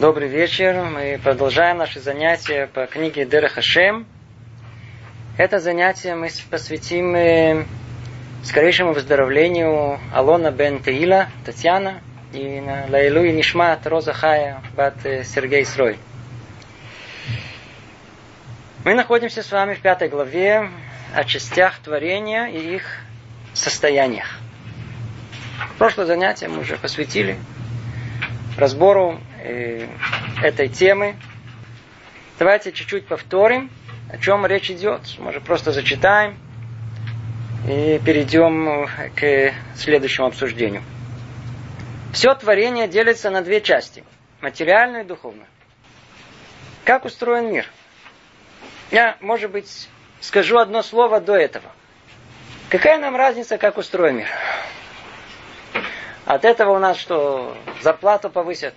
Добрый 0.00 0.28
вечер. 0.28 0.82
Мы 0.82 1.20
продолжаем 1.22 1.76
наши 1.76 2.00
занятия 2.00 2.68
по 2.68 2.86
книге 2.86 3.26
Дера 3.26 3.48
Хашем. 3.48 4.06
Это 5.36 5.58
занятие 5.58 6.14
мы 6.14 6.30
посвятим 6.48 7.66
скорейшему 8.42 8.94
выздоровлению 8.94 10.00
Алона 10.14 10.52
бен 10.52 10.82
Теила, 10.82 11.28
Татьяна, 11.44 12.00
и 12.32 12.62
Лайлу 12.88 13.24
и 13.24 13.32
Нишмат 13.32 13.86
Роза 13.86 14.14
Хая, 14.14 14.62
бат 14.74 14.94
э, 15.04 15.22
Сергей 15.22 15.66
Срой. 15.66 15.98
Мы 18.86 18.94
находимся 18.94 19.42
с 19.42 19.52
вами 19.52 19.74
в 19.74 19.82
пятой 19.82 20.08
главе 20.08 20.70
о 21.14 21.24
частях 21.24 21.78
творения 21.80 22.46
и 22.46 22.76
их 22.76 22.84
состояниях. 23.52 24.38
Прошлое 25.76 26.06
занятие 26.06 26.48
мы 26.48 26.60
уже 26.60 26.78
посвятили 26.78 27.36
разбору 28.56 29.20
э, 29.42 29.86
этой 30.42 30.68
темы. 30.68 31.16
Давайте 32.38 32.72
чуть-чуть 32.72 33.06
повторим, 33.06 33.70
о 34.10 34.18
чем 34.18 34.46
речь 34.46 34.70
идет. 34.70 35.02
Может, 35.18 35.44
просто 35.44 35.72
зачитаем 35.72 36.38
и 37.68 38.00
перейдем 38.04 38.88
к 39.14 39.52
следующему 39.76 40.26
обсуждению. 40.26 40.82
Все 42.12 42.34
творение 42.34 42.88
делится 42.88 43.30
на 43.30 43.42
две 43.42 43.60
части. 43.60 44.04
Материальное 44.40 45.02
и 45.02 45.06
духовное. 45.06 45.46
Как 46.84 47.04
устроен 47.04 47.52
мир? 47.52 47.66
Я, 48.90 49.16
может 49.20 49.50
быть, 49.50 49.88
скажу 50.20 50.58
одно 50.58 50.82
слово 50.82 51.20
до 51.20 51.34
этого. 51.34 51.70
Какая 52.68 52.98
нам 52.98 53.16
разница, 53.16 53.58
как 53.58 53.78
устроен 53.78 54.16
мир? 54.16 54.28
От 56.24 56.44
этого 56.44 56.76
у 56.76 56.78
нас 56.78 56.96
что, 56.96 57.56
зарплату 57.82 58.30
повысят? 58.30 58.74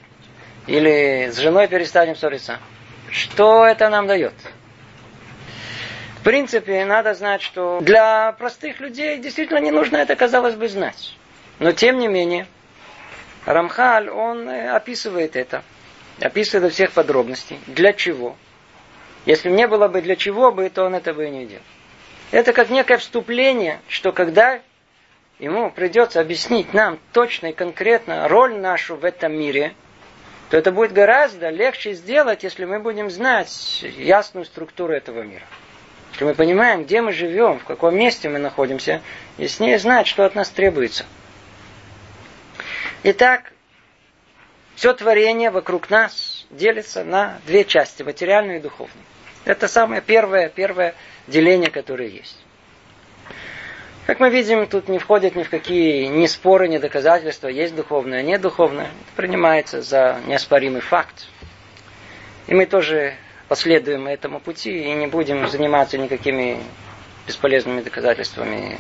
Или 0.67 1.29
с 1.31 1.37
женой 1.37 1.67
перестанем 1.67 2.15
ссориться? 2.15 2.59
Что 3.11 3.65
это 3.65 3.89
нам 3.89 4.07
дает? 4.07 4.33
В 6.19 6.23
принципе, 6.23 6.85
надо 6.85 7.13
знать, 7.13 7.41
что 7.41 7.81
для 7.81 8.31
простых 8.33 8.79
людей 8.79 9.17
действительно 9.17 9.57
не 9.57 9.71
нужно 9.71 9.97
это, 9.97 10.15
казалось 10.15 10.55
бы, 10.55 10.69
знать. 10.69 11.17
Но 11.59 11.73
тем 11.73 11.99
не 11.99 12.07
менее, 12.07 12.47
Рамхаль, 13.45 14.09
он 14.09 14.47
э, 14.47 14.69
описывает 14.69 15.35
это. 15.35 15.63
Описывает 16.21 16.63
во 16.63 16.69
всех 16.69 16.91
подробностей. 16.91 17.59
Для 17.67 17.91
чего? 17.91 18.37
Если 19.25 19.49
не 19.49 19.67
было 19.67 19.89
бы 19.89 20.01
для 20.01 20.15
чего 20.15 20.51
бы, 20.51 20.69
то 20.69 20.85
он 20.85 20.95
это 20.95 21.13
бы 21.13 21.27
и 21.27 21.29
не 21.29 21.45
делал. 21.45 21.63
Это 22.31 22.53
как 22.53 22.69
некое 22.69 22.97
вступление, 22.97 23.79
что 23.89 24.11
когда 24.11 24.61
ему 25.39 25.71
придется 25.71 26.21
объяснить 26.21 26.73
нам 26.73 26.99
точно 27.11 27.47
и 27.47 27.53
конкретно 27.53 28.27
роль 28.27 28.55
нашу 28.55 28.95
в 28.95 29.03
этом 29.03 29.33
мире, 29.33 29.73
то 30.53 30.57
это 30.57 30.71
будет 30.71 30.93
гораздо 30.93 31.49
легче 31.49 31.93
сделать, 31.93 32.43
если 32.43 32.65
мы 32.65 32.77
будем 32.77 33.09
знать 33.09 33.83
ясную 33.97 34.45
структуру 34.45 34.93
этого 34.93 35.23
мира. 35.23 35.47
Если 36.11 36.25
мы 36.25 36.35
понимаем, 36.35 36.83
где 36.83 37.01
мы 37.01 37.11
живем, 37.11 37.57
в 37.57 37.63
каком 37.63 37.97
месте 37.97 38.29
мы 38.29 38.37
находимся, 38.37 39.01
и 39.39 39.47
с 39.47 39.59
ней 39.59 39.75
знать, 39.79 40.05
что 40.05 40.25
от 40.25 40.35
нас 40.35 40.51
требуется. 40.51 41.07
Итак, 43.01 43.51
все 44.75 44.93
творение 44.93 45.49
вокруг 45.49 45.89
нас 45.89 46.45
делится 46.51 47.03
на 47.03 47.39
две 47.47 47.65
части, 47.65 48.03
материальную 48.03 48.59
и 48.59 48.61
духовную. 48.61 49.05
Это 49.45 49.67
самое 49.67 50.03
первое, 50.03 50.49
первое 50.49 50.93
деление, 51.25 51.71
которое 51.71 52.09
есть. 52.09 52.37
Как 54.05 54.19
мы 54.19 54.29
видим, 54.29 54.67
тут 54.67 54.89
не 54.89 54.99
входят 54.99 55.35
ни 55.35 55.43
в 55.43 55.49
какие 55.49 56.07
ни 56.07 56.25
споры, 56.25 56.67
ни 56.67 56.77
доказательства, 56.77 57.47
есть 57.47 57.73
духовное, 57.73 58.21
нет 58.21 58.41
духовное. 58.41 58.87
Это 58.87 59.15
принимается 59.15 59.81
за 59.81 60.19
неоспоримый 60.27 60.81
факт. 60.81 61.27
И 62.47 62.53
мы 62.53 62.65
тоже 62.65 63.15
последуем 63.47 64.07
этому 64.07 64.41
пути 64.41 64.83
и 64.83 64.91
не 64.93 65.07
будем 65.07 65.47
заниматься 65.47 65.97
никакими 65.97 66.61
бесполезными 67.25 67.81
доказательствами 67.81 68.77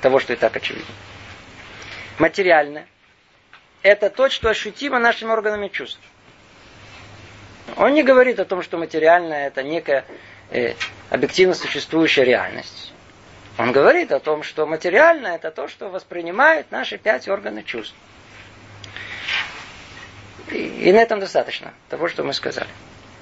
того, 0.00 0.18
что 0.18 0.32
и 0.32 0.36
так 0.36 0.56
очевидно. 0.56 0.94
Материальное– 2.18 2.86
это 3.82 4.08
то, 4.08 4.30
что 4.30 4.48
ощутимо 4.48 4.98
нашими 4.98 5.30
органами 5.30 5.68
чувств. 5.68 6.00
Он 7.76 7.92
не 7.92 8.02
говорит 8.02 8.40
о 8.40 8.46
том, 8.46 8.62
что 8.62 8.78
материальное– 8.78 9.46
это 9.48 9.62
некая 9.62 10.06
э, 10.50 10.74
объективно 11.10 11.54
существующая 11.54 12.24
реальность. 12.24 12.92
Он 13.58 13.72
говорит 13.72 14.12
о 14.12 14.20
том, 14.20 14.42
что 14.42 14.66
материальное 14.66 15.36
это 15.36 15.50
то, 15.50 15.68
что 15.68 15.90
воспринимает 15.90 16.70
наши 16.70 16.96
пять 16.96 17.28
органов 17.28 17.66
чувств. 17.66 17.94
И, 20.50 20.92
на 20.92 20.98
этом 20.98 21.20
достаточно 21.20 21.72
того, 21.88 22.08
что 22.08 22.24
мы 22.24 22.32
сказали. 22.32 22.68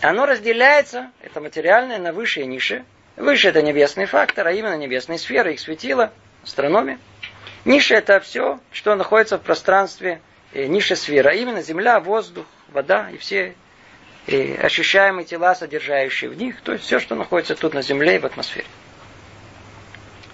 Оно 0.00 0.26
разделяется, 0.26 1.10
это 1.20 1.41
материальное, 1.41 1.98
на 1.98 2.12
высшие 2.12 2.46
ниши. 2.46 2.84
Выше 3.16 3.48
это 3.48 3.60
небесный 3.60 4.06
фактор, 4.06 4.46
а 4.46 4.52
именно 4.52 4.76
небесные 4.76 5.18
сферы, 5.18 5.52
их 5.52 5.60
светила, 5.60 6.12
астрономия. 6.42 6.98
Ниша 7.64 7.97
это 7.97 8.20
все, 8.20 8.60
что 8.72 8.94
находится 8.94 9.36
в 9.36 9.42
пространстве 9.42 10.20
э, 10.54 10.66
ниша 10.66 10.97
сфера, 10.97 11.30
а 11.30 11.34
именно 11.34 11.60
земля, 11.60 12.00
воздух, 12.00 12.47
вода 12.68 13.10
и 13.12 13.18
все 13.18 13.54
э, 14.26 14.54
ощущаемые 14.56 15.26
тела, 15.26 15.54
содержащие 15.54 16.30
в 16.30 16.36
них, 16.38 16.62
то 16.62 16.72
есть 16.72 16.84
все, 16.84 16.98
что 16.98 17.14
находится 17.14 17.54
тут 17.54 17.74
на 17.74 17.82
земле 17.82 18.16
и 18.16 18.18
в 18.18 18.24
атмосфере. 18.24 18.66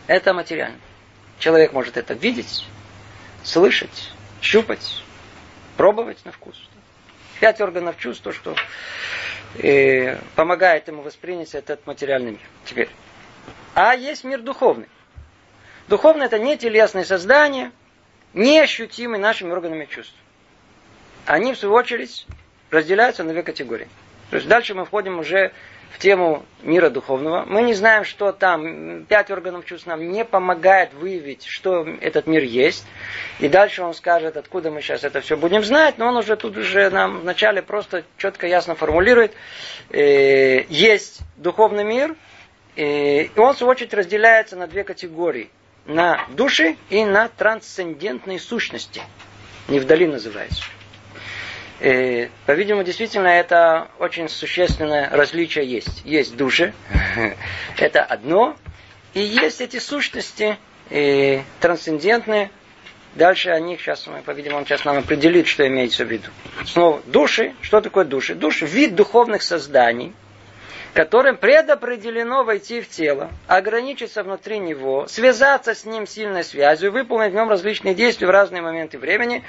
Это 0.06 0.32
материально. 0.32 0.78
Человек 1.38 1.72
может 1.72 1.96
это 1.96 2.14
видеть, 2.14 2.64
слышать, 3.42 4.12
щупать, 4.40 5.02
пробовать 5.76 6.24
на 6.24 6.32
вкус. 6.32 6.56
Пять 7.40 7.60
органов 7.60 7.98
чувств, 7.98 8.22
то, 8.22 8.32
что 8.32 8.56
э, 9.58 10.18
помогает 10.34 10.88
ему 10.88 11.02
воспринять 11.02 11.54
этот 11.54 11.86
материальный 11.86 12.32
мир. 12.32 12.40
Теперь. 12.64 12.88
А 13.74 13.94
есть 13.94 14.24
мир 14.24 14.40
духовный. 14.40 14.88
Духовный 15.88 16.26
это 16.26 16.38
не 16.38 16.56
телесные 16.56 17.04
создания, 17.04 17.72
не 18.32 18.58
ощутимые 18.58 19.20
нашими 19.20 19.50
органами 19.50 19.84
чувств. 19.84 20.14
Они, 21.26 21.52
в 21.52 21.58
свою 21.58 21.74
очередь, 21.74 22.26
разделяются 22.70 23.22
на 23.24 23.32
две 23.32 23.42
категории. 23.42 23.88
То 24.30 24.36
есть 24.36 24.48
дальше 24.48 24.74
мы 24.74 24.84
входим 24.84 25.18
уже 25.18 25.52
в 25.90 25.98
тему 25.98 26.44
мира 26.62 26.90
духовного. 26.90 27.44
Мы 27.46 27.62
не 27.62 27.74
знаем, 27.74 28.04
что 28.04 28.32
там. 28.32 29.04
Пять 29.04 29.30
органов 29.30 29.64
чувств 29.64 29.86
нам 29.86 30.10
не 30.10 30.24
помогает 30.24 30.92
выявить, 30.92 31.44
что 31.46 31.86
этот 32.00 32.26
мир 32.26 32.42
есть. 32.42 32.86
И 33.38 33.48
дальше 33.48 33.82
он 33.82 33.94
скажет, 33.94 34.36
откуда 34.36 34.70
мы 34.70 34.82
сейчас 34.82 35.04
это 35.04 35.20
все 35.20 35.36
будем 35.36 35.64
знать. 35.64 35.98
Но 35.98 36.08
он 36.08 36.16
уже 36.16 36.36
тут 36.36 36.56
уже 36.56 36.90
нам 36.90 37.20
вначале 37.20 37.62
просто 37.62 38.04
четко, 38.18 38.46
ясно 38.46 38.74
формулирует. 38.74 39.32
Э, 39.90 40.64
есть 40.68 41.20
духовный 41.36 41.84
мир. 41.84 42.14
Э, 42.76 43.22
и 43.22 43.38
он, 43.38 43.54
в 43.54 43.58
свою 43.58 43.70
очередь, 43.70 43.94
разделяется 43.94 44.56
на 44.56 44.66
две 44.66 44.84
категории. 44.84 45.50
На 45.86 46.26
души 46.30 46.76
и 46.90 47.04
на 47.04 47.28
трансцендентные 47.28 48.40
сущности. 48.40 49.02
Не 49.68 49.78
вдали 49.78 50.06
называется. 50.06 50.62
И, 51.80 52.30
по-видимому, 52.46 52.84
действительно, 52.84 53.28
это 53.28 53.88
очень 53.98 54.28
существенное 54.28 55.10
различие 55.10 55.66
есть. 55.66 56.02
Есть 56.04 56.36
души, 56.36 56.72
это 57.78 58.02
одно, 58.02 58.56
и 59.12 59.20
есть 59.20 59.60
эти 59.60 59.78
сущности 59.78 60.56
и 60.90 61.42
трансцендентные. 61.60 62.50
Дальше 63.14 63.48
о 63.48 63.58
них 63.60 63.80
сейчас, 63.80 64.06
по-видимому, 64.26 64.58
он 64.58 64.66
сейчас 64.66 64.84
нам 64.84 64.98
определит, 64.98 65.46
что 65.46 65.66
имеется 65.66 66.04
в 66.04 66.08
виду. 66.10 66.28
Снова, 66.66 67.00
души. 67.06 67.54
Что 67.62 67.80
такое 67.80 68.04
души? 68.04 68.34
Души– 68.34 68.66
вид 68.66 68.94
духовных 68.94 69.42
созданий, 69.42 70.12
которым 70.92 71.38
предопределено 71.38 72.44
войти 72.44 72.82
в 72.82 72.88
тело, 72.90 73.30
ограничиться 73.46 74.22
внутри 74.22 74.58
него, 74.58 75.06
связаться 75.08 75.74
с 75.74 75.86
ним 75.86 76.06
сильной 76.06 76.44
связью, 76.44 76.92
выполнить 76.92 77.32
в 77.32 77.34
нем 77.34 77.48
различные 77.48 77.94
действия 77.94 78.26
в 78.26 78.30
разные 78.30 78.60
моменты 78.60 78.98
времени, 78.98 79.42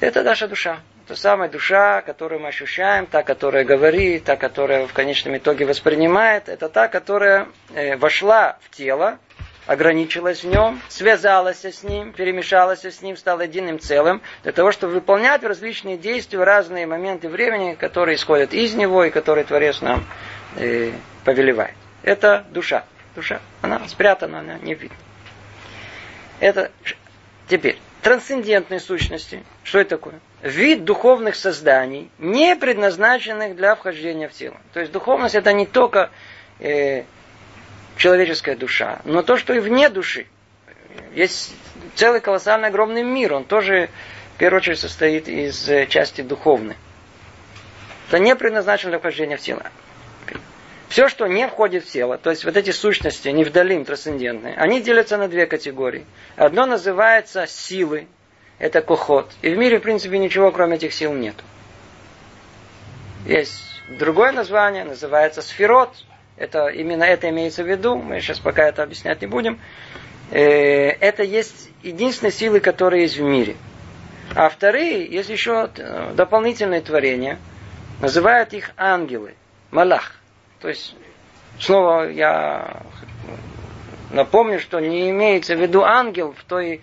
это 0.00 0.22
наша 0.22 0.48
душа. 0.48 0.80
Это 1.06 1.14
самая 1.14 1.48
душа, 1.48 2.02
которую 2.02 2.40
мы 2.40 2.48
ощущаем, 2.48 3.06
та, 3.06 3.22
которая 3.22 3.64
говорит, 3.64 4.24
та, 4.24 4.36
которая 4.36 4.88
в 4.88 4.92
конечном 4.92 5.36
итоге 5.36 5.64
воспринимает. 5.64 6.48
Это 6.48 6.68
та, 6.68 6.88
которая 6.88 7.46
э, 7.72 7.96
вошла 7.96 8.58
в 8.62 8.70
тело, 8.76 9.18
ограничилась 9.66 10.42
в 10.42 10.48
нем, 10.48 10.80
связалась 10.88 11.64
с 11.64 11.84
ним, 11.84 12.12
перемешалась 12.12 12.84
с 12.84 13.02
ним, 13.02 13.16
стала 13.16 13.42
единым 13.42 13.78
целым, 13.78 14.20
для 14.42 14.50
того, 14.50 14.72
чтобы 14.72 14.94
выполнять 14.94 15.44
различные 15.44 15.96
действия 15.96 16.40
в 16.40 16.42
разные 16.42 16.86
моменты 16.86 17.28
времени, 17.28 17.74
которые 17.74 18.16
исходят 18.16 18.52
из 18.52 18.74
него 18.74 19.04
и 19.04 19.10
которые 19.10 19.44
Творец 19.44 19.80
нам 19.80 20.04
э, 20.56 20.90
повелевает. 21.24 21.74
Это 22.02 22.44
душа. 22.50 22.84
Душа. 23.14 23.40
Она 23.62 23.86
спрятана, 23.88 24.40
она 24.40 24.58
не 24.58 24.74
видна. 24.74 24.96
Это 26.40 26.70
теперь 27.48 27.78
трансцендентной 28.06 28.78
сущности. 28.78 29.42
Что 29.64 29.80
это 29.80 29.90
такое? 29.90 30.20
Вид 30.40 30.84
духовных 30.84 31.34
созданий, 31.34 32.08
не 32.20 32.54
предназначенных 32.54 33.56
для 33.56 33.74
вхождения 33.74 34.28
в 34.28 34.32
тело. 34.32 34.56
То 34.72 34.78
есть 34.78 34.92
духовность 34.92 35.34
это 35.34 35.52
не 35.52 35.66
только 35.66 36.10
э, 36.60 37.02
человеческая 37.96 38.54
душа, 38.54 39.00
но 39.02 39.22
то, 39.22 39.36
что 39.36 39.54
и 39.54 39.58
вне 39.58 39.88
души. 39.88 40.28
Есть 41.16 41.52
целый 41.96 42.20
колоссальный 42.20 42.68
огромный 42.68 43.02
мир, 43.02 43.34
он 43.34 43.42
тоже 43.42 43.90
в 44.36 44.38
первую 44.38 44.60
очередь 44.60 44.78
состоит 44.78 45.26
из 45.26 45.68
э, 45.68 45.88
части 45.88 46.20
духовной. 46.20 46.76
Это 48.06 48.20
не 48.20 48.36
предназначено 48.36 48.90
для 48.90 48.98
вхождения 49.00 49.36
в 49.36 49.40
тело. 49.40 49.64
Все, 50.88 51.08
что 51.08 51.26
не 51.26 51.48
входит 51.48 51.84
в 51.84 51.90
тело, 51.90 52.16
то 52.16 52.30
есть 52.30 52.44
вот 52.44 52.56
эти 52.56 52.70
сущности, 52.70 53.28
не 53.28 53.44
вдалим, 53.44 53.84
трансцендентные, 53.84 54.54
они 54.54 54.80
делятся 54.80 55.16
на 55.16 55.26
две 55.28 55.46
категории. 55.46 56.06
Одно 56.36 56.64
называется 56.66 57.46
силы, 57.46 58.06
это 58.58 58.82
кохот. 58.82 59.30
И 59.42 59.50
в 59.50 59.58
мире, 59.58 59.78
в 59.78 59.82
принципе, 59.82 60.18
ничего, 60.18 60.52
кроме 60.52 60.76
этих 60.76 60.94
сил, 60.94 61.12
нет. 61.12 61.34
Есть 63.26 63.60
другое 63.98 64.30
название, 64.32 64.84
называется 64.84 65.42
сферот. 65.42 65.90
Это, 66.36 66.68
именно 66.68 67.02
это 67.02 67.28
имеется 67.30 67.64
в 67.64 67.68
виду, 67.68 67.96
мы 67.96 68.20
сейчас 68.20 68.38
пока 68.38 68.68
это 68.68 68.82
объяснять 68.82 69.20
не 69.22 69.26
будем. 69.26 69.58
Э, 70.30 70.90
это 70.90 71.22
есть 71.22 71.70
единственные 71.82 72.32
силы, 72.32 72.60
которые 72.60 73.02
есть 73.02 73.16
в 73.16 73.22
мире. 73.22 73.56
А 74.34 74.48
вторые, 74.48 75.06
есть 75.06 75.30
еще 75.30 75.68
дополнительные 76.14 76.80
творения, 76.80 77.38
называют 78.00 78.52
их 78.52 78.70
ангелы, 78.76 79.34
малах. 79.70 80.16
То 80.66 80.70
есть, 80.70 80.96
снова 81.60 82.10
я 82.10 82.82
напомню, 84.10 84.58
что 84.58 84.80
не 84.80 85.10
имеется 85.10 85.54
в 85.54 85.60
виду 85.60 85.84
ангел 85.84 86.32
в 86.32 86.42
той 86.42 86.80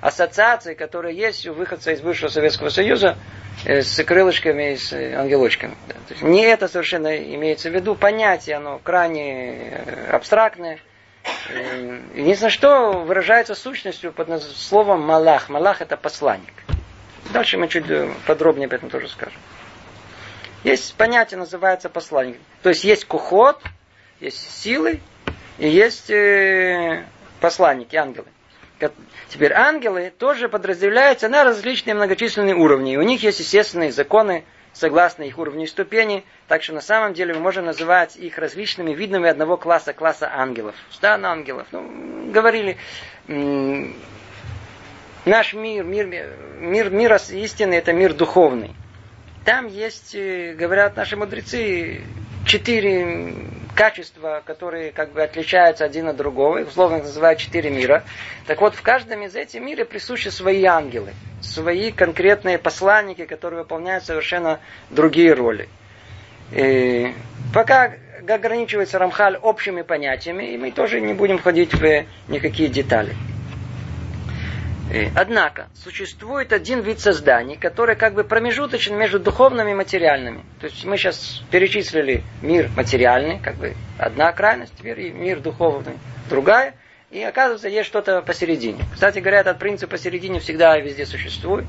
ассоциации, 0.00 0.74
которая 0.74 1.12
есть 1.12 1.44
у 1.48 1.52
выходца 1.52 1.90
из 1.90 2.00
бывшего 2.00 2.28
Советского 2.28 2.68
Союза 2.68 3.16
э, 3.64 3.82
с 3.82 4.00
крылышками 4.04 4.74
и 4.74 4.76
с 4.76 4.92
ангелочками. 4.92 5.74
Не 6.20 6.44
это 6.44 6.68
совершенно 6.68 7.16
имеется 7.16 7.70
в 7.70 7.74
виду. 7.74 7.96
Понятие, 7.96 8.58
оно 8.58 8.78
крайне 8.78 9.72
э, 9.72 10.10
абстрактное. 10.12 10.78
Э, 11.48 11.98
единственное, 12.14 12.50
что 12.50 12.92
выражается 12.92 13.56
сущностью 13.56 14.12
под 14.12 14.40
словом 14.44 15.00
Малах. 15.00 15.48
Малах 15.48 15.80
это 15.80 15.96
посланник. 15.96 16.54
Дальше 17.32 17.58
мы 17.58 17.66
чуть 17.66 17.86
подробнее 18.28 18.66
об 18.66 18.74
этом 18.74 18.90
тоже 18.90 19.08
скажем. 19.08 19.40
Есть 20.64 20.94
понятие, 20.94 21.38
называется 21.38 21.90
посланник. 21.90 22.38
То 22.62 22.70
есть 22.70 22.84
есть 22.84 23.04
кухот, 23.04 23.60
есть 24.18 24.62
силы, 24.62 25.00
и 25.58 25.68
есть 25.68 26.10
э, 26.10 27.04
посланники, 27.40 27.94
ангелы. 27.96 28.26
Теперь 29.28 29.52
ангелы 29.52 30.12
тоже 30.16 30.48
подразделяются 30.48 31.28
на 31.28 31.44
различные 31.44 31.94
многочисленные 31.94 32.54
уровни. 32.54 32.94
И 32.94 32.96
у 32.96 33.02
них 33.02 33.22
есть 33.22 33.40
естественные 33.40 33.92
законы, 33.92 34.44
согласно 34.72 35.22
их 35.24 35.38
уровню 35.38 35.64
и 35.64 35.66
ступени. 35.66 36.24
Так 36.48 36.62
что 36.62 36.72
на 36.72 36.80
самом 36.80 37.12
деле 37.12 37.34
мы 37.34 37.40
можем 37.40 37.66
называть 37.66 38.16
их 38.16 38.38
различными 38.38 38.94
видами 38.94 39.28
одного 39.28 39.58
класса, 39.58 39.92
класса 39.92 40.30
ангелов. 40.32 40.74
Стан 40.90 41.26
ангелов. 41.26 41.66
Ну, 41.72 42.30
говорили, 42.32 42.78
наш 45.26 45.54
мир, 45.54 45.84
мир, 45.84 46.06
мир, 46.58 46.90
мир 46.90 47.14
истины, 47.14 47.74
это 47.74 47.92
мир 47.92 48.14
духовный. 48.14 48.74
Там 49.44 49.66
есть, 49.66 50.14
э, 50.14 50.54
говорят 50.54 50.96
наши 50.96 51.16
мудрецы, 51.16 52.00
четыре 52.46 53.34
качества, 53.74 54.42
которые 54.44 54.92
как 54.92 55.12
бы 55.12 55.22
отличаются 55.22 55.84
один 55.84 56.08
от 56.08 56.16
другого, 56.16 56.58
их 56.58 56.68
условно 56.68 56.98
называют 56.98 57.40
четыре 57.40 57.70
мира. 57.70 58.04
Так 58.46 58.60
вот, 58.60 58.74
в 58.74 58.82
каждом 58.82 59.22
из 59.22 59.34
этих 59.34 59.60
миров 59.60 59.88
присущи 59.88 60.28
свои 60.28 60.64
ангелы, 60.64 61.12
свои 61.42 61.90
конкретные 61.90 62.58
посланники, 62.58 63.26
которые 63.26 63.60
выполняют 63.60 64.04
совершенно 64.04 64.60
другие 64.90 65.34
роли. 65.34 65.68
И 66.52 67.12
пока 67.52 67.94
ограничивается 68.26 68.98
Рамхаль 68.98 69.36
общими 69.36 69.82
понятиями, 69.82 70.44
и 70.44 70.56
мы 70.56 70.70
тоже 70.70 71.00
не 71.00 71.12
будем 71.12 71.38
входить 71.38 71.74
в 71.74 72.04
никакие 72.28 72.68
детали. 72.68 73.14
Э, 74.94 75.10
однако, 75.16 75.66
существует 75.74 76.52
один 76.52 76.80
вид 76.80 77.00
созданий, 77.00 77.56
который 77.56 77.96
как 77.96 78.14
бы 78.14 78.22
промежуточен 78.22 78.96
между 78.96 79.18
духовными 79.18 79.72
и 79.72 79.74
материальными. 79.74 80.44
То 80.60 80.66
есть 80.66 80.84
мы 80.84 80.96
сейчас 80.96 81.42
перечислили 81.50 82.22
мир 82.42 82.70
материальный, 82.76 83.40
как 83.40 83.56
бы 83.56 83.74
одна 83.98 84.30
крайность, 84.30 84.72
теперь 84.78 85.00
и 85.00 85.10
мир 85.10 85.40
духовный 85.40 85.94
другая. 86.30 86.74
И 87.10 87.20
оказывается, 87.20 87.68
есть 87.68 87.88
что-то 87.88 88.22
посередине. 88.22 88.84
Кстати 88.92 89.18
говоря, 89.18 89.40
этот 89.40 89.58
принцип 89.58 89.90
посередине 89.90 90.38
всегда 90.38 90.78
и 90.78 90.82
везде 90.82 91.06
существует. 91.06 91.64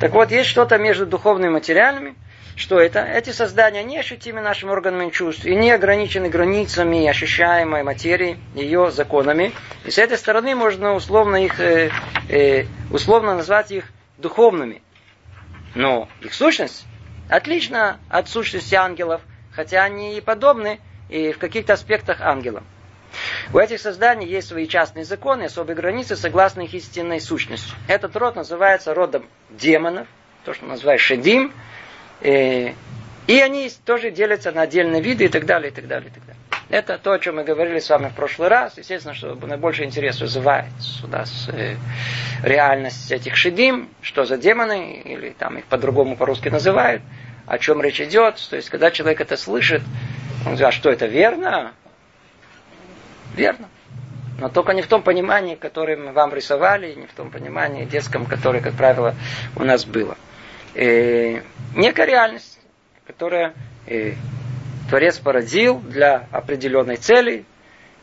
Так 0.00 0.12
вот, 0.12 0.32
есть 0.32 0.50
что-то 0.50 0.78
между 0.78 1.06
духовными 1.06 1.50
и 1.50 1.54
материальными– 1.54 2.16
что 2.56 2.80
это? 2.80 3.00
Эти 3.00 3.30
создания 3.30 3.84
не 3.84 3.98
ощутимы 3.98 4.40
нашим 4.40 4.70
органами 4.70 5.10
чувств 5.10 5.44
и 5.44 5.54
не 5.54 5.70
ограничены 5.70 6.30
границами 6.30 7.06
ощущаемой 7.06 7.82
материи, 7.82 8.38
ее 8.54 8.90
законами. 8.90 9.52
И 9.84 9.90
с 9.90 9.98
этой 9.98 10.16
стороны 10.16 10.54
можно 10.54 10.94
условно 10.94 11.44
их, 11.44 11.60
э, 11.60 11.90
э, 12.30 12.64
условно 12.90 13.34
назвать 13.34 13.70
их 13.70 13.84
духовными. 14.16 14.82
Но 15.74 16.08
их 16.22 16.32
сущность 16.32 16.86
отлична 17.28 18.00
от 18.08 18.30
сущности 18.30 18.74
ангелов, 18.74 19.20
хотя 19.52 19.84
они 19.84 20.16
и 20.16 20.22
подобны 20.22 20.80
и 21.10 21.32
в 21.32 21.38
каких-то 21.38 21.74
аспектах 21.74 22.22
ангелам. 22.22 22.64
У 23.52 23.58
этих 23.58 23.80
созданий 23.80 24.26
есть 24.26 24.48
свои 24.48 24.66
частные 24.66 25.04
законы, 25.04 25.44
особые 25.44 25.76
границы, 25.76 26.16
согласно 26.16 26.62
их 26.62 26.72
истинной 26.72 27.20
сущности. 27.20 27.72
Этот 27.86 28.16
род 28.16 28.36
называется 28.36 28.94
родом 28.94 29.26
демонов, 29.50 30.08
то, 30.44 30.54
что 30.54 30.64
называют 30.64 31.00
шедим, 31.02 31.52
Э, 32.20 32.72
и 33.26 33.40
они 33.40 33.70
тоже 33.84 34.10
делятся 34.10 34.52
на 34.52 34.62
отдельные 34.62 35.02
виды 35.02 35.24
и 35.24 35.28
так 35.28 35.46
далее, 35.46 35.70
и 35.70 35.74
так 35.74 35.86
далее, 35.86 36.10
и 36.10 36.12
так 36.12 36.24
далее. 36.24 36.36
Это 36.68 36.98
то, 36.98 37.12
о 37.12 37.18
чем 37.18 37.36
мы 37.36 37.44
говорили 37.44 37.78
с 37.78 37.88
вами 37.88 38.08
в 38.08 38.14
прошлый 38.14 38.48
раз. 38.48 38.76
Естественно, 38.76 39.14
что 39.14 39.34
наибольший 39.34 39.84
интерес 39.84 40.20
вызывает 40.20 40.72
у 41.04 41.06
нас 41.06 41.48
э, 41.52 41.76
реальность 42.42 43.10
этих 43.12 43.36
шедим, 43.36 43.88
что 44.00 44.24
за 44.24 44.36
демоны, 44.36 45.02
или 45.04 45.30
там 45.30 45.58
их 45.58 45.64
по-другому 45.66 46.16
по-русски 46.16 46.48
называют, 46.48 47.02
о 47.46 47.58
чем 47.58 47.80
речь 47.82 48.00
идет. 48.00 48.36
То 48.50 48.56
есть, 48.56 48.68
когда 48.68 48.90
человек 48.90 49.20
это 49.20 49.36
слышит, 49.36 49.82
он 50.40 50.54
говорит, 50.54 50.62
а 50.62 50.72
что 50.72 50.90
это 50.90 51.06
верно? 51.06 51.72
Верно. 53.34 53.68
Но 54.40 54.48
только 54.48 54.72
не 54.72 54.82
в 54.82 54.86
том 54.86 55.02
понимании, 55.02 55.54
которое 55.54 55.96
мы 55.96 56.12
вам 56.12 56.34
рисовали, 56.34 56.94
не 56.94 57.06
в 57.06 57.12
том 57.12 57.30
понимании 57.30 57.84
детском, 57.84 58.26
которое, 58.26 58.60
как 58.60 58.74
правило, 58.74 59.14
у 59.54 59.64
нас 59.64 59.84
было 59.84 60.16
э, 60.76 61.42
некая 61.74 62.06
реальность, 62.06 62.60
которая 63.06 63.54
э, 63.86 64.12
Творец 64.88 65.18
породил 65.18 65.78
для 65.80 66.26
определенной 66.30 66.96
цели, 66.96 67.44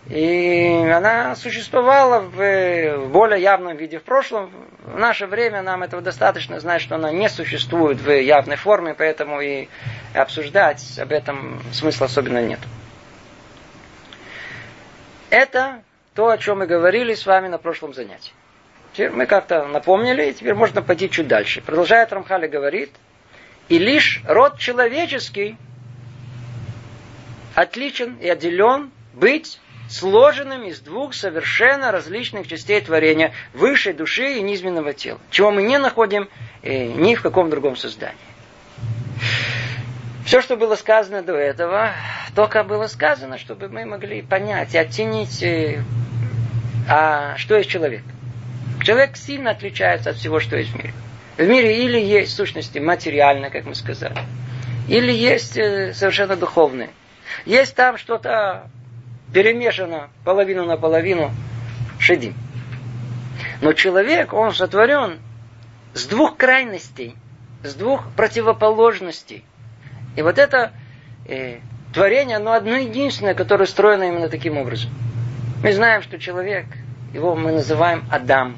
и 0.09 0.89
она 0.93 1.35
существовала 1.35 2.19
в, 2.19 2.35
в 2.35 3.09
более 3.09 3.41
явном 3.41 3.77
виде 3.77 3.99
в 3.99 4.03
прошлом. 4.03 4.51
В 4.83 4.97
наше 4.97 5.27
время 5.27 5.61
нам 5.61 5.81
этого 5.83 6.01
достаточно 6.01 6.59
знать, 6.59 6.81
что 6.81 6.95
она 6.95 7.11
не 7.11 7.29
существует 7.29 8.01
в 8.01 8.09
явной 8.11 8.57
форме, 8.57 8.93
поэтому 8.93 9.39
и 9.39 9.69
обсуждать 10.13 10.99
об 10.99 11.11
этом 11.13 11.61
смысла 11.71 12.07
особенно 12.07 12.41
нет. 12.45 12.59
Это 15.29 15.81
то, 16.15 16.29
о 16.29 16.37
чем 16.37 16.59
мы 16.59 16.67
говорили 16.67 17.13
с 17.13 17.25
вами 17.25 17.47
на 17.47 17.57
прошлом 17.57 17.93
занятии. 17.93 18.33
Теперь 18.93 19.09
мы 19.09 19.25
как-то 19.25 19.65
напомнили, 19.65 20.29
и 20.29 20.33
теперь 20.33 20.53
можно 20.53 20.83
пойти 20.83 21.09
чуть 21.09 21.27
дальше. 21.27 21.61
Продолжает 21.61 22.13
Рамхали 22.13 22.47
говорит, 22.47 22.91
и 23.67 23.79
лишь 23.79 24.21
род 24.27 24.59
человеческий 24.59 25.57
отличен 27.55 28.17
и 28.21 28.29
отделен 28.29 28.91
быть 29.13 29.59
сложенным 29.89 30.63
из 30.63 30.79
двух 30.79 31.15
совершенно 31.15 31.91
различных 31.91 32.47
частей 32.47 32.81
творения, 32.81 33.33
высшей 33.53 33.93
души 33.93 34.37
и 34.37 34.41
низменного 34.41 34.93
тела, 34.93 35.19
чего 35.31 35.51
мы 35.51 35.63
не 35.63 35.79
находим 35.79 36.29
э, 36.61 36.85
ни 36.85 37.15
в 37.15 37.21
каком 37.21 37.49
другом 37.49 37.75
создании. 37.75 38.17
Все, 40.25 40.41
что 40.41 40.55
было 40.55 40.75
сказано 40.75 41.21
до 41.21 41.33
этого, 41.33 41.91
только 42.35 42.63
было 42.63 42.87
сказано, 42.87 43.37
чтобы 43.37 43.69
мы 43.69 43.85
могли 43.85 44.21
понять 44.21 44.73
и 44.73 44.77
оценить, 44.77 45.41
э, 45.43 45.83
а 46.87 47.35
что 47.37 47.57
есть 47.57 47.69
человек. 47.69 48.03
Человек 48.83 49.15
сильно 49.15 49.51
отличается 49.51 50.09
от 50.09 50.17
всего, 50.17 50.39
что 50.39 50.57
есть 50.57 50.71
в 50.71 50.75
мире. 50.75 50.93
В 51.37 51.47
мире 51.47 51.85
или 51.85 51.99
есть 51.99 52.35
сущности 52.35 52.79
материальные, 52.79 53.49
как 53.49 53.65
мы 53.65 53.75
сказали, 53.75 54.17
или 54.87 55.11
есть 55.11 55.57
э, 55.57 55.93
совершенно 55.93 56.35
духовные. 56.35 56.89
Есть 57.45 57.75
там 57.75 57.97
что-то 57.97 58.69
перемешано 59.33 60.09
половину 60.25 60.65
на 60.65 60.77
половину 60.77 61.31
шедим. 61.97 62.35
Но 63.61 63.73
человек, 63.73 64.33
он 64.33 64.53
сотворен 64.53 65.19
с 65.93 66.05
двух 66.05 66.35
крайностей, 66.37 67.15
с 67.63 67.73
двух 67.75 68.11
противоположностей. 68.15 69.45
И 70.17 70.21
вот 70.21 70.37
это 70.37 70.71
э, 71.25 71.59
творение, 71.93 72.37
оно 72.37 72.51
одно 72.51 72.75
единственное, 72.75 73.33
которое 73.33 73.63
устроено 73.63 74.03
именно 74.03 74.27
таким 74.27 74.57
образом. 74.57 74.91
Мы 75.63 75.71
знаем, 75.71 76.03
что 76.03 76.19
человек, 76.19 76.65
его 77.13 77.35
мы 77.35 77.53
называем 77.53 78.03
Адам. 78.11 78.57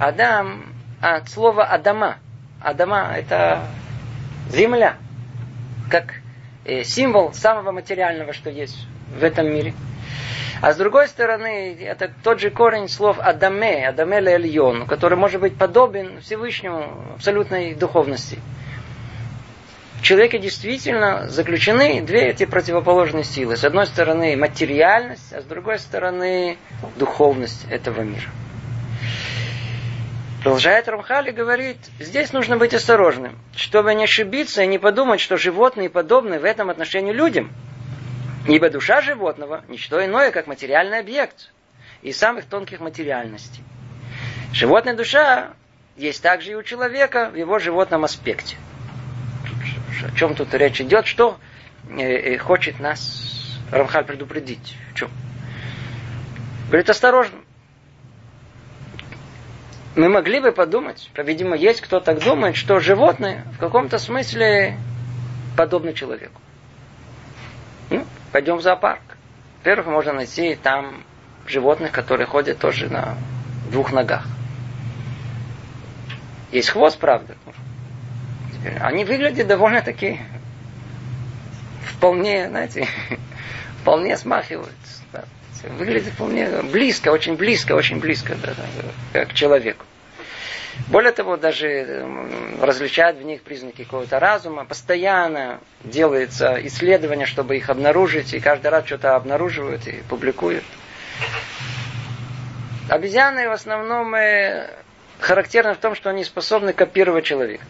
Адам 0.00 0.64
от 1.02 1.28
слова 1.28 1.64
Адама. 1.64 2.16
Адама 2.62 3.12
это 3.14 3.66
земля, 4.48 4.96
как 5.90 6.14
э, 6.64 6.84
символ 6.84 7.34
самого 7.34 7.70
материального, 7.70 8.32
что 8.32 8.48
есть 8.48 8.86
в 9.14 9.22
этом 9.22 9.52
мире. 9.52 9.74
А 10.62 10.72
с 10.72 10.78
другой 10.78 11.06
стороны, 11.06 11.76
это 11.78 12.10
тот 12.22 12.40
же 12.40 12.48
корень 12.48 12.88
слов 12.88 13.18
Адаме, 13.20 13.86
Адаме 13.86 14.20
Лельон, 14.20 14.86
который 14.86 15.18
может 15.18 15.42
быть 15.42 15.58
подобен 15.58 16.22
Всевышнему 16.22 17.14
абсолютной 17.16 17.74
духовности. 17.74 18.38
в 19.98 20.02
человеке 20.02 20.38
действительно 20.38 21.28
заключены 21.28 22.00
две 22.00 22.28
эти 22.28 22.46
противоположные 22.46 23.24
силы. 23.24 23.58
С 23.58 23.64
одной 23.64 23.86
стороны 23.86 24.34
материальность, 24.34 25.30
а 25.34 25.42
с 25.42 25.44
другой 25.44 25.78
стороны 25.78 26.56
духовность 26.96 27.66
этого 27.70 28.00
мира. 28.00 28.30
Продолжает 30.42 30.88
Рамхали 30.88 31.32
говорит, 31.32 31.76
здесь 31.98 32.32
нужно 32.32 32.56
быть 32.56 32.72
осторожным, 32.72 33.38
чтобы 33.54 33.94
не 33.94 34.04
ошибиться 34.04 34.62
и 34.62 34.66
не 34.66 34.78
подумать, 34.78 35.20
что 35.20 35.36
животные 35.36 35.90
подобны 35.90 36.38
в 36.38 36.44
этом 36.44 36.70
отношении 36.70 37.12
людям. 37.12 37.52
Ибо 38.48 38.70
душа 38.70 39.02
животного– 39.02 39.62
ничто 39.68 40.02
иное, 40.02 40.30
как 40.30 40.46
материальный 40.46 41.00
объект 41.00 41.52
из 42.00 42.16
самых 42.16 42.46
тонких 42.46 42.80
материальностей. 42.80 43.62
Животная 44.50 44.94
душа 44.94 45.50
есть 45.98 46.22
также 46.22 46.52
и 46.52 46.54
у 46.54 46.62
человека 46.62 47.28
в 47.30 47.36
его 47.36 47.58
животном 47.58 48.04
аспекте. 48.04 48.56
О 50.02 50.16
чем 50.16 50.34
тут 50.34 50.54
речь 50.54 50.80
идет? 50.80 51.04
Что 51.06 51.38
э, 51.90 52.00
э, 52.00 52.38
хочет 52.38 52.80
нас 52.80 53.60
Рамхаль 53.70 54.04
предупредить? 54.04 54.74
В 54.94 54.98
чем? 54.98 55.10
Говорит, 56.68 56.88
осторожно 56.88 57.39
мы 59.96 60.08
могли 60.08 60.40
бы 60.40 60.52
подумать, 60.52 61.10
по-видимому, 61.14 61.56
есть 61.56 61.80
кто 61.80 62.00
так 62.00 62.22
думает, 62.22 62.56
что 62.56 62.78
животные 62.78 63.44
в 63.54 63.58
каком-то 63.58 63.98
смысле 63.98 64.76
подобны 65.56 65.92
человеку. 65.92 66.40
Ну, 67.90 68.06
пойдем 68.32 68.56
в 68.56 68.62
зоопарк. 68.62 69.02
Во-первых, 69.58 69.88
можно 69.88 70.12
найти 70.12 70.54
там 70.54 71.02
животных, 71.46 71.90
которые 71.90 72.26
ходят 72.26 72.58
тоже 72.58 72.88
на 72.88 73.16
двух 73.70 73.92
ногах. 73.92 74.24
Есть 76.52 76.70
хвост, 76.70 76.98
правда. 76.98 77.36
Они 78.80 79.04
выглядят 79.04 79.46
довольно-таки 79.46 80.20
вполне, 81.82 82.48
знаете, 82.48 82.86
вполне 83.82 84.16
смахивают 84.16 84.74
выглядит 85.62 86.12
вполне 86.14 86.48
близко, 86.62 87.10
очень 87.10 87.36
близко, 87.36 87.72
очень 87.72 87.98
близко 87.98 88.34
да, 88.36 88.54
да, 89.12 89.24
к 89.24 89.34
человеку. 89.34 89.84
Более 90.88 91.12
того, 91.12 91.36
даже 91.36 92.06
различают 92.60 93.18
в 93.18 93.22
них 93.22 93.42
признаки 93.42 93.84
какого-то 93.84 94.18
разума. 94.18 94.64
Постоянно 94.64 95.60
делается 95.84 96.58
исследование, 96.66 97.26
чтобы 97.26 97.56
их 97.56 97.68
обнаружить, 97.68 98.32
и 98.34 98.40
каждый 98.40 98.68
раз 98.68 98.86
что-то 98.86 99.14
обнаруживают 99.14 99.86
и 99.86 100.02
публикуют. 100.08 100.64
Обезьяны 102.88 103.48
в 103.48 103.52
основном 103.52 104.14
э, 104.14 104.68
характерны 105.20 105.74
в 105.74 105.78
том, 105.78 105.94
что 105.94 106.10
они 106.10 106.24
способны 106.24 106.72
копировать 106.72 107.24
человека. 107.24 107.64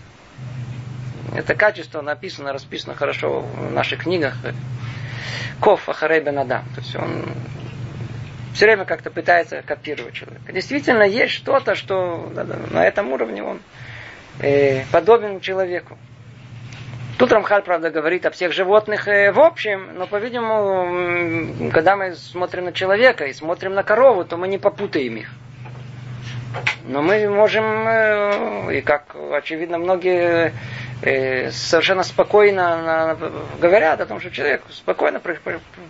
Это 1.34 1.54
качество 1.54 2.00
написано, 2.00 2.52
расписано 2.52 2.94
хорошо 2.94 3.40
в 3.40 3.72
наших 3.72 4.04
книгах. 4.04 4.34
Ков 5.60 5.88
Ахарей 5.88 6.20
Бенадам. 6.20 6.64
То 6.74 6.80
есть 6.80 6.96
он 6.96 7.26
все 8.54 8.66
время 8.66 8.84
как-то 8.84 9.10
пытается 9.10 9.62
копировать 9.62 10.14
человека. 10.14 10.52
Действительно, 10.52 11.02
есть 11.02 11.32
что-то, 11.32 11.74
что 11.74 12.30
на 12.70 12.86
этом 12.86 13.12
уровне 13.12 13.42
он 13.42 13.60
э, 14.40 14.84
подобен 14.92 15.40
человеку. 15.40 15.96
Тут 17.18 17.32
Рамхаль, 17.32 17.62
правда, 17.62 17.90
говорит 17.90 18.24
о 18.24 18.30
всех 18.30 18.52
животных 18.52 19.06
э, 19.06 19.30
в 19.30 19.40
общем, 19.40 19.90
но, 19.94 20.06
по-видимому, 20.06 21.70
когда 21.70 21.96
мы 21.96 22.14
смотрим 22.14 22.64
на 22.64 22.72
человека 22.72 23.26
и 23.26 23.32
смотрим 23.32 23.74
на 23.74 23.82
корову, 23.82 24.24
то 24.24 24.36
мы 24.36 24.48
не 24.48 24.58
попутаем 24.58 25.16
их. 25.16 25.28
Но 26.84 27.02
мы 27.02 27.28
можем, 27.28 27.64
э, 27.86 28.78
и 28.78 28.80
как 28.80 29.14
очевидно 29.32 29.78
многие 29.78 30.54
э, 31.02 31.50
совершенно 31.50 32.02
спокойно 32.02 33.16
говорят 33.60 34.00
о 34.00 34.06
том, 34.06 34.18
что 34.20 34.30
человек 34.30 34.62
спокойно 34.70 35.20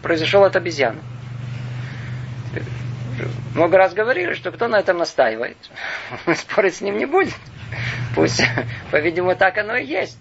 произошел 0.03 0.45
от 0.45 0.57
обезьяны 0.57 0.99
много 3.55 3.77
раз 3.77 3.95
говорили, 3.95 4.35
что 4.35 4.51
кто 4.53 4.69
на 4.69 4.79
этом 4.79 4.99
настаивает, 4.99 5.57
спорить 6.35 6.77
с 6.77 6.81
ним 6.81 6.99
не 6.99 7.07
будет. 7.07 7.35
Пусть, 8.15 8.43
по-видимому, 8.91 9.37
так 9.37 9.59
оно 9.59 9.77
и 9.77 9.85
есть. 9.85 10.19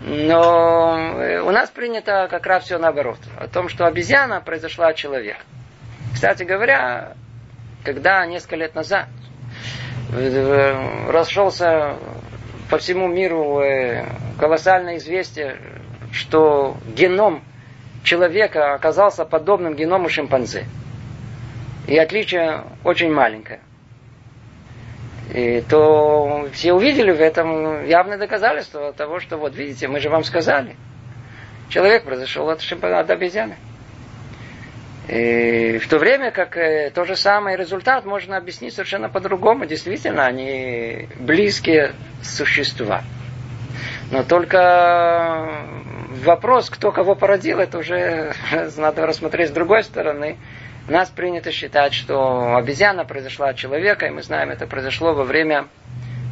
Но 0.00 1.42
у 1.44 1.50
нас 1.50 1.70
принято 1.70 2.28
как 2.30 2.46
раз 2.46 2.64
все 2.64 2.78
наоборот. 2.78 3.18
О 3.36 3.48
том, 3.48 3.68
что 3.68 3.86
обезьяна 3.86 4.40
произошла 4.40 4.88
от 4.88 4.96
человека. 4.96 5.40
Кстати 6.14 6.44
говоря, 6.44 7.14
когда 7.84 8.24
несколько 8.26 8.56
лет 8.56 8.74
назад 8.74 9.08
расшелся 11.08 11.96
по 12.70 12.78
всему 12.78 13.08
миру 13.08 13.60
э, 13.60 14.06
колоссальное 14.38 14.96
известие, 14.96 15.58
что 16.12 16.76
геном 16.86 17.42
человека 18.04 18.74
оказался 18.74 19.24
подобным 19.24 19.74
геному 19.74 20.08
шимпанзе– 20.08 20.64
и 21.88 21.96
отличие 21.96 22.64
очень 22.84 23.10
маленькое. 23.10 23.60
И 25.32 25.62
то 25.68 26.48
все 26.52 26.72
увидели 26.72 27.10
в 27.10 27.20
этом 27.20 27.86
явное 27.86 28.18
доказательство 28.18 28.92
того, 28.92 29.20
что 29.20 29.38
вот 29.38 29.56
видите, 29.56 29.88
мы 29.88 29.98
же 29.98 30.10
вам 30.10 30.22
сказали. 30.22 30.76
Человек 31.70 32.04
произошел 32.04 32.48
от, 32.50 32.62
от 32.62 33.10
обезьяны. 33.10 33.56
И 35.08 35.78
в 35.78 35.88
то 35.88 35.98
время 35.98 36.30
как 36.30 36.58
э, 36.58 36.90
то 36.94 37.04
же 37.04 37.16
самое 37.16 37.56
результат 37.56 38.04
можно 38.04 38.36
объяснить 38.36 38.74
совершенно 38.74 39.08
по-другому. 39.08 39.64
Действительно, 39.64 40.26
они 40.26 41.08
близкие 41.18 41.92
существа. 42.22 43.02
Но 44.10 44.24
только 44.24 45.48
вопрос, 46.22 46.68
кто 46.68 46.92
кого 46.92 47.14
породил, 47.14 47.58
это 47.58 47.78
уже 47.78 48.34
надо 48.76 49.06
рассмотреть 49.06 49.48
с 49.48 49.52
другой 49.52 49.82
стороны. 49.84 50.36
У 50.88 50.90
нас 50.90 51.10
принято 51.10 51.52
считать, 51.52 51.92
что 51.92 52.56
обезьяна 52.56 53.04
произошла 53.04 53.50
от 53.50 53.56
человека, 53.56 54.06
и 54.06 54.10
мы 54.10 54.22
знаем, 54.22 54.48
это 54.48 54.66
произошло 54.66 55.12
во 55.12 55.24
время 55.24 55.68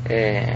э, 0.09 0.47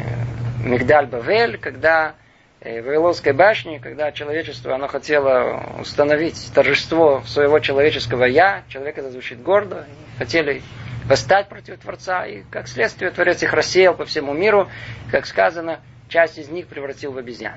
Мигдаль-Бавель, 0.65 1.59
когда 1.59 2.15
э, 2.63 2.81
Вавилонской 2.81 3.35
башне, 3.35 3.79
когда 3.79 4.11
человечество 4.11 4.75
оно 4.75 4.89
хотело 4.89 5.77
установить 5.79 6.51
торжество 6.55 7.23
своего 7.27 7.59
человеческого 7.59 8.25
«я», 8.25 8.63
человек 8.69 8.97
это 8.97 9.11
звучит 9.11 9.43
гордо, 9.43 9.85
хотели 10.17 10.63
восстать 11.05 11.51
против 11.51 11.79
Творца, 11.79 12.25
и 12.25 12.41
как 12.51 12.69
следствие 12.69 13.11
Творец 13.11 13.43
их 13.43 13.53
рассеял 13.53 13.95
по 13.95 14.07
всему 14.07 14.33
миру, 14.33 14.71
как 15.11 15.27
сказано, 15.27 15.79
часть 16.09 16.39
из 16.39 16.49
них 16.49 16.69
превратил 16.69 17.13
в 17.13 17.19
обезьян. 17.19 17.57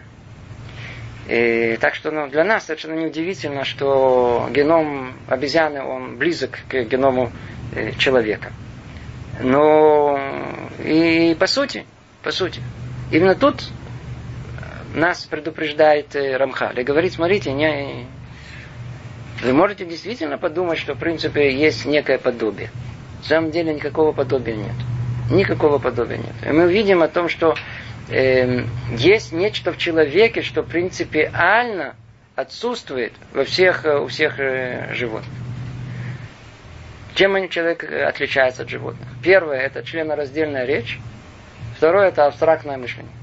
И, 1.27 1.77
так 1.79 1.95
что 1.95 2.11
ну, 2.11 2.27
для 2.27 2.43
нас 2.43 2.65
совершенно 2.65 2.99
неудивительно, 2.99 3.63
что 3.63 4.49
геном 4.51 5.13
обезьяны, 5.27 5.81
он 5.81 6.17
близок 6.17 6.59
к 6.67 6.83
геному 6.83 7.31
э, 7.73 7.93
человека. 7.93 8.51
Но 9.41 10.19
и 10.83 11.35
по 11.39 11.47
сути, 11.47 11.85
по 12.23 12.31
сути, 12.31 12.61
именно 13.11 13.35
тут 13.35 13.63
нас 14.93 15.25
предупреждает 15.25 16.15
э, 16.15 16.35
Рамхаль 16.35 16.79
и 16.79 16.83
говорит, 16.83 17.13
смотрите, 17.13 17.53
не, 17.53 18.05
вы 19.41 19.53
можете 19.53 19.85
действительно 19.85 20.37
подумать, 20.37 20.77
что 20.77 20.93
в 20.93 20.99
принципе 20.99 21.53
есть 21.53 21.85
некое 21.85 22.17
подобие. 22.17 22.69
На 23.19 23.27
самом 23.27 23.51
деле 23.51 23.73
никакого 23.73 24.11
подобия 24.11 24.55
нет. 24.55 24.75
Никакого 25.31 25.79
подобия 25.79 26.17
нет. 26.17 26.35
И 26.45 26.51
мы 26.51 26.71
видим 26.71 27.01
о 27.01 27.07
том, 27.07 27.29
что 27.29 27.55
э, 28.09 28.65
есть 28.97 29.31
нечто 29.31 29.71
в 29.71 29.77
человеке, 29.77 30.41
что 30.41 30.63
принципиально 30.63 31.95
отсутствует 32.35 33.13
во 33.33 33.43
всех, 33.45 33.85
э, 33.85 33.99
у 33.99 34.07
всех 34.07 34.39
э, 34.39 34.93
животных. 34.93 35.31
Чем 37.15 37.47
человек 37.49 37.83
отличается 37.83 38.63
от 38.63 38.69
животных? 38.69 39.07
Первое– 39.21 39.59
это 39.61 39.83
членораздельная 39.83 40.65
речь. 40.65 40.99
Второе– 41.77 42.07
это 42.09 42.25
абстрактное 42.25 42.77
мышление. 42.77 43.13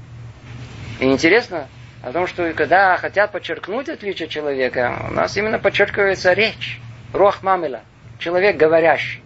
И 0.99 1.05
интересно 1.05 1.67
о 2.01 2.13
том, 2.13 2.25
что 2.25 2.53
когда 2.53 2.95
хотят 2.97 3.31
подчеркнуть 3.31 3.89
отличие 3.89 4.29
человека, 4.29 5.07
у 5.09 5.13
нас 5.13 5.35
именно 5.35 5.59
подчеркивается 5.59 6.33
речь. 6.33 6.79
Рох 7.13 7.43
мамила. 7.43 7.81
Человек 8.17 8.55
говорящий. 8.55 9.21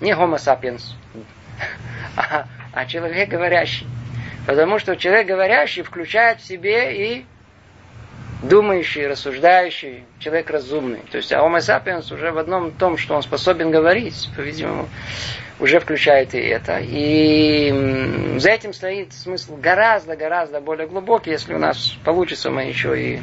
Не 0.00 0.12
homo 0.12 0.36
sapiens, 0.36 0.94
а, 2.16 2.46
а 2.72 2.86
человек 2.86 3.28
говорящий. 3.28 3.86
Потому 4.48 4.78
что 4.78 4.96
человек 4.96 5.26
говорящий 5.26 5.82
включает 5.82 6.40
в 6.40 6.46
себе 6.46 6.96
и 6.96 7.26
думающий, 8.42 9.06
рассуждающий, 9.06 10.04
человек 10.20 10.48
разумный. 10.48 11.00
То 11.10 11.18
есть 11.18 11.30
а 11.34 11.40
Homo 11.40 11.58
sapiens 11.58 12.10
уже 12.14 12.32
в 12.32 12.38
одном 12.38 12.72
том, 12.72 12.96
что 12.96 13.14
он 13.14 13.22
способен 13.22 13.70
говорить, 13.70 14.30
по-видимому, 14.34 14.88
уже 15.60 15.80
включает 15.80 16.34
и 16.34 16.38
это. 16.38 16.78
И 16.80 18.38
за 18.38 18.48
этим 18.48 18.72
стоит 18.72 19.12
смысл 19.12 19.58
гораздо-гораздо 19.58 20.62
более 20.62 20.88
глубокий, 20.88 21.30
если 21.30 21.52
у 21.52 21.58
нас 21.58 21.98
получится, 22.02 22.50
мы 22.50 22.62
еще 22.62 22.98
и 22.98 23.20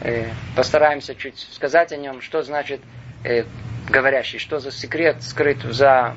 э, 0.00 0.24
постараемся 0.56 1.14
чуть 1.14 1.38
сказать 1.52 1.92
о 1.92 1.98
нем, 1.98 2.22
что 2.22 2.42
значит 2.42 2.80
э, 3.24 3.44
говорящий, 3.90 4.38
что 4.38 4.58
за 4.58 4.70
секрет 4.70 5.22
скрыт 5.22 5.58
за 5.64 6.16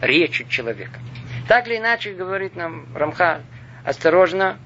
речью 0.00 0.46
человека. 0.46 1.00
Так 1.48 1.66
или 1.66 1.78
иначе, 1.78 2.12
говорит 2.12 2.54
нам 2.54 2.86
Рамха, 2.94 3.40
осторожно, 3.84 4.58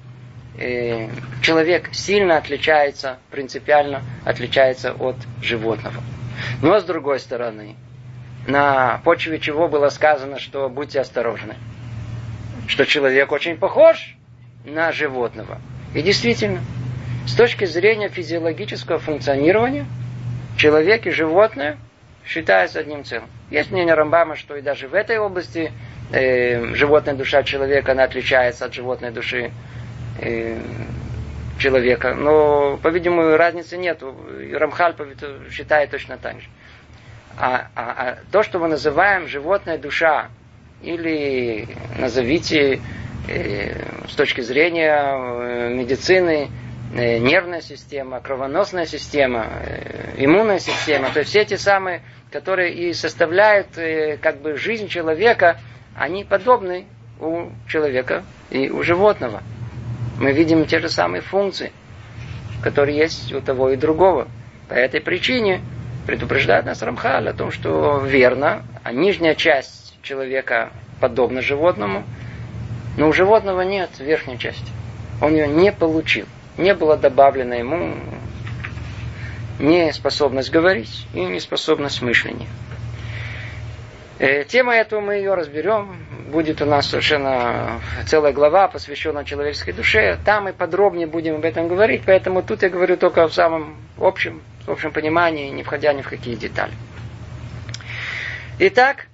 э, 0.57 1.09
человек 1.41 1.89
сильно 1.93 2.37
отличается, 2.37 3.19
принципиально 3.29 4.01
отличается 4.25 4.93
от 4.93 5.17
животного. 5.41 6.01
Но 6.61 6.79
с 6.79 6.83
другой 6.85 7.19
стороны, 7.19 7.75
на 8.47 8.99
почве 9.03 9.39
чего 9.39 9.67
было 9.67 9.89
сказано, 9.89 10.39
что 10.39 10.69
будьте 10.69 10.99
осторожны. 10.99 11.55
Что 12.67 12.85
человек 12.85 13.31
очень 13.31 13.57
похож 13.57 14.15
на 14.63 14.91
животного. 14.91 15.59
И 15.93 16.01
действительно, 16.01 16.61
с 17.27 17.33
точки 17.33 17.65
зрения 17.65 18.09
физиологического 18.09 18.99
функционирования, 18.99 19.85
человек 20.57 21.05
и 21.07 21.11
животное 21.11 21.77
считаются 22.25 22.79
одним 22.79 23.03
целым. 23.03 23.27
Есть 23.49 23.71
мнение 23.71 23.95
Рамбама, 23.95 24.35
что 24.35 24.55
и 24.55 24.61
даже 24.61 24.87
в 24.87 24.93
этой 24.93 25.17
области 25.17 25.71
э, 26.11 26.73
животная 26.75 27.13
душа 27.15 27.43
человека, 27.43 27.91
она 27.91 28.03
отличается 28.03 28.65
от 28.65 28.73
животной 28.73 29.11
души 29.11 29.51
э, 30.21 30.57
человека. 31.57 32.13
Но, 32.13 32.77
по-видимому, 32.77 33.37
разницы 33.37 33.77
нет. 33.77 34.01
Рамхаль 34.53 34.95
считает 35.51 35.91
точно 35.91 36.17
так 36.17 36.39
же. 36.41 36.47
А, 37.37 37.67
а, 37.75 37.81
а 37.97 38.17
то, 38.31 38.43
что 38.43 38.59
мы 38.59 38.67
называем 38.67 39.27
животная 39.27 39.77
душа, 39.77 40.29
или 40.81 41.67
назовите 41.97 42.79
э, 43.27 44.07
с 44.07 44.15
точки 44.15 44.41
зрения 44.41 44.95
э, 44.95 45.73
медицины 45.73 46.49
э, 46.95 47.17
нервная 47.17 47.61
система, 47.61 48.21
кровоносная 48.21 48.85
система, 48.85 49.47
э, 49.65 50.13
иммунная 50.17 50.59
система, 50.59 51.09
то 51.11 51.19
есть 51.19 51.31
все 51.31 51.41
эти 51.41 51.55
самые, 51.55 52.01
которые 52.31 52.73
и 52.73 52.93
составляют 52.93 53.77
э, 53.77 54.17
как 54.17 54.41
бы 54.41 54.55
жизнь 54.55 54.87
человека, 54.87 55.59
они 55.99 56.23
подобны 56.23 56.85
у 57.19 57.49
человека 57.67 58.23
и 58.49 58.69
у 58.69 58.83
животного. 58.83 59.43
Мы 60.17 60.31
видим 60.31 60.65
те 60.65 60.79
же 60.79 60.87
самые 60.87 61.21
функции, 61.21 61.73
которые 62.63 62.97
есть 62.97 63.33
у 63.33 63.41
того 63.41 63.71
и 63.71 63.75
другого. 63.75 64.29
По 64.69 64.73
этой 64.75 65.01
причине 65.01 65.61
предупреждает 66.07 66.65
нас 66.65 66.81
Рамхаль 66.81 67.27
о 67.27 67.33
том, 67.33 67.51
что 67.51 67.99
верно, 67.99 68.63
а 68.83 68.93
нижняя 68.93 69.35
часть 69.35 69.99
человека 70.01 70.69
подобна 71.01 71.41
животному, 71.41 72.05
но 72.97 73.09
у 73.09 73.13
животного 73.13 73.61
нет 73.61 73.89
верхней 73.99 74.39
части. 74.39 74.71
Он 75.21 75.33
ее 75.33 75.49
не 75.49 75.73
получил. 75.73 76.25
Не 76.57 76.73
было 76.75 76.95
добавлено 76.95 77.55
ему 77.55 77.95
не 79.59 79.91
способность 79.91 80.49
говорить 80.49 81.07
и 81.13 81.25
не 81.25 81.41
способность 81.41 82.01
мышления. 82.01 82.47
Э, 84.19 84.43
тема 84.43 84.75
эту 84.75 84.99
мы 84.99 85.13
ее 85.15 85.33
разберем. 85.33 85.95
Будет 86.29 86.61
у 86.61 86.65
нас 86.65 86.89
совершенно 86.89 87.79
целая 88.05 88.33
глава, 88.33 88.67
посвященная 88.67 89.23
человеческой 89.23 89.71
душе. 89.71 90.19
Там 90.25 90.43
мы 90.43 90.53
подробнее 90.53 91.07
будем 91.07 91.35
об 91.35 91.45
этом 91.45 91.69
говорить, 91.69 92.03
поэтому 92.05 92.43
тут 92.43 92.61
я 92.61 92.69
говорю 92.69 92.97
только 92.97 93.25
в 93.27 93.33
самом 93.33 93.77
общем, 93.97 94.41
в 94.67 94.71
общем 94.71 94.91
понимании, 94.91 95.49
не 95.49 95.63
входя 95.63 95.93
ни 95.93 96.01
в 96.01 96.09
какие 96.09 96.35
детали. 96.35 96.73
Итак, 98.59 99.07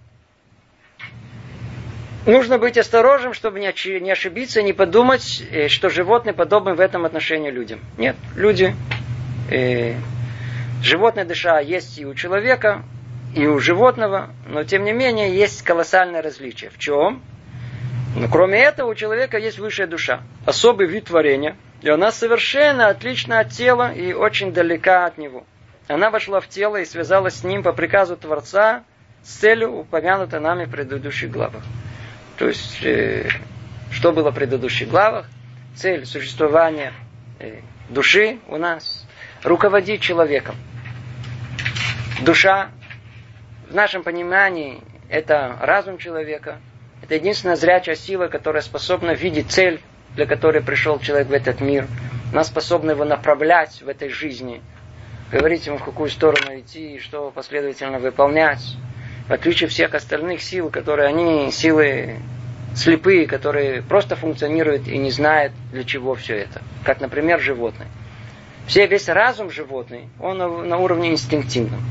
нужно 2.25 2.57
быть 2.57 2.79
осторожным, 2.79 3.35
чтобы 3.35 3.59
не 3.59 3.67
ошибиться, 3.67 4.63
не 4.63 4.73
подумать, 4.73 5.43
э, 5.51 5.67
что 5.67 5.89
животные 5.89 6.33
подобны 6.33 6.73
в 6.73 6.79
этом 6.79 7.05
отношении 7.05 7.51
людям. 7.51 7.79
Нет, 7.99 8.15
люди, 8.35 8.75
э, 9.51 9.93
животная 10.81 11.25
душа 11.25 11.59
есть 11.59 11.99
и 11.99 12.07
у 12.07 12.15
человека, 12.15 12.83
и 13.35 13.45
у 13.47 13.59
животного, 13.59 14.29
но 14.47 14.63
тем 14.63 14.85
не 14.85 14.93
менее 14.93 15.35
есть 15.35 15.61
колоссальное 15.61 16.21
различие. 16.21 16.69
В 16.69 16.77
чем? 16.77 17.21
Но 18.15 18.29
кроме 18.29 18.63
этого 18.63 18.89
у 18.89 18.95
человека 18.95 19.37
есть 19.37 19.59
высшая 19.59 19.87
душа, 19.87 20.21
особый 20.45 20.87
вид 20.87 21.05
творения, 21.05 21.57
и 21.81 21.89
она 21.89 22.13
совершенно 22.13 22.87
отлична 22.87 23.39
от 23.39 23.49
тела 23.49 23.91
и 23.91 24.13
очень 24.13 24.53
далека 24.53 25.05
от 25.05 25.17
него. 25.17 25.45
Она 25.89 26.09
вошла 26.09 26.39
в 26.39 26.47
тело 26.47 26.77
и 26.77 26.85
связалась 26.85 27.35
с 27.35 27.43
ним 27.43 27.61
по 27.61 27.73
приказу 27.73 28.15
Творца 28.15 28.83
с 29.21 29.33
целью, 29.35 29.79
упомянутой 29.79 30.39
нами 30.39 30.63
в 30.63 30.71
предыдущих 30.71 31.29
главах. 31.29 31.63
То 32.37 32.47
есть, 32.47 32.83
э, 32.85 33.27
что 33.91 34.13
было 34.13 34.31
в 34.31 34.35
предыдущих 34.35 34.87
главах? 34.87 35.27
Цель 35.75 36.05
существования 36.05 36.93
э, 37.39 37.59
души 37.89 38.39
у 38.47 38.55
нас 38.55 39.05
руководить 39.43 40.01
человеком. 40.01 40.55
Душа 42.21 42.71
в 43.69 43.73
нашем 43.73 44.03
понимании 44.03 44.81
это 45.09 45.57
разум 45.59 45.97
человека, 45.97 46.59
это 47.01 47.15
единственная 47.15 47.55
зрячая 47.55 47.95
сила, 47.95 48.27
которая 48.27 48.61
способна 48.61 49.11
видеть 49.11 49.51
цель, 49.51 49.81
для 50.15 50.25
которой 50.25 50.61
пришел 50.61 50.99
человек 50.99 51.27
в 51.27 51.33
этот 51.33 51.61
мир. 51.61 51.87
Она 52.31 52.43
способна 52.43 52.91
его 52.91 53.05
направлять 53.05 53.81
в 53.81 53.87
этой 53.87 54.09
жизни, 54.09 54.61
говорить 55.31 55.67
ему, 55.67 55.77
в 55.77 55.83
какую 55.83 56.09
сторону 56.09 56.59
идти, 56.59 56.99
что 56.99 57.31
последовательно 57.31 57.99
выполнять. 57.99 58.77
В 59.27 59.33
отличие 59.33 59.69
всех 59.69 59.93
остальных 59.93 60.41
сил, 60.41 60.69
которые 60.69 61.07
они 61.07 61.51
силы 61.51 62.17
слепые, 62.75 63.25
которые 63.25 63.81
просто 63.81 64.15
функционируют 64.15 64.87
и 64.87 64.97
не 64.97 65.09
знают, 65.11 65.53
для 65.71 65.83
чего 65.83 66.13
все 66.15 66.35
это. 66.35 66.61
Как, 66.83 66.99
например, 66.99 67.39
животные. 67.39 67.87
Все, 68.67 68.85
весь 68.87 69.07
разум 69.09 69.49
животный, 69.49 70.09
он 70.19 70.37
на, 70.37 70.47
на 70.47 70.77
уровне 70.77 71.11
инстинктивном 71.11 71.81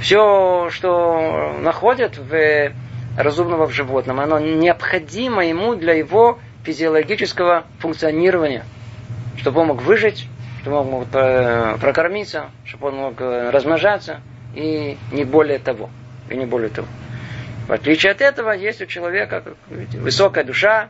все, 0.00 0.68
что 0.70 1.56
находят 1.60 2.18
в 2.18 2.72
разумного 3.16 3.66
в 3.66 3.72
животном, 3.72 4.20
оно 4.20 4.38
необходимо 4.38 5.46
ему 5.46 5.74
для 5.74 5.94
его 5.94 6.38
физиологического 6.64 7.64
функционирования, 7.78 8.64
чтобы 9.36 9.60
он 9.60 9.68
мог 9.68 9.82
выжить, 9.82 10.26
чтобы 10.62 10.78
он 10.78 10.86
мог 10.88 11.08
прокормиться, 11.08 12.50
чтобы 12.64 12.88
он 12.88 12.96
мог 12.96 13.20
э, 13.20 13.50
размножаться, 13.50 14.20
и 14.54 14.96
не 15.12 15.24
более 15.24 15.58
того. 15.58 15.90
И 16.30 16.36
не 16.36 16.46
более 16.46 16.70
того. 16.70 16.88
В 17.68 17.72
отличие 17.72 18.12
от 18.12 18.20
этого, 18.20 18.52
есть 18.52 18.80
у 18.80 18.86
человека 18.86 19.42
высокая 19.68 20.44
душа, 20.44 20.88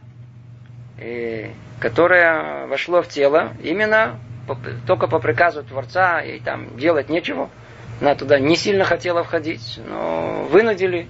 которая 1.80 2.66
вошла 2.66 3.02
в 3.02 3.08
тело 3.08 3.52
именно 3.62 4.18
только 4.86 5.06
по 5.06 5.18
приказу 5.18 5.62
Творца, 5.64 6.20
и 6.20 6.38
там 6.40 6.76
делать 6.76 7.08
нечего– 7.08 7.50
она 8.00 8.14
туда 8.14 8.38
не 8.38 8.56
сильно 8.56 8.84
хотела 8.84 9.22
входить, 9.22 9.80
но 9.86 10.44
вынудили, 10.50 11.08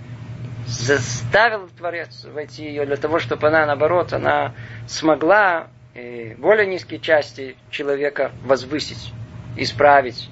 заставил 0.66 1.68
Творец 1.68 2.24
войти 2.24 2.64
ее 2.64 2.86
для 2.86 2.96
того, 2.96 3.18
чтобы 3.18 3.48
она, 3.48 3.66
наоборот, 3.66 4.12
она 4.12 4.54
смогла 4.86 5.68
э, 5.94 6.34
более 6.36 6.66
низкие 6.66 7.00
части 7.00 7.56
человека 7.70 8.32
возвысить, 8.42 9.12
исправить, 9.56 10.28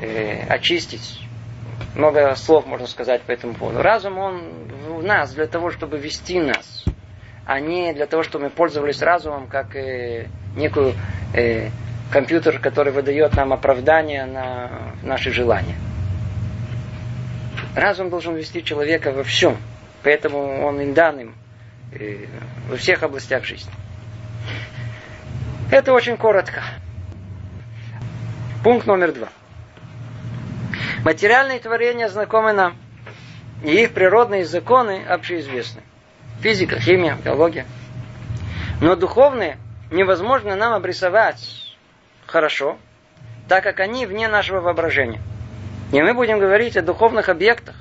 э, 0.00 0.46
очистить. 0.48 1.20
Много 1.94 2.34
слов 2.36 2.66
можно 2.66 2.86
сказать 2.86 3.22
по 3.22 3.32
этому 3.32 3.54
поводу. 3.54 3.82
Разум, 3.82 4.18
он 4.18 4.42
в 4.88 5.02
нас 5.02 5.32
для 5.34 5.46
того, 5.46 5.70
чтобы 5.70 5.98
вести 5.98 6.40
нас, 6.40 6.84
а 7.46 7.60
не 7.60 7.92
для 7.92 8.06
того, 8.06 8.22
чтобы 8.22 8.44
мы 8.44 8.50
пользовались 8.50 9.02
разумом 9.02 9.46
как 9.48 9.76
э, 9.76 10.26
некую 10.56 10.94
компьютер, 12.14 12.60
который 12.60 12.92
выдает 12.92 13.34
нам 13.34 13.52
оправдание 13.52 14.24
на 14.24 14.70
наши 15.02 15.32
желания. 15.32 15.74
Разум 17.74 18.08
должен 18.08 18.36
вести 18.36 18.62
человека 18.62 19.10
во 19.10 19.24
всем, 19.24 19.56
поэтому 20.04 20.64
он 20.64 20.80
им 20.80 21.34
э, 21.90 22.26
во 22.68 22.76
всех 22.76 23.02
областях 23.02 23.44
жизни. 23.44 23.72
Это 25.72 25.92
очень 25.92 26.16
коротко. 26.16 26.62
Пункт 28.62 28.86
номер 28.86 29.10
два. 29.10 29.28
Материальные 31.04 31.58
творения 31.58 32.08
знакомы 32.08 32.52
нам, 32.52 32.76
и 33.64 33.72
их 33.74 33.92
природные 33.92 34.44
законы 34.44 35.04
общеизвестны. 35.04 35.82
Физика, 36.38 36.78
химия, 36.78 37.18
биология. 37.24 37.66
Но 38.80 38.94
духовные 38.94 39.58
невозможно 39.90 40.54
нам 40.54 40.74
обрисовать 40.74 41.63
хорошо, 42.34 42.78
так 43.46 43.62
как 43.62 43.78
они 43.78 44.06
вне 44.06 44.26
нашего 44.26 44.58
воображения. 44.60 45.20
И 45.92 46.02
мы 46.02 46.14
будем 46.14 46.40
говорить 46.40 46.76
о 46.76 46.82
духовных 46.82 47.28
объектах 47.28 47.76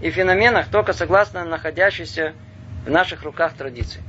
и 0.00 0.10
феноменах 0.10 0.68
только 0.68 0.92
согласно 0.92 1.44
находящейся 1.44 2.32
в 2.86 2.90
наших 2.90 3.24
руках 3.24 3.54
традиции. 3.54 4.00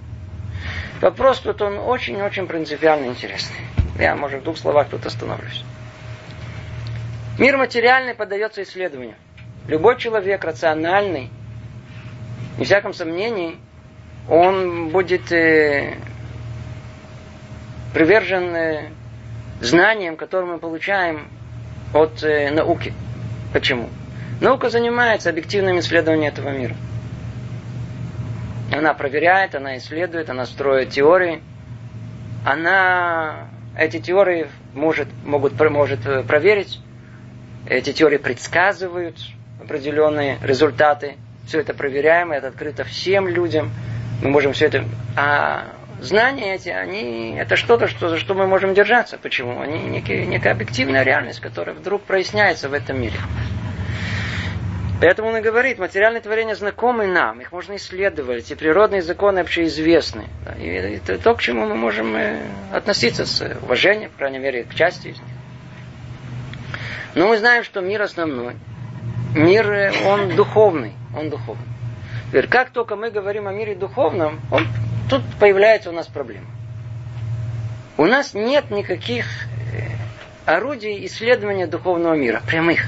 Вопрос 1.01 1.39
тут 1.39 1.63
он 1.63 1.79
очень-очень 1.79 2.45
принципиально 2.45 3.07
интересный. 3.07 3.57
Я, 3.97 4.15
может, 4.15 4.41
в 4.41 4.43
двух 4.43 4.59
словах 4.59 4.87
тут 4.89 5.03
остановлюсь. 5.07 5.63
Мир 7.39 7.57
материальный 7.57 8.13
поддается 8.13 8.61
исследованию. 8.61 9.15
Любой 9.67 9.97
человек 9.97 10.43
рациональный, 10.43 11.31
не 12.59 12.65
всяком 12.65 12.93
сомнении, 12.93 13.57
он 14.29 14.89
будет 14.89 15.31
э, 15.31 15.95
привержен 17.95 18.55
э, 18.55 18.89
знанием, 19.61 20.15
которое 20.15 20.45
мы 20.45 20.59
получаем 20.59 21.27
от 21.93 22.23
э, 22.23 22.51
науки. 22.51 22.93
Почему? 23.53 23.89
Наука 24.41 24.69
занимается 24.69 25.29
объективным 25.29 25.79
исследованием 25.79 26.31
этого 26.31 26.49
мира. 26.49 26.75
Она 28.71 28.93
проверяет, 28.93 29.55
она 29.55 29.77
исследует, 29.77 30.29
она 30.29 30.45
строит 30.45 30.89
теории. 30.89 31.41
она 32.45 33.47
эти 33.77 33.99
теории 33.99 34.47
может, 34.73 35.07
могут, 35.23 35.59
может 35.69 35.99
проверить, 36.27 36.79
эти 37.67 37.93
теории 37.93 38.17
предсказывают 38.17 39.17
определенные 39.61 40.37
результаты. 40.41 41.15
Все 41.45 41.59
это 41.59 41.73
проверяемо, 41.73 42.35
это 42.35 42.47
открыто 42.47 42.83
всем 42.83 43.27
людям. 43.27 43.71
Мы 44.21 44.29
можем 44.29 44.53
все 44.53 44.65
это... 44.65 44.85
А 45.15 45.65
знания 45.99 46.55
эти, 46.55 46.69
они, 46.69 47.35
это 47.37 47.55
что-то, 47.55 47.87
что, 47.87 48.09
за 48.09 48.17
что 48.17 48.33
мы 48.33 48.47
можем 48.47 48.73
держаться. 48.73 49.17
Почему? 49.17 49.61
Они 49.61 49.79
некие, 49.83 50.25
некая 50.25 50.53
объективная 50.53 51.03
реальность, 51.03 51.39
которая 51.39 51.75
вдруг 51.75 52.03
проясняется 52.03 52.69
в 52.69 52.73
этом 52.73 53.01
мире. 53.01 53.17
Поэтому 54.99 55.29
он 55.29 55.37
и 55.37 55.41
говорит, 55.41 55.77
материальные 55.77 56.21
творения 56.21 56.55
знакомы 56.55 57.05
нам, 57.05 57.39
их 57.39 57.51
можно 57.51 57.75
исследовать, 57.75 58.49
и 58.49 58.55
природные 58.55 59.03
законы 59.03 59.41
вообще 59.41 59.65
известны. 59.65 60.25
И 60.57 60.65
это 60.65 61.19
то, 61.19 61.35
к 61.35 61.41
чему 61.41 61.67
мы 61.67 61.75
можем 61.75 62.15
э, 62.15 62.41
относиться 62.73 63.27
с 63.27 63.57
уважением, 63.61 64.09
по 64.09 64.17
крайней 64.17 64.39
мере, 64.39 64.63
к 64.63 64.73
части 64.73 65.09
из 65.09 65.19
них. 65.19 65.29
Но 67.13 67.27
мы 67.27 67.37
знаем, 67.37 67.63
что 67.63 67.81
мир 67.81 68.01
основной. 68.01 68.55
Мир, 69.35 69.71
э, 69.71 69.91
он 70.05 70.35
духовный. 70.35 70.93
Он 71.15 71.29
духовный. 71.29 71.65
Теперь, 72.29 72.47
как 72.47 72.71
только 72.71 72.95
мы 72.95 73.11
говорим 73.11 73.47
о 73.47 73.53
мире 73.53 73.75
духовном, 73.75 74.39
он, 74.51 74.67
тут 75.09 75.23
появляется 75.39 75.89
у 75.89 75.93
нас 75.93 76.07
проблема. 76.07 76.47
У 77.97 78.05
нас 78.05 78.33
нет 78.33 78.69
никаких 78.69 79.25
э, 79.25 79.89
орудий 80.45 81.05
исследования 81.05 81.67
духовного 81.67 82.13
мира, 82.13 82.41
прямых. 82.45 82.85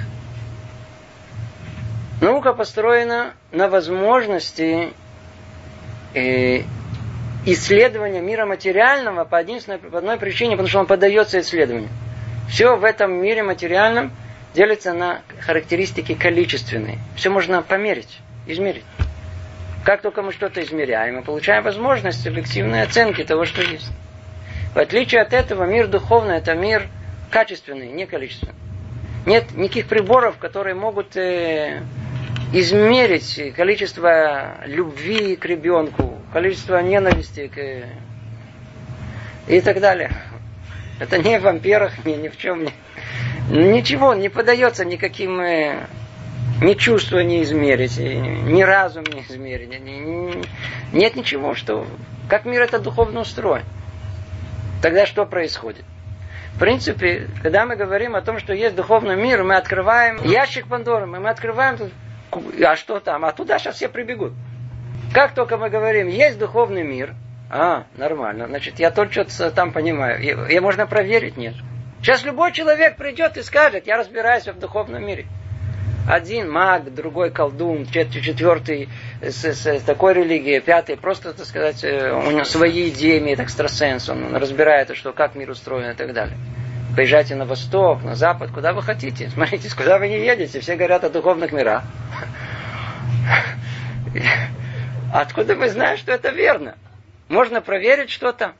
Наука 2.21 2.53
построена 2.53 3.33
на 3.51 3.69
возможности 3.69 4.93
э, 6.13 6.61
исследования 7.45 8.21
мира 8.21 8.45
материального 8.45 9.25
по, 9.25 9.41
единственной, 9.41 9.77
по 9.79 9.97
одной 9.97 10.17
причине, 10.17 10.51
потому 10.51 10.67
что 10.67 10.79
он 10.79 10.85
поддается 10.85 11.39
исследованию. 11.39 11.89
Все 12.49 12.75
в 12.75 12.83
этом 12.83 13.13
мире 13.13 13.43
материальном 13.43 14.11
делится 14.53 14.93
на 14.93 15.21
характеристики 15.39 16.15
количественные. 16.15 16.97
Все 17.15 17.29
можно 17.29 17.61
померить, 17.61 18.19
измерить. 18.47 18.83
Как 19.83 20.01
только 20.01 20.21
мы 20.21 20.31
что-то 20.31 20.61
измеряем, 20.61 21.15
мы 21.15 21.21
получаем 21.23 21.63
возможность 21.63 22.25
объективной 22.27 22.83
оценки 22.83 23.23
того, 23.23 23.45
что 23.45 23.61
есть. 23.61 23.89
В 24.73 24.77
отличие 24.77 25.21
от 25.21 25.33
этого, 25.33 25.63
мир 25.63 25.87
духовный– 25.87 26.35
это 26.37 26.53
мир 26.53 26.87
качественный, 27.31 27.87
не 27.87 28.05
количественный. 28.05 28.53
Нет 29.25 29.51
никаких 29.55 29.87
приборов, 29.87 30.37
которые 30.37 30.75
могут 30.75 31.15
э, 31.17 31.81
измерить 32.53 33.53
количество 33.55 34.57
любви 34.65 35.35
к 35.35 35.45
ребенку, 35.45 36.19
количество 36.33 36.81
ненависти 36.81 37.47
к... 37.47 37.85
и 39.51 39.61
так 39.61 39.79
далее. 39.79 40.11
Это 40.99 41.17
не 41.17 41.39
в 41.39 41.43
вампирах, 41.43 41.93
ни, 42.05 42.13
ни 42.13 42.27
в 42.27 42.37
чем 42.37 42.63
не. 42.65 42.73
Ничего 43.49 44.13
не 44.13 44.29
подается 44.29 44.85
никаким 44.85 45.39
э, 45.41 45.87
ни 46.61 46.73
чувства 46.73 47.19
не 47.19 47.43
измерить, 47.43 47.97
ни 47.97 48.61
разум 48.61 49.03
не 49.05 49.21
измерить. 49.21 49.69
Ни, 49.69 49.89
ни, 49.89 50.43
нет 50.91 51.15
ничего, 51.15 51.55
что... 51.55 51.85
Как 52.27 52.45
мир 52.45 52.61
это 52.61 52.79
духовно 52.79 53.21
устроен. 53.21 53.63
Тогда 54.81 55.05
что 55.05 55.25
происходит? 55.25 55.83
В 56.53 56.59
принципе, 56.59 57.27
когда 57.41 57.65
мы 57.65 57.75
говорим 57.75 58.15
о 58.15 58.21
том, 58.21 58.39
что 58.39 58.53
есть 58.53 58.75
духовный 58.75 59.15
мир, 59.15 59.43
мы 59.43 59.55
открываем 59.55 60.23
ящик 60.23 60.67
Пандоры, 60.67 61.05
мы 61.05 61.29
открываем 61.29 61.91
а 62.63 62.75
что 62.75 62.99
там? 62.99 63.25
А 63.25 63.31
туда 63.31 63.57
сейчас 63.57 63.75
все 63.77 63.89
прибегут. 63.89 64.33
Как 65.13 65.33
только 65.33 65.57
мы 65.57 65.69
говорим, 65.69 66.07
есть 66.07 66.37
духовный 66.37 66.83
мир, 66.83 67.15
а, 67.49 67.85
нормально, 67.97 68.47
значит, 68.47 68.79
я 68.79 68.91
только 68.91 69.29
что 69.29 69.49
там 69.49 69.71
понимаю. 69.71 70.21
И, 70.21 70.53
и 70.53 70.59
можно 70.59 70.85
проверить, 70.85 71.35
нет. 71.35 71.55
Сейчас 72.01 72.23
любой 72.23 72.51
человек 72.51 72.95
придет 72.95 73.37
и 73.37 73.41
скажет, 73.41 73.87
я 73.87 73.97
разбираюсь 73.97 74.47
в 74.47 74.59
духовном 74.59 75.05
мире. 75.05 75.25
Один 76.09 76.49
маг, 76.49 76.91
другой 76.91 77.29
колдун, 77.29 77.85
четвертый 77.85 78.89
с, 79.21 79.45
с 79.45 79.81
такой 79.81 80.15
религией, 80.15 80.59
пятый 80.59 80.97
просто, 80.97 81.33
так 81.33 81.45
сказать, 81.45 81.83
э, 81.83 82.11
у 82.11 82.31
него 82.31 82.45
свои 82.45 82.89
идеи 82.89 83.19
имеет 83.19 83.39
экстрасенс, 83.39 84.09
он 84.09 84.35
разбирает, 84.35 84.97
что, 84.97 85.13
как 85.13 85.35
мир 85.35 85.51
устроен 85.51 85.91
и 85.91 85.93
так 85.93 86.13
далее. 86.13 86.35
Поезжайте 86.95 87.35
на 87.35 87.45
восток, 87.45 88.01
на 88.01 88.15
запад, 88.15 88.49
куда 88.49 88.73
вы 88.73 88.81
хотите. 88.81 89.29
Смотрите, 89.35 89.69
куда 89.75 89.99
вы 89.99 90.07
не 90.07 90.25
едете. 90.25 90.59
Все 90.61 90.75
говорят 90.75 91.03
о 91.03 91.11
духовных 91.11 91.51
мирах. 91.51 91.83
Откуда 95.13 95.55
мы 95.55 95.69
знаем, 95.69 95.95
что 95.95 96.11
это 96.11 96.29
верно? 96.29 96.75
Можно 97.27 97.61
проверить 97.61 98.09
что-то. 98.09 98.53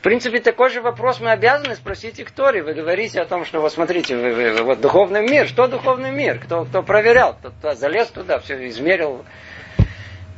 В 0.00 0.02
принципе, 0.02 0.40
такой 0.40 0.70
же 0.70 0.80
вопрос 0.80 1.20
мы 1.20 1.30
обязаны 1.30 1.76
спросить 1.76 2.18
их 2.20 2.30
Тори. 2.30 2.62
Вы 2.62 2.72
говорите 2.72 3.20
о 3.20 3.26
том, 3.26 3.44
что 3.44 3.60
вот 3.60 3.70
смотрите, 3.70 4.16
вы, 4.16 4.32
вы, 4.32 4.52
вы, 4.52 4.62
вот 4.62 4.80
духовный 4.80 5.20
мир. 5.20 5.46
Что 5.46 5.68
духовный 5.68 6.10
мир? 6.10 6.38
Кто, 6.38 6.64
кто 6.64 6.82
проверял? 6.82 7.34
Кто, 7.34 7.50
кто 7.50 7.74
залез 7.74 8.08
туда, 8.08 8.38
все 8.38 8.66
измерил. 8.68 9.26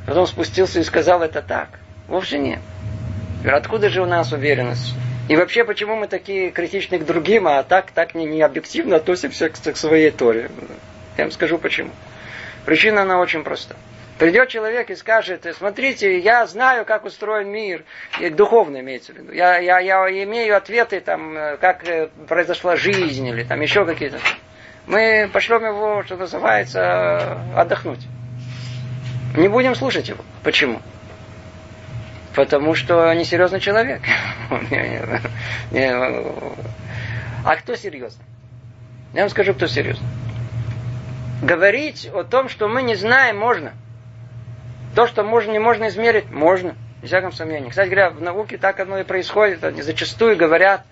Потом 0.05 0.27
спустился 0.27 0.81
и 0.81 0.83
сказал 0.83 1.23
это 1.23 1.41
так. 1.41 1.79
Вовсе 2.09 2.39
нет. 2.39 2.59
Откуда 3.45 3.87
же 3.87 4.01
у 4.01 4.05
нас 4.05 4.33
уверенность? 4.33 4.95
И 5.29 5.37
вообще, 5.37 5.63
почему 5.63 5.95
мы 5.95 6.07
такие 6.07 6.51
критичны 6.51 6.99
к 6.99 7.05
другим, 7.05 7.47
а 7.47 7.63
так, 7.63 7.91
так 7.91 8.15
не, 8.15 8.25
не 8.25 8.41
объективно 8.41 8.97
относимся 8.97 9.47
к, 9.47 9.53
к 9.53 9.77
своей 9.77 10.11
Торе? 10.11 10.51
Я 11.17 11.23
вам 11.23 11.31
скажу 11.31 11.57
почему. 11.57 11.91
Причина, 12.65 13.03
она 13.03 13.17
очень 13.17 13.45
проста. 13.45 13.77
Придет 14.23 14.47
человек 14.47 14.89
и 14.89 14.95
скажет, 14.95 15.45
смотрите, 15.57 16.17
я 16.17 16.47
знаю, 16.47 16.85
как 16.85 17.03
устроен 17.03 17.49
мир, 17.49 17.83
и 18.21 18.29
духовно 18.29 18.79
имеется 18.79 19.11
в 19.11 19.17
виду. 19.17 19.33
Я, 19.33 19.57
я, 19.57 19.79
я 19.79 20.23
имею 20.23 20.55
ответы, 20.55 21.01
там, 21.01 21.35
как 21.59 21.85
э, 21.85 22.07
произошла 22.29 22.77
жизнь, 22.77 23.27
или 23.27 23.43
там 23.43 23.59
еще 23.59 23.85
какие-то. 23.85 24.19
Мы 24.87 25.29
пошлем 25.33 25.65
его, 25.65 26.03
что 26.03 26.15
называется, 26.15 27.37
отдохнуть. 27.53 27.99
Не 29.35 29.49
будем 29.49 29.75
слушать 29.75 30.07
его. 30.07 30.23
Почему? 30.41 30.81
Потому 32.33 32.75
что 32.75 33.13
несерьезный 33.13 33.59
человек. 33.59 34.03
А 37.45 37.57
кто 37.57 37.75
серьезный? 37.75 38.23
Я 39.13 39.23
вам 39.23 39.29
скажу, 39.29 39.53
кто 39.53 39.67
серьезный. 39.67 40.07
Говорить 41.41 42.09
о 42.13 42.23
том, 42.23 42.47
что 42.47 42.69
мы 42.69 42.83
не 42.83 42.95
знаем, 42.95 43.37
можно. 43.37 43.73
То, 44.95 45.07
что 45.07 45.23
можно, 45.23 45.51
не 45.51 45.59
можно 45.59 45.87
измерить, 45.87 46.29
можно. 46.29 46.75
Без 47.01 47.09
всяком 47.09 47.31
сомнении. 47.31 47.69
Кстати 47.69 47.89
говоря, 47.89 48.09
в 48.11 48.21
науке 48.21 48.57
так 48.57 48.79
оно 48.79 48.99
и 48.99 49.03
происходит. 49.03 49.63
Они 49.63 49.81
зачастую 49.81 50.37
говорят 50.37 50.83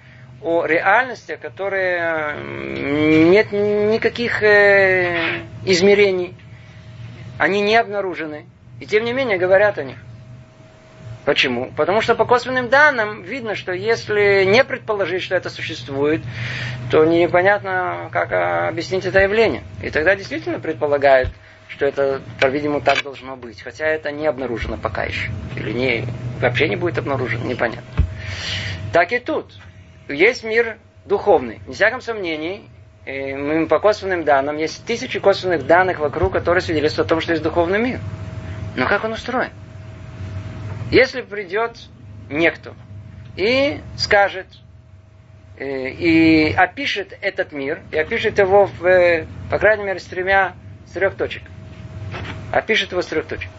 о 0.41 0.65
реальности, 0.65 1.37
которые 1.41 2.35
нет 2.35 3.51
никаких 3.51 4.41
э, 4.43 5.43
измерений. 5.65 6.35
Они 7.37 7.61
не 7.61 7.75
обнаружены. 7.75 8.45
И 8.79 8.87
тем 8.87 9.05
не 9.05 9.13
менее 9.13 9.37
говорят 9.37 9.77
о 9.77 9.83
них. 9.83 9.97
Почему? 11.23 11.71
Потому 11.77 12.01
что 12.01 12.15
по 12.15 12.25
косвенным 12.25 12.69
данным 12.69 13.21
видно, 13.21 13.53
что 13.53 13.71
если 13.71 14.43
не 14.43 14.63
предположить, 14.63 15.21
что 15.21 15.35
это 15.35 15.51
существует, 15.51 16.21
то 16.89 17.05
непонятно, 17.05 18.09
как 18.11 18.31
объяснить 18.31 19.05
это 19.05 19.19
явление. 19.19 19.61
И 19.83 19.91
тогда 19.91 20.15
действительно 20.15 20.59
предполагают, 20.59 21.29
что 21.71 21.85
это, 21.85 22.21
по-видимому, 22.39 22.81
так 22.81 23.01
должно 23.03 23.35
быть. 23.35 23.61
Хотя 23.61 23.85
это 23.85 24.11
не 24.11 24.27
обнаружено 24.27 24.77
пока 24.77 25.03
еще. 25.03 25.31
Или 25.55 25.71
не, 25.71 26.05
вообще 26.39 26.67
не 26.67 26.75
будет 26.75 26.97
обнаружено, 26.97 27.45
непонятно. 27.45 27.83
Так 28.93 29.13
и 29.13 29.19
тут. 29.19 29.53
Есть 30.09 30.43
мир 30.43 30.77
духовный. 31.05 31.61
Не 31.67 31.73
всяком 31.73 32.01
сомнении, 32.01 32.69
мы 33.05 33.67
по 33.67 33.79
косвенным 33.79 34.23
данным, 34.23 34.57
есть 34.57 34.85
тысячи 34.85 35.19
косвенных 35.19 35.65
данных 35.65 35.99
вокруг, 35.99 36.33
которые 36.33 36.61
свидетельствуют 36.61 37.07
о 37.07 37.09
том, 37.09 37.21
что 37.21 37.31
есть 37.31 37.43
духовный 37.43 37.79
мир. 37.79 37.99
Но 38.75 38.87
как 38.87 39.03
он 39.03 39.13
устроен? 39.13 39.51
Если 40.91 41.21
придет 41.21 41.77
некто 42.29 42.73
и 43.35 43.79
скажет, 43.97 44.47
э, 45.57 45.89
и 45.89 46.53
опишет 46.53 47.17
этот 47.21 47.53
мир, 47.53 47.81
и 47.91 47.97
опишет 47.97 48.39
его, 48.39 48.65
в, 48.65 48.85
э, 48.85 49.25
по 49.49 49.57
крайней 49.57 49.85
мере, 49.85 49.99
с 49.99 50.05
тремя, 50.05 50.53
с 50.85 50.91
трех 50.91 51.15
точек. 51.15 51.43
Опишет 52.51 52.91
его 52.91 53.01
с 53.01 53.07
трех 53.07 53.25
точек. 53.25 53.49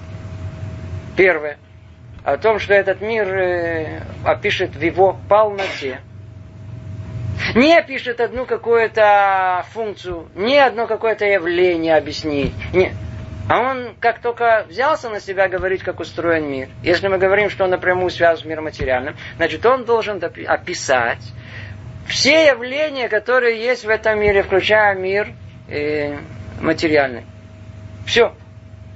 Первое. 1.17 1.59
О 2.25 2.37
том, 2.37 2.59
что 2.59 2.75
этот 2.75 3.01
мир 3.01 3.27
э, 3.29 4.03
опишет 4.25 4.77
в 4.77 4.81
его 4.81 5.19
полноте. 5.29 6.01
Не 7.55 7.77
опишет 7.77 8.21
одну 8.21 8.47
какую-то 8.47 9.65
функцию, 9.73 10.29
не 10.35 10.59
одно 10.59 10.87
какое-то 10.87 11.25
явление 11.25 11.97
объяснить. 11.97 12.53
Нет. 12.73 12.93
А 13.49 13.59
он, 13.59 13.97
как 13.99 14.21
только 14.21 14.65
взялся 14.69 15.09
на 15.09 15.21
себя 15.21 15.49
говорить, 15.49 15.83
как 15.83 15.99
устроен 15.99 16.49
мир, 16.49 16.69
если 16.85 17.09
мы 17.09 17.19
говорим, 17.19 17.51
что 17.51 17.65
он 17.65 17.71
напрямую 17.71 18.11
связан 18.11 18.45
с 18.45 18.47
миром 18.47 18.65
материальным, 18.65 19.17
значит, 19.37 19.67
он 19.67 19.85
должен 19.85 20.23
описать 20.47 21.23
все 22.07 22.47
явления, 22.47 23.09
которые 23.09 23.61
есть 23.61 23.85
в 23.85 23.89
этом 23.89 24.21
мире, 24.21 24.43
включая 24.45 24.95
мир 24.95 25.33
э, 25.69 26.17
материальный. 26.61 27.25
Все. 28.07 28.35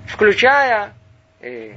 Включая 0.06 0.92
э, 1.40 1.72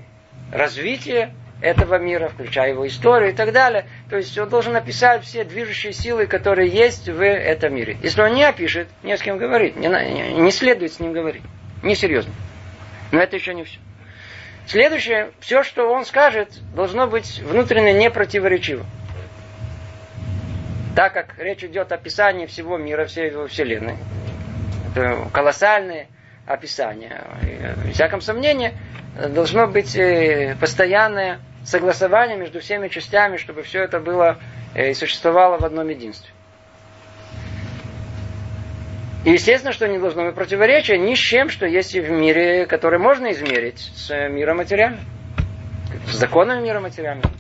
развитие 0.52 1.34
этого 1.62 1.98
мира, 1.98 2.30
включая 2.30 2.70
его 2.70 2.88
историю 2.88 3.32
и 3.32 3.34
так 3.34 3.52
далее. 3.52 3.86
То 4.10 4.18
есть 4.18 4.38
он 4.38 4.50
должен 4.50 4.76
описать 4.76 5.24
все 5.24 5.44
движущие 5.44 5.94
силы, 5.94 6.28
которые 6.28 6.70
есть 6.70 7.10
в 7.10 7.22
этом 7.22 7.76
мире. 7.76 7.98
Если 8.02 8.22
он 8.22 8.34
не 8.34 8.44
опишет, 8.44 8.88
не 9.04 9.18
с 9.18 9.22
кем 9.22 9.38
говорить, 9.38 9.76
не, 9.76 9.88
не 9.88 10.52
следует 10.52 10.94
с 10.94 11.00
ним 11.00 11.14
говорить. 11.14 11.44
Несерьезно. 11.84 12.34
Но 13.12 13.20
это 13.20 13.36
еще 13.36 13.54
не 13.54 13.64
все. 13.64 13.80
Следующее, 14.68 15.32
все, 15.40 15.64
что 15.64 15.92
он 15.92 16.06
скажет, 16.06 16.60
должно 16.76 17.08
быть 17.08 17.40
внутренне 17.40 17.94
непротиворечиво. 17.94 18.86
Так 20.96 21.14
как 21.14 21.36
речь 21.40 21.64
идет 21.64 21.92
о 21.92 21.96
описании 21.96 22.46
всего 22.46 22.78
мира, 22.78 23.06
всей 23.06 23.32
его 23.32 23.48
вселенной. 23.48 23.98
Это 24.92 25.28
колоссальное 25.34 26.08
описание. 26.50 27.22
И, 27.44 27.90
в 27.90 27.94
всяком 27.94 28.22
сомнении, 28.22 28.74
должно 29.16 29.68
быть 29.68 29.96
э, 29.96 30.56
постоянное 30.60 31.40
согласование 31.64 32.38
между 32.38 32.60
всеми 32.60 32.88
частями, 32.88 33.38
чтобы 33.38 33.62
все 33.62 33.84
это 33.84 34.00
было 34.00 34.40
э, 34.74 34.90
и 34.90 34.94
существовало 34.96 35.60
в 35.60 35.64
одном 35.64 35.88
единстве. 35.90 36.32
И 39.26 39.32
естественно, 39.32 39.74
что 39.74 39.88
не 39.88 40.00
должно 40.00 40.26
быть 40.26 40.34
противоречия 40.34 40.98
ни 40.98 41.14
с 41.14 41.20
чем, 41.20 41.50
что 41.50 41.68
есть 41.68 41.94
в 41.94 42.10
мире, 42.10 42.66
который 42.66 42.98
можно 42.98 43.32
измерить 43.32 43.80
с 43.80 44.10
миром 44.30 44.58
материальным. 44.58 45.02
С 46.08 46.16
законами 46.16 46.64
мира 46.64 46.80
материального. 46.80 47.32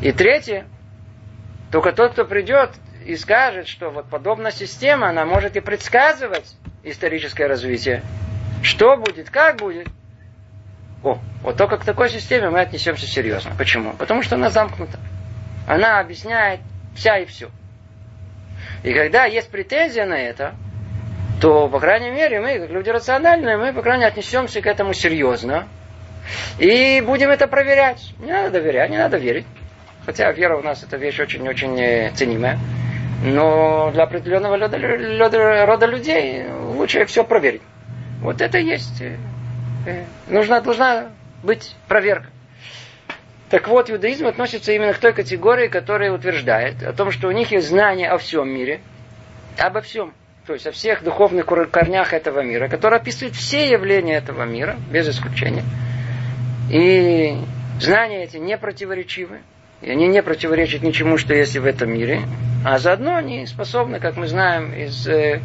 И 0.00 0.12
третье, 0.12 0.66
только 1.70 1.92
тот, 1.92 2.12
кто 2.12 2.24
придет 2.24 2.70
и 3.04 3.16
скажет, 3.16 3.68
что 3.68 3.90
вот 3.90 4.08
подобная 4.08 4.52
система, 4.52 5.08
она 5.08 5.26
может 5.26 5.56
и 5.56 5.60
предсказывать 5.60 6.56
историческое 6.90 7.46
развитие. 7.46 8.02
Что 8.62 8.96
будет, 8.96 9.30
как 9.30 9.56
будет. 9.58 9.88
О, 11.02 11.18
вот 11.42 11.56
только 11.56 11.76
к 11.78 11.84
такой 11.84 12.08
системе 12.08 12.50
мы 12.50 12.60
отнесемся 12.60 13.06
серьезно. 13.06 13.52
Почему? 13.56 13.92
Потому 13.92 14.22
что 14.22 14.36
она 14.36 14.50
замкнута. 14.50 14.98
Она 15.66 16.00
объясняет 16.00 16.60
вся 16.94 17.18
и 17.18 17.26
все. 17.26 17.50
И 18.82 18.92
когда 18.94 19.24
есть 19.24 19.50
претензия 19.50 20.06
на 20.06 20.18
это, 20.18 20.54
то, 21.40 21.68
по 21.68 21.80
крайней 21.80 22.10
мере, 22.10 22.40
мы, 22.40 22.58
как 22.58 22.70
люди 22.70 22.88
рациональные, 22.88 23.56
мы, 23.56 23.72
по 23.72 23.82
крайней 23.82 24.04
мере, 24.04 24.12
отнесемся 24.12 24.60
к 24.62 24.66
этому 24.66 24.94
серьезно. 24.94 25.68
И 26.58 27.02
будем 27.02 27.30
это 27.30 27.46
проверять. 27.46 28.14
Не 28.18 28.32
надо 28.32 28.52
доверять, 28.52 28.90
не 28.90 28.98
надо 28.98 29.18
верить. 29.18 29.46
Хотя 30.04 30.30
вера 30.32 30.56
у 30.56 30.62
нас 30.62 30.82
это 30.82 30.96
вещь 30.96 31.18
очень-очень 31.18 31.78
э, 31.80 32.12
ценимая. 32.14 32.58
Но 33.22 33.90
для 33.92 34.04
определенного 34.04 34.58
рода, 34.58 35.66
рода 35.66 35.86
людей 35.86 36.44
лучше 36.74 37.04
все 37.06 37.24
проверить. 37.24 37.62
Вот 38.20 38.40
это 38.40 38.58
есть. 38.58 39.00
Э, 39.00 39.16
э, 39.86 40.04
нужна, 40.28 40.60
должна 40.60 41.10
быть 41.42 41.74
проверка. 41.88 42.28
Так 43.48 43.68
вот, 43.68 43.90
иудаизм 43.90 44.26
относится 44.26 44.72
именно 44.72 44.92
к 44.92 44.98
той 44.98 45.12
категории, 45.12 45.68
которая 45.68 46.12
утверждает 46.12 46.82
о 46.82 46.92
том, 46.92 47.10
что 47.12 47.28
у 47.28 47.30
них 47.30 47.52
есть 47.52 47.68
знание 47.68 48.10
о 48.10 48.18
всем 48.18 48.48
мире, 48.48 48.80
обо 49.56 49.80
всем, 49.80 50.12
то 50.46 50.52
есть 50.52 50.66
о 50.66 50.72
всех 50.72 51.04
духовных 51.04 51.46
корнях 51.46 52.12
этого 52.12 52.40
мира, 52.40 52.68
который 52.68 52.98
описывает 52.98 53.36
все 53.36 53.70
явления 53.70 54.16
этого 54.16 54.42
мира, 54.42 54.76
без 54.90 55.08
исключения. 55.08 55.62
И 56.70 57.38
знания 57.80 58.24
эти 58.24 58.38
не 58.38 58.58
противоречивы, 58.58 59.40
и 59.82 59.90
они 59.90 60.08
не 60.08 60.22
противоречат 60.22 60.82
ничему, 60.82 61.18
что 61.18 61.34
есть 61.34 61.56
в 61.56 61.66
этом 61.66 61.92
мире, 61.92 62.22
а 62.64 62.78
заодно 62.78 63.16
они 63.16 63.46
способны, 63.46 64.00
как 64.00 64.16
мы 64.16 64.26
знаем 64.26 64.72
из 64.72 65.06
э, 65.06 65.40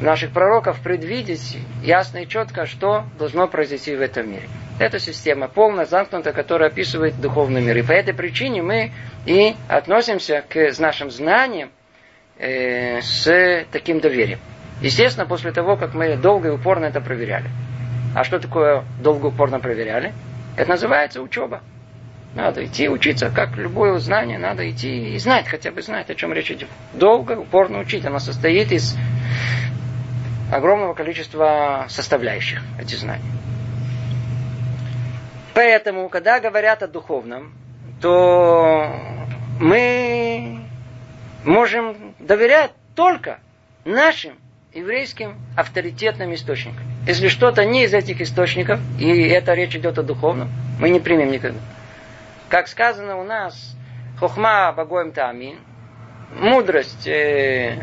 наших 0.00 0.30
пророков, 0.32 0.80
предвидеть 0.80 1.58
ясно 1.82 2.18
и 2.18 2.28
четко, 2.28 2.66
что 2.66 3.04
должно 3.18 3.46
произойти 3.48 3.94
в 3.94 4.00
этом 4.00 4.30
мире. 4.30 4.48
Это 4.78 4.98
система 4.98 5.48
полная, 5.48 5.86
замкнутая, 5.86 6.32
которая 6.32 6.68
описывает 6.68 7.20
духовный 7.20 7.62
мир. 7.62 7.76
И 7.78 7.82
по 7.82 7.92
этой 7.92 8.12
причине 8.12 8.62
мы 8.62 8.92
и 9.24 9.54
относимся 9.68 10.44
к 10.46 10.72
нашим 10.78 11.10
знаниям 11.10 11.70
э, 12.38 13.00
с 13.00 13.64
таким 13.72 14.00
доверием. 14.00 14.38
Естественно, 14.82 15.26
после 15.26 15.52
того, 15.52 15.76
как 15.76 15.94
мы 15.94 16.16
долго 16.16 16.48
и 16.48 16.50
упорно 16.50 16.86
это 16.86 17.00
проверяли. 17.00 17.46
А 18.14 18.24
что 18.24 18.38
такое 18.38 18.84
долго 19.00 19.28
и 19.28 19.30
упорно 19.30 19.60
проверяли? 19.60 20.12
Это 20.56 20.70
называется 20.70 21.22
учеба. 21.22 21.62
Надо 22.36 22.66
идти 22.66 22.86
учиться, 22.86 23.30
как 23.30 23.56
любое 23.56 23.98
знание, 23.98 24.36
надо 24.36 24.70
идти 24.70 25.14
и 25.14 25.18
знать, 25.18 25.48
хотя 25.48 25.70
бы 25.70 25.80
знать, 25.80 26.10
о 26.10 26.14
чем 26.14 26.34
речь 26.34 26.50
идет. 26.50 26.68
Долго, 26.92 27.32
упорно 27.32 27.78
учить. 27.78 28.04
Оно 28.04 28.18
состоит 28.18 28.72
из 28.72 28.94
огромного 30.52 30.92
количества 30.92 31.86
составляющих, 31.88 32.62
эти 32.78 32.94
знания. 32.94 33.24
Поэтому, 35.54 36.10
когда 36.10 36.38
говорят 36.38 36.82
о 36.82 36.88
духовном, 36.88 37.54
то 38.02 38.94
мы 39.58 40.60
можем 41.42 42.14
доверять 42.18 42.72
только 42.94 43.38
нашим 43.86 44.34
еврейским 44.74 45.36
авторитетным 45.56 46.34
источникам. 46.34 46.84
Если 47.06 47.28
что-то 47.28 47.64
не 47.64 47.84
из 47.84 47.94
этих 47.94 48.20
источников, 48.20 48.78
и 49.00 49.22
это 49.22 49.54
речь 49.54 49.74
идет 49.74 49.98
о 49.98 50.02
духовном, 50.02 50.50
мы 50.78 50.90
не 50.90 51.00
примем 51.00 51.30
никогда. 51.30 51.60
Как 52.48 52.68
сказано 52.68 53.16
у 53.18 53.24
нас, 53.24 53.76
хохма 54.20 54.72
богоем 54.72 55.10
тамин, 55.10 55.58
мудрость 56.32 57.06
э, 57.08 57.82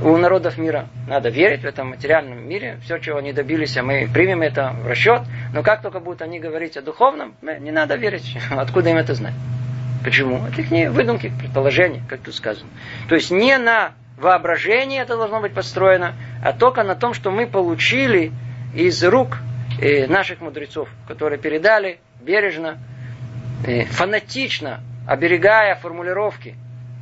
у 0.00 0.16
народов 0.16 0.56
мира. 0.56 0.88
Надо 1.08 1.30
верить 1.30 1.62
в 1.62 1.64
этом 1.64 1.88
материальном 1.88 2.48
мире. 2.48 2.78
Все, 2.84 2.98
чего 2.98 3.18
они 3.18 3.32
добились, 3.32 3.76
мы 3.76 4.08
примем 4.12 4.42
это 4.42 4.72
в 4.82 4.86
расчет. 4.86 5.22
Но 5.52 5.64
как 5.64 5.82
только 5.82 5.98
будут 5.98 6.22
они 6.22 6.38
говорить 6.38 6.76
о 6.76 6.82
духовном, 6.82 7.34
не 7.42 7.72
надо 7.72 7.96
верить. 7.96 8.36
Откуда 8.50 8.90
им 8.90 8.98
это 8.98 9.14
знать? 9.14 9.34
Почему? 10.04 10.46
Это 10.46 10.60
их 10.60 10.70
не 10.70 10.88
выдумки, 10.88 11.32
предположения, 11.36 12.02
как 12.08 12.20
тут 12.20 12.36
сказано. 12.36 12.70
То 13.08 13.16
есть 13.16 13.32
не 13.32 13.58
на 13.58 13.94
воображении 14.16 15.00
это 15.00 15.16
должно 15.16 15.40
быть 15.40 15.54
построено, 15.54 16.14
а 16.42 16.52
только 16.52 16.84
на 16.84 16.94
том, 16.94 17.14
что 17.14 17.32
мы 17.32 17.48
получили 17.48 18.30
из 18.74 19.02
рук 19.02 19.38
э, 19.80 20.06
наших 20.06 20.40
мудрецов, 20.40 20.88
которые 21.08 21.40
передали 21.40 21.98
бережно, 22.20 22.78
э, 22.78 22.95
фанатично, 23.90 24.80
оберегая 25.06 25.74
формулировки 25.74 26.56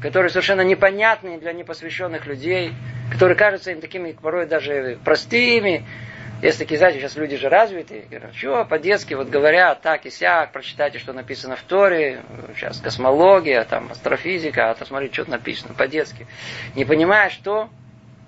которые 0.05 0.29
совершенно 0.29 0.61
непонятные 0.61 1.39
для 1.39 1.55
непосвященных 1.55 2.27
людей, 2.27 2.75
которые 3.11 3.39
кажутся 3.39 3.71
им 3.71 3.81
такими 3.81 4.13
порой 4.13 4.45
даже 4.45 4.99
простыми. 5.03 5.87
Есть 6.43 6.59
такие, 6.59 6.77
знаете, 6.77 7.01
сейчас 7.01 7.17
люди 7.17 7.39
же 7.39 7.49
развитые, 7.49 8.03
говорят, 8.11 8.35
что 8.35 8.67
по-детски 8.67 9.15
вот 9.15 9.31
говорят 9.31 9.81
так 9.81 10.05
и 10.05 10.11
сяк, 10.11 10.53
прочитайте, 10.53 10.99
что 10.99 11.15
написано 11.15 11.57
в 11.57 11.63
Торе, 11.63 12.21
сейчас 12.55 12.81
космология, 12.81 13.65
там 13.65 13.91
астрофизика, 13.91 14.71
а 14.71 14.75
то 14.75 14.85
смотрите, 14.85 15.23
что 15.23 15.31
написано 15.31 15.73
по-детски. 15.73 16.27
Не 16.75 16.85
понимая, 16.85 17.31
что 17.31 17.71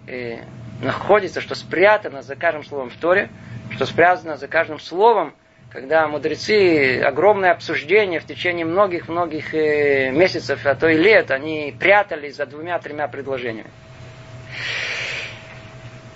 э, 0.07 0.39
находится, 0.81 1.43
что 1.43 1.55
спрятано 1.55 2.23
за 2.23 2.37
каждым 2.37 2.65
словом 2.65 2.89
в 2.89 2.97
Торе, 2.97 3.29
что 3.73 3.85
спрятано 3.85 4.39
за 4.39 4.49
каждым 4.49 4.81
словом– 4.81 5.35
когда 5.71 6.09
мудрецы, 6.09 7.01
огромное 7.03 7.53
обсуждение 7.53 8.21
в 8.21 8.27
течение 8.27 8.65
многих-многих 8.65 9.55
э, 9.55 10.11
месяцев, 10.11 10.65
а 10.65 10.75
то 10.75 10.89
и 10.89 10.97
лет, 10.97 11.31
они 11.31 11.75
прятались 11.79 12.37
за 12.37 12.47
двумя-тремя 12.47 13.09
предложениями. 13.09 13.71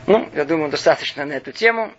Ну, 0.07 0.29
я 0.35 0.45
думаю, 0.45 0.71
достаточно 0.71 1.25
на 1.25 1.35
эту 1.35 1.53
тему. 1.53 1.93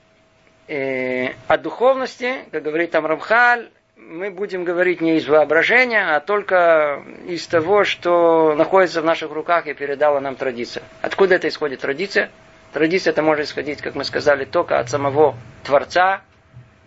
Э, 0.68 1.34
о 1.48 1.58
духовности, 1.58 2.46
как 2.52 2.64
говорит 2.64 2.92
там 2.92 3.06
Рамхаль, 3.06 3.70
мы 3.96 4.32
будем 4.32 4.64
говорить 4.64 5.00
не 5.00 5.18
из 5.18 5.28
воображения, 5.28 6.16
а 6.16 6.20
только 6.20 7.04
из 7.28 7.46
того, 7.48 7.84
что 7.84 8.56
находится 8.56 9.02
в 9.02 9.06
наших 9.06 9.32
руках 9.32 9.68
и 9.68 9.74
передала 9.74 10.20
нам 10.20 10.36
традиция. 10.36 10.84
Откуда 11.02 11.36
это 11.36 11.48
исходит 11.48 11.82
традиция? 11.82 12.32
Традиция 12.74 13.12
это 13.12 13.22
может 13.22 13.46
исходить, 13.48 13.82
как 13.82 13.96
мы 13.96 14.04
сказали, 14.04 14.46
только 14.46 14.80
от 14.80 14.90
самого 14.90 15.36
Творца, 15.64 16.22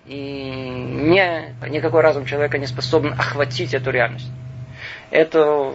и 0.07 0.21
не, 0.21 1.55
никакой 1.69 2.03
разум 2.03 2.27
человека 2.27 2.59
не 2.59 2.67
способен 2.67 3.13
охватить 3.13 3.75
эту 3.75 3.91
реальность. 3.91 4.31
Эту 5.11 5.75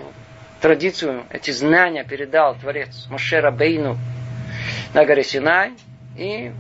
традицию, 0.62 1.24
эти 1.30 1.52
знания 1.52 2.04
передал 2.04 2.56
Творец 2.56 3.08
Мошера 3.10 3.52
Бейну 3.52 3.98
на 4.94 5.06
горе 5.06 5.24
Синай. 5.24 5.72
И 6.16 6.52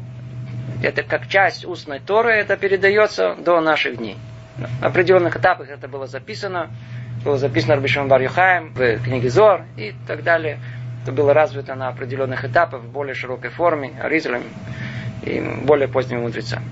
это 0.81 1.03
как 1.03 1.27
часть 1.27 1.65
устной 1.65 1.99
Торы, 1.99 2.31
это 2.31 2.57
передается 2.57 3.35
до 3.35 3.59
наших 3.59 3.97
дней. 3.97 4.17
На 4.57 4.87
определенных 4.87 5.35
этапах 5.35 5.69
это 5.69 5.87
было 5.87 6.07
записано. 6.07 6.69
Было 7.23 7.37
записано 7.37 7.75
Рабишем 7.75 8.07
Бар 8.07 8.21
в 8.21 9.03
книге 9.03 9.29
Зор 9.29 9.65
и 9.75 9.93
так 10.07 10.23
далее. 10.23 10.59
Это 11.03 11.11
было 11.11 11.33
развито 11.33 11.75
на 11.75 11.89
определенных 11.89 12.45
этапах 12.45 12.81
в 12.81 12.89
более 12.89 13.13
широкой 13.13 13.49
форме, 13.49 13.91
Аризалем 14.01 14.43
и 15.23 15.39
более 15.63 15.87
поздними 15.87 16.21
мудрецами. 16.21 16.65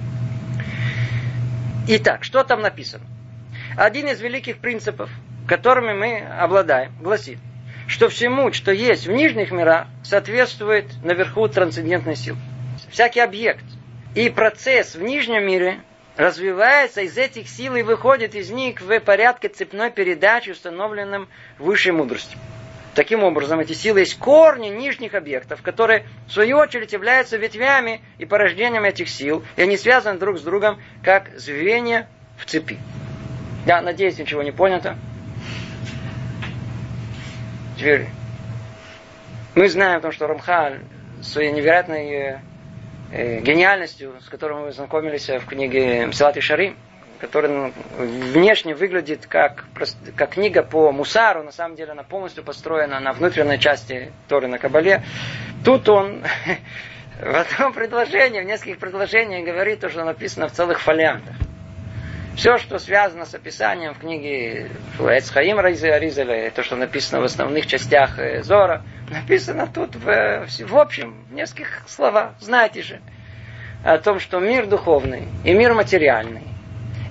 Итак, 1.89 2.25
что 2.25 2.43
там 2.43 2.61
написано? 2.61 3.05
Один 3.77 4.09
из 4.09 4.19
великих 4.19 4.57
принципов, 4.57 5.09
которыми 5.47 5.93
мы 5.93 6.17
обладаем, 6.19 6.91
гласит, 7.01 7.37
что 7.87 8.09
всему, 8.09 8.51
что 8.51 8.73
есть 8.73 9.07
в 9.07 9.11
нижних 9.11 9.51
мирах, 9.51 9.87
соответствует 10.03 10.85
наверху 11.01 11.47
трансцендентной 11.47 12.17
силы. 12.17 12.37
Всякий 12.91 13.21
объект 13.21 13.63
и 14.15 14.29
процесс 14.29 14.95
в 14.95 15.01
нижнем 15.01 15.47
мире 15.47 15.79
развивается 16.17 17.01
из 17.01 17.17
этих 17.17 17.47
сил 17.47 17.75
и 17.75 17.83
выходит 17.83 18.35
из 18.35 18.49
них 18.49 18.81
в 18.81 18.99
порядке 18.99 19.47
цепной 19.47 19.89
передачи, 19.89 20.49
установленным 20.49 21.29
высшей 21.57 21.93
мудростью. 21.93 22.37
Таким 22.97 23.23
образом, 23.23 23.59
эти 23.59 23.73
силы 23.73 23.99
есть 23.99 24.17
корни 24.17 24.69
нижних 24.69 25.13
объектов, 25.13 25.61
которые, 25.61 26.07
в 26.25 26.31
свою 26.31 26.57
очередь, 26.57 26.93
являются 26.93 27.37
ветвями 27.37 28.01
и 28.17 28.25
порождением 28.25 28.85
этих 28.85 29.07
сил, 29.07 29.43
и 29.55 29.61
они 29.61 29.77
связаны 29.77 30.17
друг 30.17 30.39
с 30.39 30.41
другом, 30.41 30.81
как 31.03 31.29
звенья 31.37 32.09
в 32.39 32.47
цепи. 32.47 32.79
Я 33.67 33.83
надеюсь, 33.83 34.17
ничего 34.17 34.41
не 34.41 34.51
понято. 34.51 34.97
Теперь 37.77 38.07
мы 39.53 39.69
знаем 39.69 39.99
о 39.99 40.01
том, 40.01 40.11
что 40.11 40.25
Рамхаль 40.25 40.79
своей 41.21 41.51
невероятной 41.51 42.09
э, 42.09 42.39
э, 43.11 43.41
гениальностью, 43.41 44.15
с 44.21 44.27
которой 44.27 44.59
мы 44.59 44.71
знакомились 44.71 45.29
в 45.29 45.45
книге 45.45 46.07
Мсилат 46.07 46.35
и 46.37 46.41
Шарим, 46.41 46.75
которая 47.19 47.51
ну, 47.51 47.73
внешне 47.97 48.75
выглядит 48.75 49.25
как, 49.27 49.65
как 50.15 50.31
книга 50.31 50.63
по 50.63 50.91
Мусару, 50.91 51.43
на 51.43 51.51
самом 51.51 51.75
деле 51.75 51.91
она 51.91 52.03
полностью 52.03 52.43
построена 52.43 52.99
на 52.99 53.13
внутренней 53.13 53.59
части 53.59 54.11
Торы 54.27 54.47
на 54.47 54.57
Кабале. 54.57 55.03
Тут 55.65 55.89
он 55.89 56.23
в 57.21 57.35
одном 57.35 57.73
предложении, 57.73 58.39
в 58.39 58.45
нескольких 58.45 58.79
предложениях 58.79 59.45
говорит 59.45 59.81
то, 59.81 59.89
что 59.89 60.03
написано 60.03 60.47
в 60.47 60.51
целых 60.51 60.79
фолиантах. 60.79 61.35
Все, 62.35 62.59
что 62.59 62.77
связано 62.77 63.25
с 63.25 63.33
описанием 63.33 63.95
в 63.95 63.99
книге 63.99 64.69
Эцхаим 64.99 65.57
Аризеля, 65.57 66.51
то, 66.51 66.61
что 66.61 66.75
написано 66.75 67.19
в 67.21 67.23
основных 67.23 67.65
частях 67.65 68.19
э, 68.19 68.43
Зора, 68.43 68.83
написано 69.09 69.67
тут 69.67 69.95
в, 69.95 70.45
в 70.45 70.77
общем, 70.77 71.25
в 71.31 71.33
нескольких 71.33 71.81
словах. 71.87 72.33
Знаете 72.39 72.83
же, 72.83 73.01
о 73.83 73.97
том, 73.97 74.19
что 74.19 74.39
мир 74.39 74.67
духовный 74.67 75.27
и 75.43 75.53
мир 75.53 75.73
материальный 75.73 76.43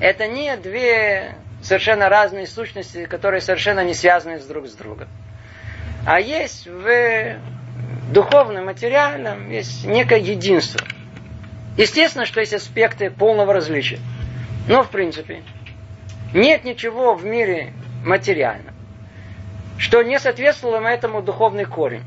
это 0.01 0.27
не 0.27 0.57
две 0.57 1.35
совершенно 1.63 2.09
разные 2.09 2.47
сущности, 2.47 3.07
которые 3.07 3.41
совершенно 3.41 3.85
не 3.85 3.95
связаны 3.95 4.39
друг 4.41 4.67
с 4.67 4.75
другом. 4.75 5.09
А 6.07 6.21
есть 6.21 6.67
в 6.67 7.37
духовном, 8.13 8.67
материальном, 8.67 9.51
есть 9.51 9.85
некое 9.85 10.19
единство. 10.21 10.87
Естественно, 11.77 12.25
что 12.25 12.41
есть 12.41 12.55
аспекты 12.55 13.11
полного 13.11 13.53
различия. 13.53 13.99
Но, 14.69 14.83
в 14.83 14.91
принципе, 14.91 15.43
нет 16.33 16.65
ничего 16.65 17.15
в 17.15 17.25
мире 17.25 17.73
материальном, 18.05 18.75
что 19.79 20.03
не 20.03 20.19
соответствовало 20.19 20.87
этому 20.87 21.23
духовный 21.23 21.65
корень. 21.65 22.03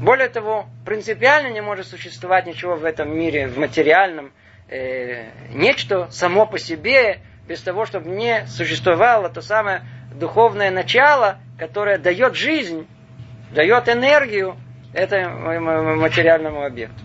Более 0.00 0.28
того, 0.28 0.66
принципиально 0.84 1.48
не 1.48 1.60
может 1.60 1.86
существовать 1.86 2.46
ничего 2.46 2.76
в 2.76 2.84
этом 2.84 3.16
мире, 3.16 3.48
в 3.48 3.58
материальном, 3.58 4.32
э, 4.72 5.30
нечто 5.50 6.08
само 6.10 6.46
по 6.46 6.58
себе, 6.58 7.20
без 7.46 7.60
того, 7.60 7.84
чтобы 7.84 8.10
не 8.10 8.46
существовало 8.46 9.28
то 9.28 9.42
самое 9.42 9.82
духовное 10.14 10.70
начало, 10.70 11.38
которое 11.58 11.98
дает 11.98 12.34
жизнь, 12.34 12.86
дает 13.52 13.88
энергию 13.88 14.56
этому 14.92 15.96
материальному 15.96 16.64
объекту. 16.64 17.02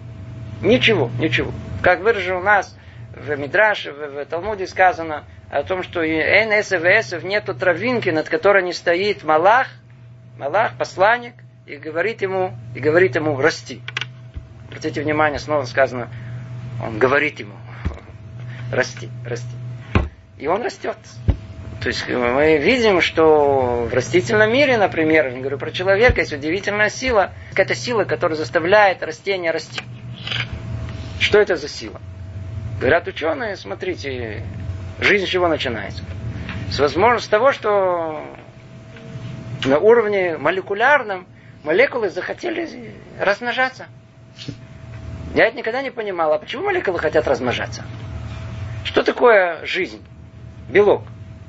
Ничего, 0.61 1.11
ничего. 1.19 1.51
Как 1.81 2.01
выражено 2.01 2.39
у 2.39 2.43
нас 2.43 2.77
в 3.11 3.35
Мидраше, 3.35 3.91
в, 3.91 4.23
в 4.23 4.25
Талмуде 4.25 4.67
сказано 4.67 5.25
о 5.49 5.63
том, 5.63 5.83
что 5.83 6.01
НСВС 6.01 7.23
нету 7.23 7.53
травинки, 7.53 8.09
над 8.09 8.29
которой 8.29 8.63
не 8.63 8.73
стоит 8.73 9.23
Малах, 9.23 9.67
Малах, 10.37 10.73
посланник, 10.77 11.33
и 11.65 11.75
говорит 11.75 12.21
ему, 12.21 12.53
и 12.75 12.79
говорит 12.79 13.15
ему 13.15 13.39
расти. 13.39 13.81
Обратите 14.67 15.01
внимание, 15.01 15.39
снова 15.39 15.63
сказано, 15.65 16.09
он 16.83 16.99
говорит 16.99 17.39
ему, 17.39 17.55
расти, 18.71 19.09
расти. 19.25 19.55
И 20.37 20.47
он 20.47 20.61
растет. 20.61 20.97
То 21.81 21.89
есть 21.89 22.07
мы 22.09 22.57
видим, 22.57 23.01
что 23.01 23.87
в 23.89 23.93
растительном 23.93 24.51
мире, 24.51 24.77
например, 24.77 25.27
я 25.27 25.39
говорю 25.39 25.57
про 25.57 25.71
человека, 25.71 26.21
есть 26.21 26.33
удивительная 26.33 26.89
сила, 26.89 27.33
какая-то 27.51 27.75
сила, 27.75 28.03
которая 28.03 28.37
заставляет 28.37 29.03
растение 29.03 29.51
расти. 29.51 29.81
Что 31.19 31.39
это 31.39 31.55
за 31.55 31.67
сила? 31.67 32.01
Говорят 32.79 33.07
ученые, 33.07 33.55
смотрите, 33.57 34.43
жизнь 34.99 35.25
с 35.25 35.29
чего 35.29 35.47
начинается? 35.47 36.03
С 36.71 36.79
возможности 36.79 37.29
того, 37.31 37.51
что 37.51 38.23
на 39.65 39.79
уровне 39.79 40.37
молекулярном 40.37 41.27
молекулы 41.63 42.09
захотели 42.09 42.93
размножаться. 43.19 43.87
Я 45.37 45.49
это 45.49 45.57
никогда 45.57 45.83
не 45.83 45.91
понимал. 45.91 46.33
А 46.33 46.39
почему 46.39 46.63
молекулы 46.63 46.97
хотят 46.97 47.27
размножаться? 47.27 47.83
Что 48.83 49.03
такое 49.03 49.63
жизнь? 49.67 50.03
Белок. 50.67 51.03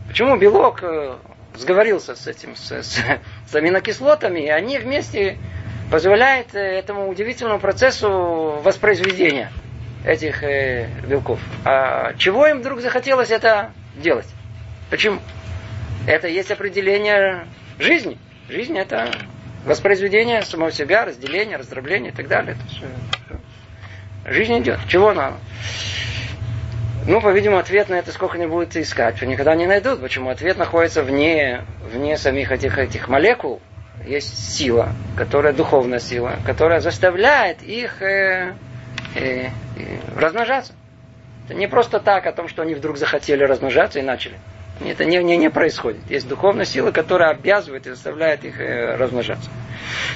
Почему 0.07 0.37
белок 0.37 0.83
э, 0.83 1.17
сговорился 1.57 2.15
с 2.15 2.27
этим, 2.27 2.55
с, 2.55 2.71
с, 2.71 3.03
с 3.47 3.55
аминокислотами, 3.55 4.41
и 4.41 4.49
они 4.51 4.77
вместе 4.77 5.39
позволяют 5.91 6.55
э, 6.55 6.59
этому 6.59 7.09
удивительному 7.09 7.61
процессу 7.61 8.61
воспроизведения 8.63 9.51
этих 10.05 10.43
э, 10.43 10.91
белков. 11.09 11.41
А 11.65 12.13
чего 12.19 12.47
им 12.47 12.59
вдруг 12.59 12.83
захотелось 12.83 13.31
это 13.31 13.73
делать? 13.97 14.29
Почему? 14.91 15.21
Это 16.07 16.29
есть 16.29 16.51
определение 16.51 17.47
жизни. 17.79 18.19
Жизнь 18.51 18.77
это 18.77 19.09
воспроизведение 19.65 20.43
самого 20.43 20.73
себя, 20.73 21.07
разделение, 21.07 21.57
раздробление 21.57 22.13
и 22.13 22.15
так 22.15 22.29
далее. 22.29 22.55
Это 22.55 22.69
все. 22.69 22.87
Жизнь 24.31 24.59
идет. 24.59 24.79
Чего 24.89 25.11
она? 25.11 25.35
Ну, 27.07 27.23
по-видимому, 27.23 27.59
ответ 27.59 27.89
на 27.89 27.95
это 27.95 28.13
сколько 28.13 28.37
они 28.37 28.47
будут 28.47 28.77
искать, 28.77 29.21
никогда 29.23 29.55
не 29.55 29.67
найдут. 29.67 30.01
Почему? 30.01 30.29
Ответ 30.29 30.59
находится 30.59 31.03
вне, 31.03 31.63
вне 31.91 32.19
самих 32.19 32.53
этих, 32.53 32.77
этих 32.79 33.09
молекул. 33.09 33.63
Есть 34.05 34.55
сила, 34.55 34.91
которая 35.17 35.53
духовная 35.53 36.01
сила, 36.01 36.37
которая 36.45 36.81
заставляет 36.81 37.63
их 37.63 38.03
э, 38.03 38.55
э, 39.15 39.47
э, 39.47 39.51
размножаться. 40.17 40.75
Это 41.47 41.55
не 41.55 41.67
просто 41.67 41.99
так 41.99 42.27
о 42.27 42.33
том, 42.33 42.47
что 42.47 42.63
они 42.63 42.75
вдруг 42.75 42.99
захотели 42.99 43.43
размножаться 43.43 43.99
и 43.99 44.03
начали. 44.03 44.39
Это 44.85 45.07
не, 45.07 45.17
не, 45.25 45.39
не 45.39 45.49
происходит. 45.49 46.03
Есть 46.11 46.29
духовная 46.29 46.67
сила, 46.67 46.93
которая 46.93 47.31
обязывает 47.31 47.87
и 47.87 47.91
заставляет 47.91 48.45
их 48.45 48.61
э, 48.61 48.97
размножаться. 48.97 49.49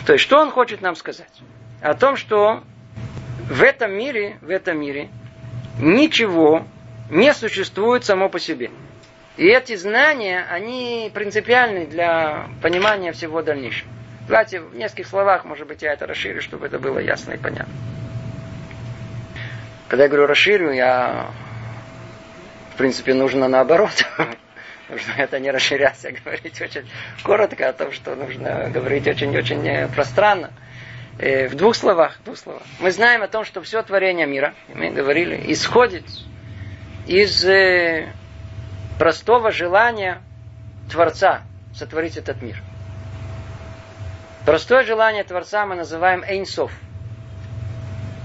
То 0.06 0.12
есть, 0.12 0.22
что 0.22 0.38
он 0.38 0.50
хочет 0.50 0.82
нам 0.82 0.94
сказать? 0.94 1.32
О 1.80 1.94
том, 1.94 2.16
что 2.16 2.62
в 3.48 3.62
этом 3.62 3.92
мире, 3.92 4.38
в 4.40 4.50
этом 4.50 4.78
мире 4.80 5.08
ничего 5.78 6.66
не 7.10 7.32
существует 7.34 8.04
само 8.04 8.28
по 8.28 8.38
себе. 8.38 8.70
И 9.36 9.46
эти 9.46 9.76
знания, 9.76 10.46
они 10.50 11.10
принципиальны 11.12 11.86
для 11.86 12.48
понимания 12.62 13.12
всего 13.12 13.42
дальнейшего. 13.42 13.90
Давайте 14.28 14.60
в 14.60 14.76
нескольких 14.76 15.06
словах, 15.06 15.44
может 15.44 15.66
быть, 15.66 15.82
я 15.82 15.92
это 15.92 16.06
расширю, 16.06 16.40
чтобы 16.42 16.66
это 16.66 16.78
было 16.78 16.98
ясно 16.98 17.32
и 17.32 17.38
понятно. 17.38 17.72
Когда 19.88 20.04
я 20.04 20.08
говорю 20.08 20.26
расширю, 20.26 20.72
я, 20.72 21.30
в 22.74 22.76
принципе, 22.76 23.14
нужно 23.14 23.48
наоборот. 23.48 24.04
нужно 24.88 25.12
это 25.16 25.40
не 25.40 25.50
расширяться, 25.50 26.08
а 26.08 26.12
говорить 26.12 26.60
очень 26.60 26.88
коротко 27.22 27.68
о 27.68 27.72
том, 27.72 27.92
что 27.92 28.14
нужно 28.14 28.70
говорить 28.70 29.06
очень-очень 29.06 29.88
пространно. 29.88 30.52
Э, 31.18 31.48
в 31.48 31.54
двух 31.54 31.76
словах, 31.76 32.16
в 32.20 32.24
двух 32.24 32.38
словах. 32.38 32.62
Мы 32.80 32.90
знаем 32.90 33.22
о 33.22 33.28
том, 33.28 33.44
что 33.44 33.60
все 33.62 33.82
творение 33.82 34.26
мира, 34.26 34.54
мы 34.74 34.90
говорили, 34.90 35.52
исходит 35.52 36.04
из 37.06 37.44
э, 37.44 38.12
простого 38.98 39.50
желания 39.50 40.22
Творца 40.90 41.42
сотворить 41.74 42.16
этот 42.16 42.40
мир. 42.40 42.62
Простое 44.46 44.84
желание 44.84 45.22
Творца 45.22 45.66
мы 45.66 45.76
называем 45.76 46.24
Эйнсов. 46.24 46.72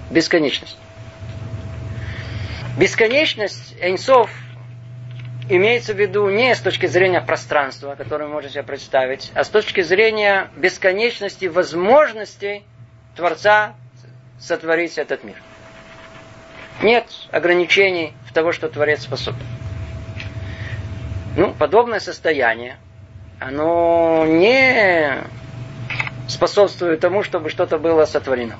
Бесконечность. 0.10 0.78
Бесконечность 2.78 3.76
Эйнсов 3.82 4.32
имеется 5.50 5.94
в 5.94 6.00
виду 6.00 6.30
не 6.30 6.56
с 6.56 6.62
точки 6.62 6.86
зрения 6.86 7.22
пространства, 7.22 7.96
которое 7.96 8.26
вы 8.26 8.34
можете 8.34 8.56
себе 8.56 8.64
представить, 8.64 9.32
а 9.36 9.44
с 9.44 9.50
точки 9.50 9.82
зрения 9.82 10.50
бесконечности 10.56 11.46
возможностей 11.46 12.64
Творца 13.18 13.74
сотворить 14.40 15.00
этот 15.00 15.24
мир. 15.24 15.36
Нет 16.84 17.06
ограничений 17.32 18.14
в 18.28 18.32
того, 18.32 18.52
что 18.52 18.70
Творец 18.70 19.02
способен. 19.02 19.42
Ну, 21.36 21.54
подобное 21.56 22.00
состояние, 22.00 22.78
оно 23.40 24.24
не 24.28 25.18
способствует 26.30 27.00
тому, 27.00 27.24
чтобы 27.24 27.50
что-то 27.50 27.80
было 27.80 28.06
сотворено. 28.06 28.58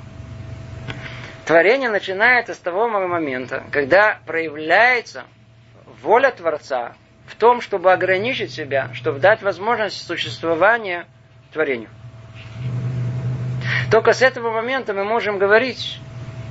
Творение 1.44 1.88
начинается 1.88 2.52
с 2.52 2.58
того 2.58 2.88
момента, 2.88 3.62
когда 3.70 4.18
проявляется 4.26 5.22
воля 6.02 6.32
Творца 6.32 6.94
в 7.28 7.36
том, 7.36 7.60
чтобы 7.60 7.92
ограничить 7.92 8.52
себя, 8.52 8.90
чтобы 8.92 9.20
дать 9.20 9.40
возможность 9.40 10.04
существования 10.04 11.06
творению. 11.52 11.90
Только 13.90 14.12
с 14.12 14.22
этого 14.22 14.50
момента 14.50 14.92
мы 14.92 15.04
можем 15.04 15.38
говорить 15.38 15.98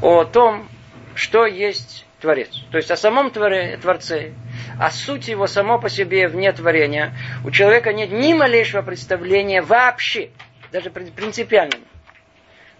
о 0.01 0.23
том, 0.23 0.67
что 1.13 1.45
есть 1.45 2.05
Творец. 2.19 2.49
То 2.71 2.77
есть 2.77 2.89
о 2.89 2.97
самом 2.97 3.29
творе, 3.29 3.77
Творце, 3.77 4.31
о 4.79 4.89
сути 4.89 5.31
его 5.31 5.45
само 5.45 5.79
по 5.79 5.87
себе 5.87 6.27
вне 6.27 6.51
творения, 6.51 7.13
у 7.45 7.51
человека 7.51 7.93
нет 7.93 8.11
ни 8.11 8.33
малейшего 8.33 8.81
представления 8.81 9.61
вообще, 9.61 10.29
даже 10.71 10.89
принципиального. 10.89 11.83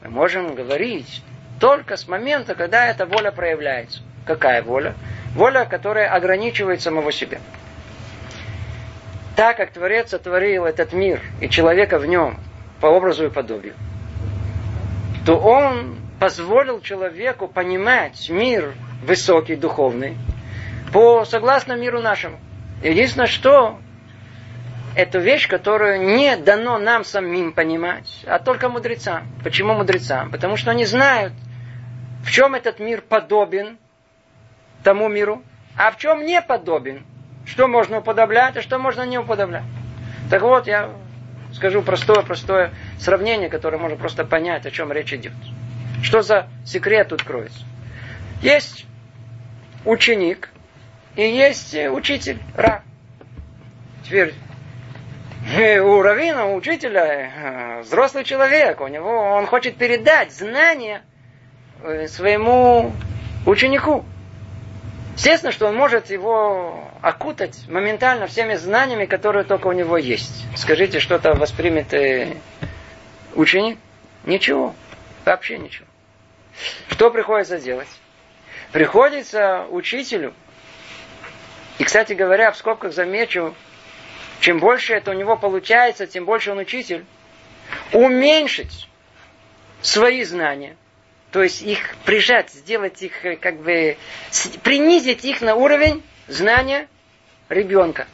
Мы 0.01 0.09
можем 0.09 0.55
говорить 0.55 1.21
только 1.59 1.97
с 1.97 2.07
момента, 2.07 2.55
когда 2.55 2.87
эта 2.87 3.05
воля 3.05 3.31
проявляется. 3.31 4.01
Какая 4.25 4.63
воля? 4.63 4.95
Воля, 5.35 5.65
которая 5.65 6.11
ограничивает 6.11 6.81
самого 6.81 7.11
себя. 7.11 7.39
Так 9.35 9.57
как 9.57 9.71
Творец 9.71 10.09
сотворил 10.09 10.65
этот 10.65 10.93
мир 10.93 11.21
и 11.41 11.49
человека 11.49 11.99
в 11.99 12.07
нем 12.07 12.39
по 12.81 12.87
образу 12.87 13.27
и 13.27 13.29
подобию, 13.29 13.75
то 15.27 15.37
он 15.37 15.97
позволил 16.21 16.79
человеку 16.79 17.49
понимать 17.49 18.29
мир 18.29 18.73
высокий, 19.03 19.57
духовный, 19.57 20.15
по 20.93 21.25
согласно 21.25 21.73
миру 21.73 22.01
нашему. 22.01 22.39
Единственное, 22.81 23.27
что 23.27 23.77
эту 24.95 25.19
вещь, 25.19 25.49
которую 25.49 26.15
не 26.15 26.37
дано 26.37 26.77
нам 26.77 27.03
самим 27.03 27.51
понимать, 27.51 28.23
а 28.25 28.39
только 28.39 28.69
мудрецам. 28.69 29.27
Почему 29.43 29.73
мудрецам? 29.73 30.31
Потому 30.31 30.55
что 30.55 30.71
они 30.71 30.85
знают, 30.85 31.33
в 32.23 32.31
чем 32.31 32.55
этот 32.55 32.79
мир 32.79 33.01
подобен 33.01 33.79
тому 34.81 35.09
миру, 35.09 35.43
а 35.75 35.91
в 35.91 35.97
чем 35.97 36.23
не 36.23 36.41
подобен. 36.41 37.05
Что 37.45 37.67
можно 37.67 37.97
уподоблять, 37.97 38.55
а 38.55 38.61
что 38.61 38.79
можно 38.79 39.01
не 39.01 39.17
уподоблять. 39.17 39.65
Так 40.29 40.41
вот, 40.41 40.67
я 40.67 40.89
скажу 41.57 41.81
простое-простое 41.81 42.71
сравнение, 42.99 43.49
которое 43.49 43.77
можно 43.77 43.97
просто 43.97 44.23
понять, 44.23 44.65
о 44.65 44.71
чем 44.71 44.91
речь 44.91 45.11
идет. 45.11 45.33
Что 46.03 46.21
за 46.21 46.47
секрет 46.65 47.09
тут 47.09 47.23
кроется? 47.23 47.65
Есть 48.41 48.85
ученик 49.83 50.49
и 51.15 51.23
есть 51.23 51.75
учитель, 51.75 52.39
Ра. 52.55 52.83
Теперь 54.03 54.35
э, 55.57 55.79
у 55.79 56.01
равина, 56.01 56.45
у 56.45 56.55
учителя, 56.55 57.79
э, 57.79 57.81
взрослый 57.81 58.23
человек, 58.23 58.79
у 58.79 58.87
него, 58.87 59.09
он 59.09 59.47
хочет 59.47 59.77
передать 59.77 60.31
знания 60.31 61.01
э, 61.81 62.07
своему 62.07 62.93
ученику. 63.47 64.05
Естественно, 65.17 65.51
что 65.51 65.65
он 65.65 65.75
может 65.75 66.11
его 66.11 66.91
окутать 67.01 67.67
моментально 67.67 68.27
всеми 68.27 68.53
знаниями, 68.53 69.05
которые 69.05 69.45
только 69.45 69.65
у 69.65 69.71
него 69.71 69.97
есть. 69.97 70.45
Скажите, 70.55 70.99
что-то 70.99 71.33
воспримет 71.33 71.87
ученик? 73.33 73.79
Ничего. 74.25 74.75
Вообще 75.25 75.57
ничего. 75.57 75.87
Что 76.89 77.09
приходится 77.09 77.57
делать? 77.57 77.87
Приходится 78.71 79.65
учителю, 79.71 80.35
и, 81.79 81.83
кстати 81.83 82.13
говоря, 82.13 82.51
в 82.51 82.57
скобках 82.57 82.93
замечу, 82.93 83.55
чем 84.39 84.59
больше 84.59 84.93
это 84.93 85.09
у 85.09 85.13
него 85.15 85.35
получается, 85.35 86.05
тем 86.05 86.25
больше 86.25 86.51
он 86.51 86.59
учитель, 86.59 87.05
уменьшить 87.91 88.87
свои 89.81 90.23
знания– 90.23 90.77
то 91.31 91.43
есть 91.43 91.61
их 91.61 91.95
прижать, 92.05 92.51
сделать 92.51 93.01
их 93.01 93.25
э, 93.25 93.35
как 93.35 93.57
бы, 93.57 93.97
принизить 94.63 95.25
их 95.25 95.41
на 95.41 95.55
уровень 95.55 96.03
знания 96.27 96.87
ребенка. 97.49 98.07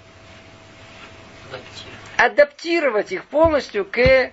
Адаптировать 2.18 3.12
их 3.12 3.26
полностью 3.26 3.86
к 3.86 4.32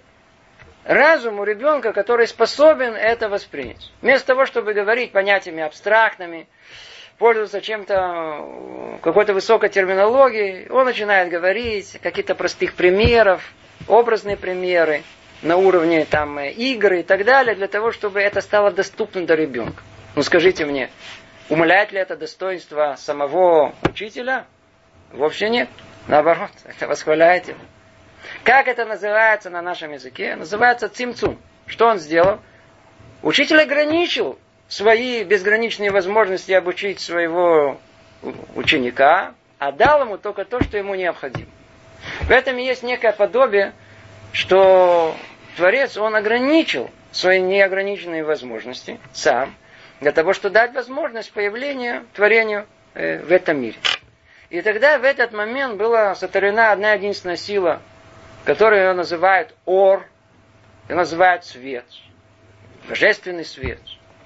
разуму 0.84 1.44
ребенка, 1.44 1.92
который 1.92 2.26
способен 2.26 2.94
это 2.94 3.28
воспринять. 3.28 3.92
Вместо 4.00 4.28
того, 4.28 4.46
чтобы 4.46 4.72
говорить 4.72 5.12
понятиями 5.12 5.62
абстрактными, 5.62 6.46
пользоваться 7.18 7.60
чем-то, 7.60 8.98
какой-то 9.02 9.34
высокой 9.34 9.68
терминологией, 9.68 10.68
он 10.70 10.86
начинает 10.86 11.28
говорить 11.28 11.98
какие-то 12.02 12.34
простых 12.34 12.74
примеров, 12.74 13.52
образные 13.88 14.38
примеры, 14.38 15.02
на 15.42 15.56
уровне 15.56 16.04
там, 16.04 16.38
э, 16.38 16.50
игры 16.50 17.00
и 17.00 17.02
так 17.02 17.24
далее, 17.24 17.54
для 17.54 17.68
того, 17.68 17.92
чтобы 17.92 18.20
это 18.20 18.40
стало 18.40 18.70
доступно 18.70 19.24
для 19.26 19.36
ребенка. 19.36 19.82
Ну 20.14 20.22
скажите 20.22 20.66
мне, 20.66 20.90
умаляет 21.48 21.92
ли 21.92 21.98
это 21.98 22.16
достоинство 22.16 22.96
самого 22.98 23.74
учителя? 23.82 24.46
Вовсе 25.12 25.48
нет. 25.48 25.68
Наоборот, 26.08 26.50
это 26.64 26.86
восхваляет 26.86 27.48
его. 27.48 27.58
Как 28.44 28.68
это 28.68 28.84
называется 28.84 29.50
на 29.50 29.62
нашем 29.62 29.92
языке? 29.92 30.36
Называется 30.36 30.88
цимцум. 30.88 31.38
Что 31.66 31.86
он 31.86 31.98
сделал? 31.98 32.40
Учитель 33.22 33.60
ограничил 33.60 34.38
свои 34.68 35.24
безграничные 35.24 35.90
возможности 35.90 36.52
обучить 36.52 37.00
своего 37.00 37.80
ученика, 38.54 39.34
а 39.58 39.72
дал 39.72 40.02
ему 40.02 40.18
только 40.18 40.44
то, 40.44 40.62
что 40.62 40.78
ему 40.78 40.94
необходимо. 40.94 41.48
В 42.22 42.30
этом 42.30 42.56
есть 42.56 42.82
некое 42.82 43.12
подобие, 43.12 43.72
что 44.32 45.16
Творец, 45.60 45.98
он 45.98 46.16
ограничил 46.16 46.90
свои 47.12 47.38
неограниченные 47.38 48.24
возможности 48.24 48.98
сам, 49.12 49.54
для 50.00 50.10
того, 50.10 50.32
чтобы 50.32 50.54
дать 50.54 50.72
возможность 50.72 51.30
появлению, 51.32 52.06
творению 52.14 52.66
э, 52.94 53.18
в 53.18 53.30
этом 53.30 53.60
мире. 53.60 53.76
И 54.48 54.62
тогда 54.62 54.98
в 54.98 55.04
этот 55.04 55.34
момент 55.34 55.76
была 55.76 56.14
сотворена 56.14 56.72
одна 56.72 56.94
единственная 56.94 57.36
сила, 57.36 57.82
которую 58.46 58.80
ее 58.80 58.92
называют 58.94 59.54
Ор, 59.66 60.06
ее 60.88 60.94
называют 60.94 61.44
свет. 61.44 61.84
Божественный 62.88 63.44
свет, 63.44 63.80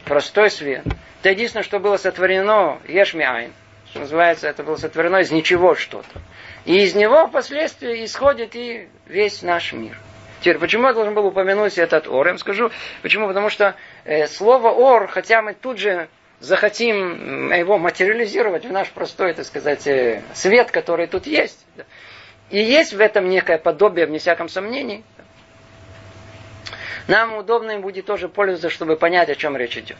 простой 0.04 0.52
свет. 0.52 0.84
Это 1.18 1.30
единственное, 1.30 1.64
что 1.64 1.80
было 1.80 1.96
сотворено 1.96 2.78
Ешмиайн, 2.86 3.52
что 3.90 3.98
называется, 3.98 4.46
это 4.46 4.62
было 4.62 4.76
сотворено 4.76 5.16
из 5.16 5.32
ничего 5.32 5.74
что-то. 5.74 6.20
И 6.64 6.84
из 6.84 6.94
него 6.94 7.26
впоследствии 7.26 8.04
исходит 8.04 8.54
и 8.54 8.88
весь 9.08 9.42
наш 9.42 9.72
мир. 9.72 9.98
Теперь, 10.44 10.58
почему 10.58 10.88
я 10.88 10.92
должен 10.92 11.14
был 11.14 11.24
упомянуть 11.24 11.78
этот 11.78 12.06
ор? 12.06 12.26
Я 12.26 12.32
вам 12.32 12.38
скажу, 12.38 12.70
почему? 13.00 13.28
Потому 13.28 13.48
что 13.48 13.76
э, 14.04 14.26
слово 14.26 14.68
ор, 14.68 15.06
хотя 15.06 15.40
мы 15.40 15.54
тут 15.54 15.78
же 15.78 16.10
захотим 16.38 17.50
его 17.50 17.78
материализировать 17.78 18.66
в 18.66 18.70
наш 18.70 18.90
простой, 18.90 19.32
так 19.32 19.46
сказать, 19.46 19.86
э, 19.86 20.22
свет, 20.34 20.70
который 20.70 21.06
тут 21.06 21.26
есть. 21.26 21.64
И 22.50 22.58
есть 22.58 22.92
в 22.92 23.00
этом 23.00 23.26
некое 23.30 23.56
подобие, 23.56 24.04
вне 24.04 24.18
всяком 24.18 24.50
сомнении. 24.50 25.02
Нам 27.08 27.38
удобно 27.38 27.70
им 27.70 27.80
будет 27.80 28.04
тоже 28.04 28.28
пользоваться, 28.28 28.68
чтобы 28.68 28.96
понять, 28.96 29.30
о 29.30 29.36
чем 29.36 29.56
речь 29.56 29.78
идет. 29.78 29.96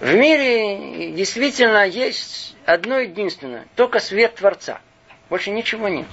В 0.00 0.14
мире 0.14 1.12
действительно 1.12 1.86
есть 1.86 2.56
одно 2.64 3.00
единственное, 3.00 3.66
только 3.76 3.98
свет 4.00 4.36
Творца. 4.36 4.80
Больше 5.28 5.50
ничего 5.50 5.88
нет. 5.88 6.06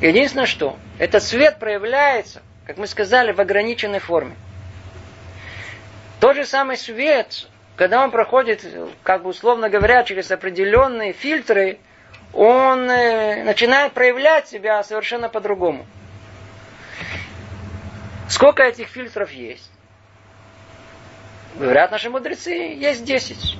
Единственное, 0.00 0.46
что 0.46 0.76
этот 0.98 1.22
свет 1.22 1.58
проявляется, 1.58 2.42
как 2.66 2.76
мы 2.76 2.86
сказали, 2.86 3.32
в 3.32 3.40
ограниченной 3.40 3.98
форме. 3.98 4.36
Тот 6.20 6.36
же 6.36 6.44
самый 6.44 6.76
свет, 6.76 7.48
когда 7.76 8.02
он 8.02 8.10
проходит, 8.10 8.64
как 9.02 9.22
бы 9.22 9.30
условно 9.30 9.68
говоря, 9.68 10.02
через 10.04 10.30
определенные 10.30 11.12
фильтры, 11.12 11.78
он 12.32 12.90
э, 12.90 13.44
начинает 13.44 13.92
проявлять 13.92 14.48
себя 14.48 14.82
совершенно 14.82 15.28
по-другому. 15.28 15.86
Сколько 18.28 18.62
этих 18.64 18.88
фильтров 18.88 19.30
есть? 19.30 19.70
Говорят 21.54 21.90
наши 21.90 22.10
мудрецы, 22.10 22.50
есть 22.50 23.04
десять. 23.04 23.56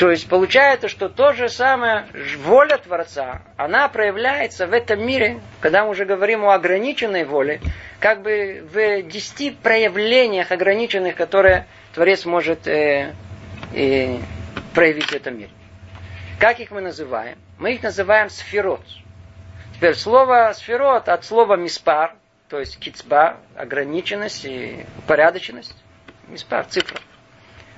То 0.00 0.10
есть 0.10 0.30
получается, 0.30 0.88
что 0.88 1.10
то 1.10 1.34
же 1.34 1.50
самое 1.50 2.06
воля 2.38 2.78
Творца, 2.78 3.42
она 3.58 3.86
проявляется 3.86 4.66
в 4.66 4.72
этом 4.72 5.06
мире, 5.06 5.40
когда 5.60 5.84
мы 5.84 5.90
уже 5.90 6.06
говорим 6.06 6.42
о 6.46 6.54
ограниченной 6.54 7.24
воле, 7.24 7.60
как 7.98 8.22
бы 8.22 8.66
в 8.72 9.02
десяти 9.02 9.50
проявлениях 9.50 10.52
ограниченных, 10.52 11.16
которые 11.16 11.66
Творец 11.92 12.24
может 12.24 12.66
э, 12.66 13.14
э, 13.74 14.16
проявить 14.74 15.04
в 15.04 15.12
этом 15.12 15.36
мире. 15.36 15.50
Как 16.38 16.60
их 16.60 16.70
мы 16.70 16.80
называем? 16.80 17.36
Мы 17.58 17.74
их 17.74 17.82
называем 17.82 18.30
сферот. 18.30 18.80
Теперь 19.74 19.94
слово 19.94 20.54
сферот 20.56 21.10
от 21.10 21.26
слова 21.26 21.56
миспар, 21.56 22.14
то 22.48 22.58
есть 22.58 22.78
кицба, 22.78 23.36
ограниченность 23.54 24.46
и 24.46 24.86
упорядоченность. 24.96 25.76
Миспар, 26.28 26.64
цифра. 26.64 26.98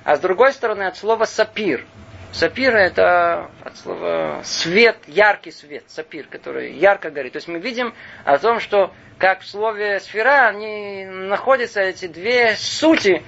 А 0.05 0.15
с 0.15 0.21
другой 0.21 0.53
стороны 0.53 0.83
от 0.83 0.95
слова 0.95 1.25
сапир, 1.25 1.85
Сапир 2.33 2.75
это 2.75 3.51
от 3.63 3.77
слова 3.77 4.41
свет, 4.43 4.97
яркий 5.05 5.51
свет, 5.51 5.83
сапир, 5.87 6.25
который 6.25 6.73
ярко 6.73 7.11
горит. 7.11 7.33
То 7.33 7.37
есть 7.37 7.47
мы 7.47 7.59
видим 7.59 7.93
о 8.25 8.39
том, 8.39 8.59
что 8.59 8.91
как 9.19 9.41
в 9.41 9.47
слове 9.47 9.99
сфера 9.99 10.47
они 10.47 11.05
находятся 11.05 11.81
эти 11.81 12.07
две 12.07 12.55
сути. 12.55 13.21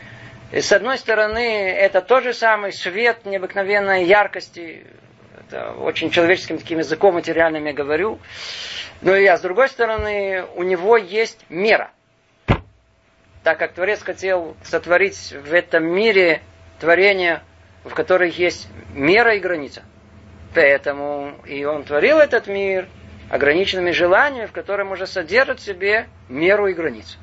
И 0.51 0.60
с 0.60 0.72
одной 0.72 0.97
стороны, 0.97 1.70
это 1.70 2.01
тот 2.01 2.24
же 2.24 2.34
самый 2.34 2.74
свет 2.74 3.26
необыкновенной 3.26 4.06
яркости. 4.06 4.88
Это 5.47 5.74
очень 5.74 6.10
человеческим 6.10 6.58
таким 6.58 6.80
языком 6.80 7.14
материальным 7.14 7.64
я 7.66 7.74
говорю. 7.74 8.20
Но 9.01 9.16
и 9.16 9.28
а 9.28 9.38
с 9.38 9.41
другой 9.41 9.70
стороны, 9.70 10.45
у 10.56 10.64
него 10.64 10.97
есть 10.97 11.45
мера. 11.49 11.91
Так 13.43 13.60
как 13.60 13.74
Творец 13.74 14.01
хотел 14.01 14.58
сотворить 14.64 15.32
в 15.32 15.53
этом 15.53 15.86
мире 15.86 16.41
творение 16.80 17.43
в 17.86 17.93
которых 17.93 18.38
есть 18.38 18.67
мера 18.93 19.36
и 19.36 19.39
граница. 19.39 19.83
Поэтому 20.53 21.36
и 21.45 21.63
он 21.65 21.83
творил 21.83 22.17
этот 22.17 22.47
мир 22.47 22.88
ограниченными 23.29 23.91
желаниями, 23.91 24.47
в 24.47 24.51
котором 24.51 24.91
уже 24.91 25.07
содержит 25.07 25.59
в 25.59 25.63
себе 25.63 26.07
меру 26.27 26.67
и 26.67 26.73
границу. 26.73 27.17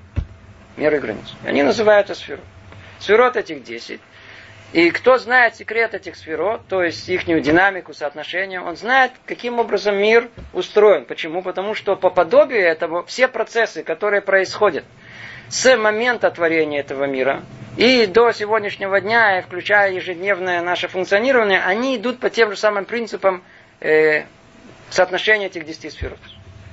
Меру 0.76 0.96
и 0.96 1.00
границу. 1.00 1.34
Они 1.44 1.62
называют 1.62 2.06
это 2.06 2.18
сферу. 2.18 2.42
Сферот 2.98 3.36
этих 3.36 3.62
десять. 3.62 4.00
И 4.72 4.90
кто 4.90 5.18
знает 5.18 5.54
секрет 5.54 5.92
этих 5.92 6.16
сферот, 6.16 6.62
то 6.66 6.82
есть 6.82 7.06
их 7.08 7.26
динамику, 7.26 7.92
соотношение, 7.92 8.60
он 8.60 8.76
знает, 8.76 9.12
каким 9.26 9.58
образом 9.58 9.96
мир 9.98 10.30
устроен. 10.54 11.04
Почему? 11.04 11.42
Потому 11.42 11.74
что 11.74 11.94
по 11.94 12.08
подобию 12.08 12.62
этого 12.62 13.04
все 13.04 13.28
процессы, 13.28 13.82
которые 13.82 14.22
происходят 14.22 14.84
с 15.52 15.76
момента 15.76 16.30
творения 16.30 16.80
этого 16.80 17.04
мира 17.04 17.42
и 17.76 18.06
до 18.06 18.32
сегодняшнего 18.32 19.02
дня, 19.02 19.42
включая 19.42 19.92
ежедневное 19.92 20.62
наше 20.62 20.88
функционирование, 20.88 21.62
они 21.62 21.96
идут 21.96 22.20
по 22.20 22.30
тем 22.30 22.50
же 22.50 22.56
самым 22.56 22.86
принципам 22.86 23.44
э, 23.80 24.24
соотношения 24.88 25.46
этих 25.46 25.66
десяти 25.66 25.90
сферот. 25.90 26.18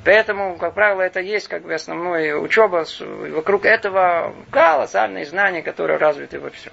Поэтому, 0.05 0.57
как 0.57 0.75
правило, 0.75 1.01
это 1.01 1.19
есть 1.19 1.49
как 1.49 1.63
бы 1.63 1.73
основная 1.73 2.37
учеба. 2.37 2.85
Вокруг 3.01 3.65
этого 3.65 4.33
колоссальные 4.49 5.25
знания, 5.25 5.61
которые 5.61 5.97
развиты 5.97 6.39
во 6.39 6.49
всем. 6.49 6.71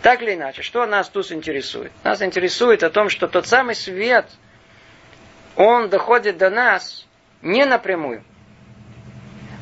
Так 0.00 0.22
или 0.22 0.32
иначе, 0.32 0.62
что 0.62 0.86
нас 0.86 1.10
тут 1.10 1.30
интересует? 1.30 1.92
Нас 2.04 2.22
интересует 2.22 2.82
о 2.82 2.88
том, 2.88 3.10
что 3.10 3.28
тот 3.28 3.46
самый 3.46 3.74
свет, 3.74 4.26
он 5.56 5.90
доходит 5.90 6.38
до 6.38 6.48
нас 6.48 7.06
не 7.42 7.66
напрямую, 7.66 8.24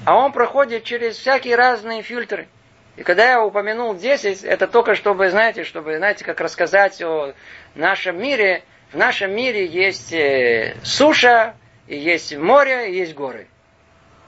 а 0.05 0.17
он 0.17 0.33
проходит 0.33 0.85
через 0.85 1.17
всякие 1.17 1.57
разные 1.57 2.03
фильтры. 2.03 2.49
И 2.97 3.03
когда 3.03 3.31
я 3.31 3.43
упомянул 3.43 3.95
10, 3.95 4.45
это 4.45 4.67
только 4.67 4.95
чтобы, 4.95 5.31
знаете, 5.31 5.65
чтобы, 5.65 5.97
знаете, 5.97 6.25
как 6.25 6.41
рассказать 6.41 7.01
о 7.03 7.35
нашем 7.75 8.21
мире. 8.21 8.65
В 8.93 8.97
нашем 8.97 9.35
мире 9.35 9.67
есть 9.67 10.13
э, 10.13 10.77
суша, 10.83 11.55
и 11.87 11.97
есть 11.97 12.37
море, 12.37 12.91
и 12.91 12.99
есть 12.99 13.15
горы. 13.15 13.49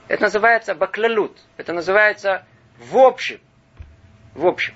Это 0.09 0.23
называется 0.23 0.75
баклалут. 0.75 1.39
Это 1.57 1.73
называется 1.73 2.47
в 2.79 2.97
общем. 2.97 3.41
В 4.35 4.47
общем. 4.47 4.75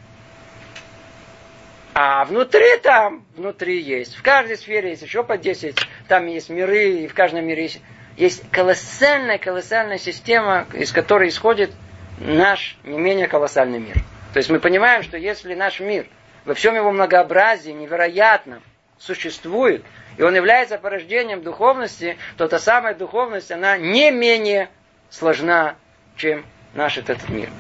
А 1.95 2.25
внутри 2.25 2.79
там, 2.83 3.27
внутри 3.35 3.81
есть. 3.81 4.15
В 4.15 4.23
каждой 4.23 4.57
сфере 4.57 4.91
есть 4.91 5.03
еще 5.03 5.25
по 5.25 5.37
10. 5.37 5.77
Там 6.07 6.27
есть 6.27 6.49
миры, 6.49 6.91
и 6.91 7.09
в 7.09 7.15
каждом 7.15 7.45
мире 7.45 7.65
есть, 7.65 7.83
есть 8.19 8.43
колоссальная, 8.51 9.39
колоссальная 9.39 9.99
система, 9.99 10.67
из 10.75 10.93
которой 10.93 11.29
исходит 11.29 11.71
наш 12.19 12.77
не 12.83 12.99
менее 12.99 13.29
колоссальный 13.29 13.79
мир. 13.79 13.95
То 14.33 14.39
есть 14.39 14.51
мы 14.51 14.59
понимаем, 14.59 15.05
что 15.05 15.17
если 15.17 15.55
наш 15.55 15.79
мир 15.79 16.07
во 16.45 16.55
всем 16.55 16.75
его 16.75 16.91
многообразии 16.91 17.71
невероятно 17.71 18.61
существует, 18.99 19.85
и 20.17 20.23
он 20.23 20.35
является 20.35 20.79
порождением 20.79 21.43
духовности, 21.43 22.19
то 22.37 22.49
та 22.49 22.59
самая 22.59 22.95
духовность, 22.95 23.53
она 23.53 23.79
не 23.79 24.11
менее 24.11 24.69
сложна, 25.11 25.77
чем 26.17 26.45
наш 26.75 26.99
этот 26.99 27.29
мир. 27.29 27.51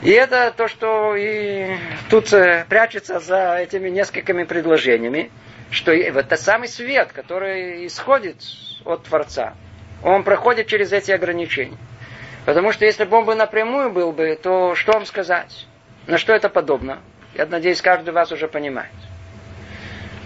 И 0.00 0.10
это 0.10 0.54
то, 0.56 0.68
что 0.68 1.16
и 1.16 1.76
тут 2.08 2.32
э, 2.32 2.66
прячется 2.68 3.18
за 3.18 3.56
этими 3.56 3.88
несколькими 3.88 4.44
предложениями, 4.44 5.32
что 5.72 5.92
это 5.92 6.36
самый 6.36 6.68
свет, 6.68 7.10
который 7.12 7.84
исходит 7.86 8.36
от 8.84 9.04
Творца, 9.04 9.54
он 10.02 10.24
проходит 10.24 10.66
через 10.66 10.92
эти 10.92 11.10
ограничения. 11.10 11.78
Потому 12.44 12.72
что 12.72 12.84
если 12.84 13.04
бы 13.04 13.16
он 13.18 13.24
бы 13.24 13.34
напрямую 13.34 13.90
был 13.90 14.12
бы, 14.12 14.38
то 14.40 14.74
что 14.74 14.92
вам 14.92 15.06
сказать? 15.06 15.66
На 16.06 16.18
что 16.18 16.32
это 16.32 16.48
подобно? 16.48 17.00
Я 17.34 17.46
надеюсь, 17.46 17.80
каждый 17.80 18.12
вас 18.12 18.32
уже 18.32 18.48
понимает. 18.48 18.90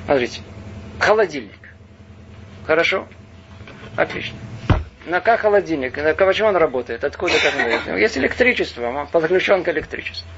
Смотрите, 0.07 0.41
холодильник. 0.99 1.61
Хорошо? 2.67 3.07
Отлично. 3.97 4.39
На 5.05 5.21
как 5.21 5.41
холодильник? 5.41 5.97
На 5.97 6.15
почему 6.15 6.49
он 6.49 6.57
работает? 6.57 7.05
Откуда 7.05 7.35
как 7.39 7.55
он 7.55 7.71
работает? 7.73 7.99
Есть 7.99 8.19
электричество, 8.19 9.09
подключен 9.13 9.63
к 9.63 9.69
электричеству. 9.69 10.29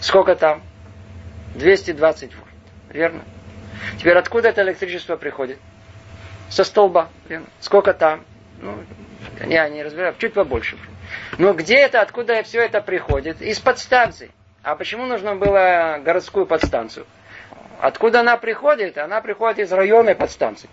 Сколько 0.00 0.36
там? 0.36 0.62
220 1.56 2.34
вольт. 2.34 2.48
Верно? 2.88 3.22
Теперь 3.98 4.16
откуда 4.16 4.48
это 4.48 4.62
электричество 4.62 5.16
приходит? 5.16 5.58
Со 6.48 6.64
столба. 6.64 7.08
Верно? 7.28 7.46
Сколько 7.60 7.92
там? 7.92 8.24
Ну, 8.60 8.78
я 9.46 9.68
не 9.68 9.82
разбираю, 9.82 10.14
чуть 10.18 10.34
побольше. 10.34 10.76
Но 11.38 11.54
где 11.54 11.76
это, 11.76 12.00
откуда 12.00 12.42
все 12.42 12.60
это 12.60 12.80
приходит? 12.80 13.40
Из 13.40 13.58
подстанций. 13.58 14.30
А 14.62 14.76
почему 14.76 15.06
нужно 15.06 15.36
было 15.36 15.98
городскую 16.04 16.46
подстанцию? 16.46 17.06
Откуда 17.80 18.20
она 18.20 18.36
приходит? 18.36 18.98
Она 18.98 19.20
приходит 19.20 19.60
из 19.60 19.72
районной 19.72 20.14
подстанции. 20.14 20.68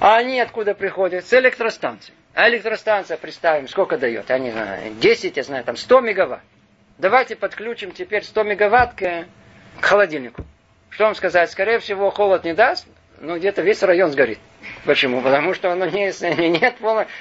А 0.00 0.16
они 0.16 0.40
откуда 0.40 0.74
приходят? 0.74 1.24
С 1.24 1.32
электростанции. 1.32 2.12
А 2.34 2.48
электростанция, 2.48 3.16
представим, 3.16 3.68
сколько 3.68 3.98
дает? 3.98 4.28
Я 4.30 4.38
не 4.38 4.50
знаю, 4.50 4.94
10, 4.94 5.36
я 5.36 5.42
знаю, 5.42 5.64
там 5.64 5.76
100 5.76 6.00
мегаватт. 6.00 6.40
Давайте 6.98 7.36
подключим 7.36 7.92
теперь 7.92 8.24
100 8.24 8.42
мегаватт 8.42 8.94
к, 8.94 9.26
к 9.80 9.84
холодильнику. 9.84 10.44
Что 10.90 11.04
вам 11.04 11.14
сказать? 11.14 11.50
Скорее 11.50 11.78
всего, 11.78 12.10
холод 12.10 12.44
не 12.44 12.54
даст, 12.54 12.86
но 13.20 13.38
где-то 13.38 13.62
весь 13.62 13.82
район 13.82 14.10
сгорит. 14.10 14.38
Почему? 14.84 15.20
Потому 15.20 15.54
что 15.54 15.72
оно 15.72 15.86
не, 15.86 16.06
нет, 16.48 16.76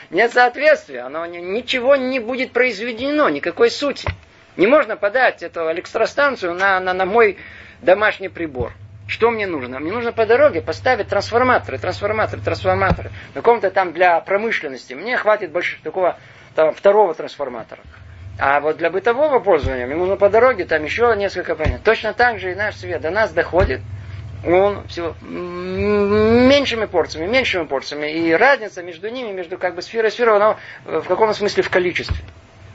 нет 0.10 0.34
соответствия, 0.34 1.02
оно 1.02 1.26
ничего 1.26 1.96
не 1.96 2.20
будет 2.20 2.52
произведено, 2.52 3.30
никакой 3.30 3.70
сути. 3.70 4.08
Не 4.58 4.68
можно 4.68 4.98
подать 4.98 5.44
эту 5.44 5.72
электростанцию 5.72 6.54
на, 6.54 6.80
на, 6.80 6.94
на 6.94 7.06
мой 7.06 7.38
домашний 7.82 8.30
прибор. 8.30 8.74
Что 9.08 9.30
мне 9.30 9.46
нужно? 9.46 9.80
Мне 9.80 9.92
нужно 9.92 10.14
по 10.14 10.26
дороге 10.26 10.62
поставить 10.62 11.10
трансформаторы, 11.10 11.78
трансформаторы, 11.78 12.42
трансформаторы. 12.42 13.12
На 13.34 13.42
каком-то 13.42 13.70
там 13.70 13.92
для 13.92 14.20
промышленности. 14.22 14.94
Мне 14.94 15.18
хватит 15.18 15.52
больше 15.52 15.80
такого 15.84 16.18
там, 16.56 16.74
второго 16.74 17.14
трансформатора. 17.14 17.82
А 18.40 18.60
вот 18.62 18.78
для 18.78 18.90
бытового 18.90 19.40
пользования 19.40 19.86
мне 19.86 19.96
нужно 19.96 20.16
по 20.16 20.30
дороге 20.30 20.66
там 20.66 20.84
еще 20.84 21.14
несколько 21.18 21.56
понятий. 21.56 21.84
Точно 21.84 22.14
так 22.14 22.40
же 22.40 22.52
и 22.52 22.56
наш 22.56 22.76
свет 22.76 23.02
до 23.02 23.10
нас 23.12 23.32
доходит. 23.34 23.82
Он 24.46 24.88
всего 24.88 25.16
меньшими 25.22 26.86
порциями, 26.86 27.28
меньшими 27.28 27.66
порциями. 27.66 28.12
И 28.12 28.32
разница 28.32 28.82
между 28.82 29.10
ними, 29.10 29.32
между 29.32 29.58
как 29.58 29.76
бы 29.76 29.82
сферой 29.82 30.10
и 30.10 30.12
сферой, 30.12 30.38
она 30.38 30.58
в 30.84 31.04
каком 31.04 31.34
смысле 31.34 31.64
в 31.64 31.70
количестве. 31.70 32.16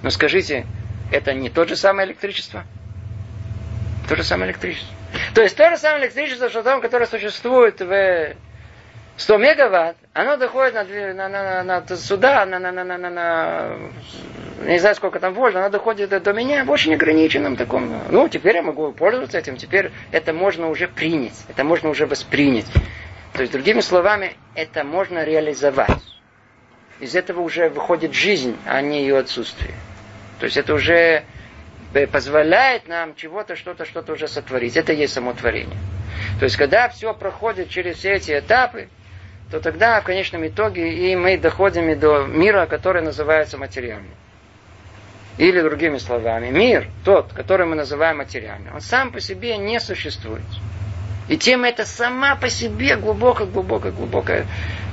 Но 0.02 0.10
скажите, 0.10 0.66
это 1.12 1.34
не 1.34 1.50
тот 1.50 1.68
же 1.68 1.76
самое 1.76 2.06
электричество? 2.06 2.64
То 4.08 4.14
же 4.14 4.22
самое 4.22 4.50
электричество. 4.50 4.94
То 5.34 5.42
есть 5.42 5.56
то 5.56 5.68
же 5.70 5.76
самое 5.76 6.04
электричество, 6.04 6.48
что 6.48 6.62
там, 6.62 6.80
которое 6.80 7.06
существует 7.06 7.80
в 7.80 8.34
100 9.18 9.38
мегаватт, 9.38 9.96
оно 10.12 10.36
доходит 10.36 10.74
на, 10.74 10.84
на, 10.84 11.28
на, 11.28 11.62
на, 11.62 11.80
на 11.80 11.96
сюда, 11.96 12.44
на, 12.44 12.58
на, 12.58 12.70
на, 12.70 12.84
на, 12.84 12.98
на, 12.98 13.10
на, 13.10 13.78
не 14.66 14.78
знаю 14.78 14.94
сколько 14.94 15.20
там 15.20 15.32
вольт, 15.32 15.56
оно 15.56 15.70
доходит 15.70 16.10
до 16.22 16.32
меня 16.32 16.64
в 16.64 16.70
очень 16.70 16.94
ограниченном 16.94 17.56
таком. 17.56 17.98
Ну, 18.10 18.28
теперь 18.28 18.56
я 18.56 18.62
могу 18.62 18.92
пользоваться 18.92 19.38
этим, 19.38 19.56
теперь 19.56 19.90
это 20.12 20.34
можно 20.34 20.68
уже 20.68 20.86
принять, 20.86 21.44
это 21.48 21.64
можно 21.64 21.88
уже 21.88 22.06
воспринять. 22.06 22.66
То 23.32 23.40
есть, 23.40 23.52
другими 23.52 23.80
словами, 23.80 24.34
это 24.54 24.84
можно 24.84 25.24
реализовать. 25.24 26.02
Из 27.00 27.14
этого 27.14 27.40
уже 27.40 27.68
выходит 27.68 28.14
жизнь, 28.14 28.56
а 28.66 28.80
не 28.80 29.00
ее 29.00 29.18
отсутствие. 29.18 29.74
То 30.40 30.44
есть 30.44 30.56
это 30.56 30.74
уже 30.74 31.24
позволяет 32.12 32.88
нам 32.88 33.14
чего-то, 33.14 33.56
что-то, 33.56 33.86
что-то 33.86 34.12
уже 34.12 34.28
сотворить. 34.28 34.76
Это 34.76 34.92
и 34.92 34.96
есть 34.96 35.14
само 35.14 35.32
творение. 35.32 35.76
То 36.38 36.44
есть, 36.44 36.56
когда 36.56 36.88
все 36.88 37.14
проходит 37.14 37.68
через 37.70 37.96
все 37.96 38.12
эти 38.12 38.38
этапы, 38.38 38.88
то 39.50 39.60
тогда 39.60 40.00
в 40.00 40.04
конечном 40.04 40.46
итоге 40.46 40.92
и 40.92 41.14
мы 41.14 41.38
доходим 41.38 41.98
до 41.98 42.26
мира, 42.26 42.66
который 42.66 43.02
называется 43.02 43.58
материальным. 43.58 44.10
Или 45.38 45.60
другими 45.60 45.98
словами, 45.98 46.48
мир, 46.48 46.88
тот, 47.04 47.32
который 47.32 47.66
мы 47.66 47.76
называем 47.76 48.18
материальным, 48.18 48.74
он 48.74 48.80
сам 48.80 49.12
по 49.12 49.20
себе 49.20 49.56
не 49.58 49.78
существует. 49.80 50.44
И 51.28 51.36
тема 51.36 51.68
это 51.68 51.84
сама 51.84 52.36
по 52.36 52.48
себе 52.48 52.96
глубоко, 52.96 53.44
глубоко, 53.44 53.90
глубоко. 53.90 54.32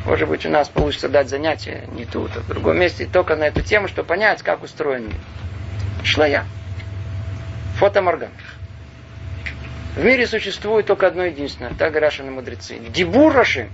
Может 0.05 0.27
быть, 0.27 0.45
у 0.45 0.49
нас 0.49 0.67
получится 0.67 1.07
дать 1.07 1.29
занятие 1.29 1.85
не 1.93 2.05
тут, 2.05 2.31
а 2.35 2.41
в 2.41 2.47
другом 2.47 2.77
месте, 2.77 3.07
только 3.11 3.35
на 3.35 3.45
эту 3.45 3.61
тему, 3.61 3.87
чтобы 3.87 4.07
понять, 4.07 4.41
как 4.41 4.63
устроен 4.63 5.05
мир. 5.05 5.17
Шла 6.03 6.27
я. 6.27 6.45
Фотоморган. 7.77 8.31
В 9.95 10.03
мире 10.03 10.27
существует 10.27 10.87
только 10.87 11.07
одно 11.07 11.23
единственное, 11.23 11.71
так 11.73 11.91
говорят 11.91 12.19
мудрецы. 12.19 12.79
Дибураши, 12.89 13.69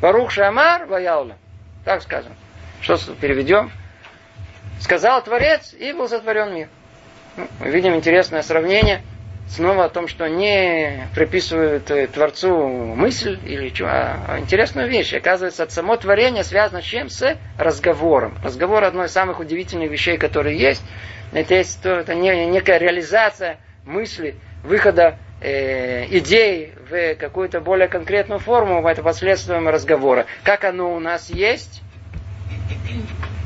Барух 0.00 0.30
Шамар 0.30 0.86
Ваяула. 0.86 1.36
Так 1.84 2.02
сказано. 2.02 2.34
Что 2.80 2.96
переведем? 3.20 3.70
Сказал 4.80 5.22
Творец, 5.22 5.74
и 5.74 5.92
был 5.92 6.08
сотворен 6.08 6.54
мир. 6.54 6.68
Ну, 7.36 7.46
видим 7.60 7.94
интересное 7.94 8.42
сравнение. 8.42 9.02
Снова 9.48 9.86
о 9.86 9.88
том, 9.88 10.06
что 10.06 10.28
не 10.28 11.08
приписывают 11.14 11.90
э, 11.90 12.06
Творцу 12.06 12.68
мысль 12.68 13.38
или 13.44 13.68
что, 13.74 13.86
а 13.88 14.38
интересную 14.38 14.88
вещь. 14.88 15.12
Оказывается, 15.12 15.64
от 15.64 15.72
само 15.72 15.96
творение 15.96 16.44
связано 16.44 16.80
с 16.80 16.84
чем? 16.84 17.10
С 17.10 17.36
разговором. 17.58 18.38
Разговор 18.44 18.84
одной 18.84 19.06
из 19.06 19.12
самых 19.12 19.40
удивительных 19.40 19.90
вещей, 19.90 20.18
которые 20.18 20.56
есть. 20.56 20.82
Это 21.32 21.54
есть 21.54 21.84
это 21.84 22.14
некая 22.14 22.78
реализация 22.78 23.58
мысли, 23.84 24.36
выхода 24.62 25.18
э, 25.40 26.06
идей 26.16 26.72
в 26.88 27.14
какую-то 27.16 27.60
более 27.60 27.88
конкретную 27.88 28.38
форму, 28.38 28.86
это 28.86 29.02
последствием 29.02 29.68
разговора. 29.68 30.26
Как 30.42 30.64
оно 30.64 30.94
у 30.94 31.00
нас 31.00 31.30
есть 31.30 31.82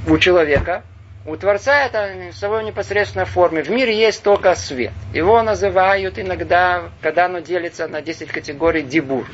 у 0.07 0.19
человека, 0.19 0.83
у 1.27 1.37
Творца 1.37 1.87
это 1.87 2.31
в 2.33 2.37
своей 2.37 2.67
непосредственной 2.67 3.25
форме. 3.25 3.63
В 3.63 3.71
мире 3.71 3.99
есть 3.99 4.23
только 4.23 4.55
свет. 4.55 4.93
Его 5.15 5.41
называют 5.43 6.19
иногда, 6.19 6.91
когда 7.01 7.27
оно 7.27 7.39
делится 7.39 7.89
на 7.89 8.03
10 8.03 8.29
категорий, 8.29 8.83
дебур. 8.83 9.27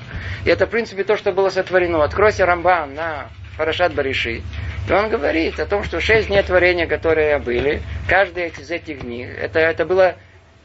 И 0.44 0.50
это, 0.50 0.66
в 0.66 0.70
принципе, 0.70 1.02
то, 1.02 1.16
что 1.16 1.32
было 1.32 1.48
сотворено. 1.48 2.04
Откройся 2.04 2.46
Рамбан 2.46 2.94
на 2.94 3.28
Парашат 3.58 3.92
Бариши. 3.92 4.42
И 4.88 4.92
он 4.92 5.08
говорит 5.08 5.58
о 5.58 5.66
том, 5.66 5.82
что 5.82 6.00
шесть 6.00 6.28
дней 6.28 6.42
творения, 6.42 6.86
которые 6.86 7.38
были, 7.38 7.82
каждый 8.08 8.48
из 8.48 8.70
этих 8.70 9.00
дней, 9.00 9.26
это, 9.26 9.58
это 9.58 9.84
было 9.84 10.14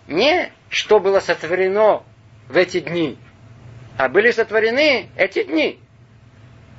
не 0.08 0.52
что 0.76 1.00
было 1.00 1.22
сотворено 1.22 2.04
в 2.50 2.58
эти 2.58 2.82
дни, 2.82 3.18
а 3.98 4.10
были 4.10 4.32
сотворены 4.32 5.08
эти 5.16 5.44
дни. 5.44 5.80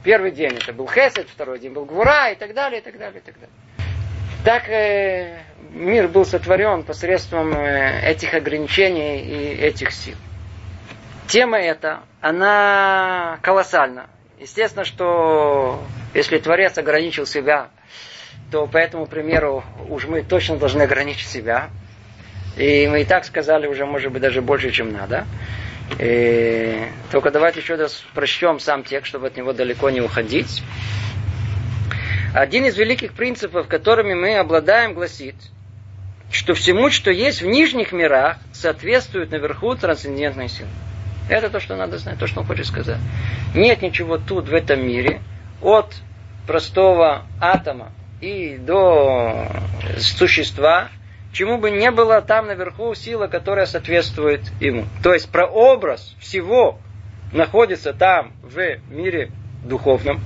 Первый 0.05 0.33
день 0.33 0.53
это 0.53 0.75
был 0.75 0.87
Хесед, 0.87 1.29
второй 1.31 1.59
день 1.59 1.73
был 1.73 1.87
Гвура 1.87 2.31
и 2.31 2.35
так 2.35 2.53
далее, 2.53 2.81
и 2.83 2.85
так 2.85 2.99
далее, 2.99 3.21
и 3.21 3.25
так 3.25 3.35
далее. 3.37 3.49
Так 4.45 4.69
э, 4.69 5.41
мир 5.71 6.09
был 6.09 6.27
сотворен 6.27 6.83
посредством 6.83 7.55
э, 7.55 8.03
этих 8.11 8.35
ограничений 8.35 9.23
и 9.23 9.55
этих 9.63 9.93
сил. 9.93 10.17
Тема 11.27 11.59
эта, 11.59 12.03
она 12.21 13.39
колоссальна. 13.41 14.11
Естественно, 14.39 14.85
что 14.85 15.83
если 16.13 16.37
Творец 16.37 16.77
ограничил 16.77 17.25
себя, 17.25 17.71
то 18.53 18.67
по 18.67 18.77
этому 18.77 19.07
примеру 19.07 19.65
уж 19.89 20.07
мы 20.07 20.23
точно 20.23 20.59
должны 20.59 20.83
ограничить 20.83 21.29
себя. 21.29 21.71
И 22.57 22.87
мы 22.89 23.03
и 23.03 23.05
так 23.05 23.25
сказали 23.25 23.67
уже, 23.67 23.85
может 23.85 24.13
быть, 24.13 24.23
даже 24.23 24.41
больше, 24.41 24.71
чем 24.71 24.93
надо. 24.93 25.27
И 25.99 26.89
только 27.11 27.31
давайте 27.31 27.61
еще 27.61 27.77
раз 27.77 28.05
прочтем 28.15 28.59
сам 28.59 28.83
текст, 28.83 29.09
чтобы 29.09 29.29
от 29.29 29.37
него 29.37 29.53
далеко 29.53 29.91
не 29.91 30.01
уходить. 30.01 30.63
Один 32.35 32.65
из 32.65 32.77
великих 32.77 33.13
принципов, 33.13 33.69
которыми 33.69 34.15
мы 34.15 34.37
обладаем, 34.37 34.95
гласит, 34.95 35.37
что 36.31 36.55
всему, 36.55 36.91
что 36.91 37.11
есть 37.11 37.41
в 37.41 37.47
нижних 37.47 37.93
мирах, 37.93 38.39
соответствует 38.53 39.31
наверху 39.31 39.75
трансцендентной 39.75 40.49
силы. 40.49 40.69
Это 41.29 41.51
то, 41.51 41.61
что 41.61 41.77
надо 41.77 41.99
знать, 41.99 42.19
то, 42.19 42.27
что 42.27 42.41
он 42.41 42.47
хочет 42.47 42.67
сказать. 42.67 42.99
Нет 43.55 43.83
ничего 43.83 44.19
тут, 44.19 44.49
в 44.49 44.55
этом 44.55 44.87
мире, 44.87 45.21
от 45.63 45.95
простого 46.47 47.25
атома 47.41 47.91
и 48.21 48.57
до 48.57 49.49
существа, 49.99 50.89
чему 51.37 51.59
бы 51.59 51.71
не 51.71 51.91
было 51.91 52.23
там 52.23 52.47
наверху 52.47 52.95
сила, 52.95 53.27
которая 53.27 53.67
соответствует 53.67 54.41
ему. 54.59 54.87
То 55.03 55.13
есть 55.13 55.31
прообраз 55.31 56.17
всего 56.19 56.79
находится 57.31 57.93
там 57.93 58.33
в 58.41 58.79
мире 58.89 59.31
духовном, 59.63 60.23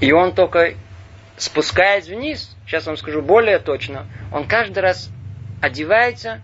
и 0.00 0.12
он 0.12 0.34
только 0.34 0.72
спускаясь 1.36 2.06
вниз, 2.06 2.56
сейчас 2.66 2.86
вам 2.86 2.96
скажу 2.96 3.20
более 3.20 3.58
точно, 3.58 4.06
он 4.32 4.48
каждый 4.48 4.78
раз 4.78 5.10
одевается 5.60 6.40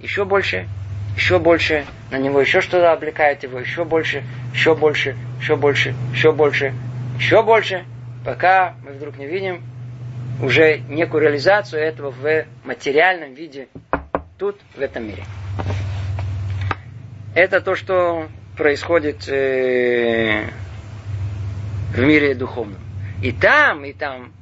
еще 0.00 0.24
больше, 0.24 0.66
еще 1.14 1.38
больше, 1.38 1.86
на 2.10 2.18
него 2.18 2.40
еще 2.40 2.60
что-то 2.60 2.90
облекает 2.90 3.44
его, 3.44 3.60
еще 3.60 3.84
больше, 3.84 4.24
еще 4.52 4.74
больше, 4.74 5.16
еще 5.40 5.54
больше, 5.54 5.94
еще 6.12 6.32
больше, 6.32 6.74
еще 7.18 7.44
больше, 7.44 7.84
пока 8.24 8.74
мы 8.82 8.90
вдруг 8.94 9.16
не 9.16 9.26
видим 9.26 9.62
уже 10.40 10.78
некую 10.88 11.22
реализацию 11.22 11.82
этого 11.82 12.10
в 12.10 12.44
материальном 12.64 13.34
виде 13.34 13.68
тут, 14.38 14.60
в 14.74 14.80
этом 14.80 15.06
мире. 15.06 15.24
Это 17.34 17.60
то, 17.60 17.74
что 17.74 18.28
происходит 18.56 19.28
э, 19.28 20.44
в 21.94 22.00
мире 22.00 22.34
духовном. 22.34 22.80
И 23.22 23.32
там, 23.32 23.84
и 23.84 23.92
там. 23.92 24.32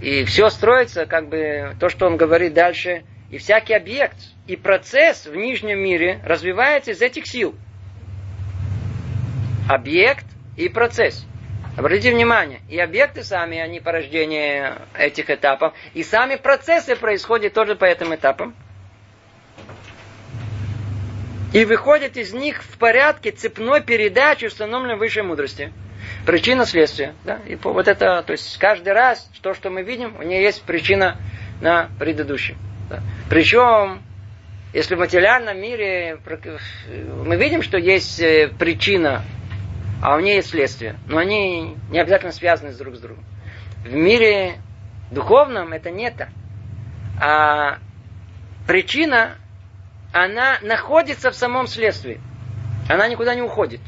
И 0.00 0.24
все 0.24 0.50
строится, 0.50 1.06
как 1.06 1.28
бы, 1.28 1.74
то, 1.80 1.88
что 1.88 2.06
он 2.06 2.16
говорит 2.16 2.54
дальше, 2.54 3.04
и 3.30 3.38
всякий 3.38 3.74
объект, 3.74 4.16
и 4.46 4.56
процесс 4.56 5.26
в 5.26 5.34
нижнем 5.34 5.78
мире 5.78 6.20
развивается 6.24 6.92
из 6.92 7.02
этих 7.02 7.26
сил. 7.26 7.54
Объект 9.68 10.26
и 10.56 10.68
процесс. 10.68 11.26
Обратите 11.76 12.12
внимание, 12.12 12.60
и 12.68 12.78
объекты 12.78 13.24
сами, 13.24 13.58
они 13.58 13.80
порождение 13.80 14.76
этих 14.96 15.28
этапов, 15.28 15.74
и 15.92 16.04
сами 16.04 16.36
процессы 16.36 16.94
происходят 16.94 17.52
тоже 17.52 17.74
по 17.74 17.84
этим 17.84 18.14
этапам. 18.14 18.54
И 21.52 21.64
выходят 21.64 22.16
из 22.16 22.32
них 22.32 22.62
в 22.62 22.78
порядке 22.78 23.30
цепной 23.30 23.80
передачи, 23.80 24.44
установленной 24.46 24.96
высшей 24.96 25.22
мудрости. 25.22 25.72
Причина 26.26 26.64
следствия. 26.66 27.14
Да? 27.24 27.38
И 27.46 27.56
вот 27.56 27.88
это, 27.88 28.22
то 28.22 28.32
есть 28.32 28.58
каждый 28.58 28.92
раз 28.92 29.28
то, 29.40 29.54
что 29.54 29.70
мы 29.70 29.82
видим, 29.82 30.16
у 30.18 30.22
нее 30.22 30.42
есть 30.42 30.62
причина 30.62 31.16
на 31.60 31.90
предыдущем. 31.98 32.56
Да? 32.90 33.02
Причем, 33.30 34.02
если 34.72 34.94
в 34.94 34.98
материальном 34.98 35.60
мире 35.60 36.18
мы 37.24 37.36
видим, 37.36 37.62
что 37.62 37.78
есть 37.78 38.20
э, 38.20 38.50
причина 38.58 39.22
а 40.04 40.16
у 40.16 40.20
нее 40.20 40.36
есть 40.36 40.50
следствие. 40.50 40.96
Но 41.06 41.16
они 41.16 41.78
не 41.88 41.98
обязательно 41.98 42.30
связаны 42.30 42.74
друг 42.74 42.94
с 42.94 43.00
другом. 43.00 43.24
В 43.84 43.94
мире 43.94 44.56
духовном 45.10 45.72
это 45.72 45.90
не 45.90 46.10
так. 46.10 46.28
А 47.18 47.78
причина, 48.66 49.36
она 50.12 50.58
находится 50.60 51.30
в 51.30 51.34
самом 51.34 51.66
следствии. 51.66 52.20
Она 52.86 53.08
никуда 53.08 53.34
не 53.34 53.40
уходит. 53.40 53.80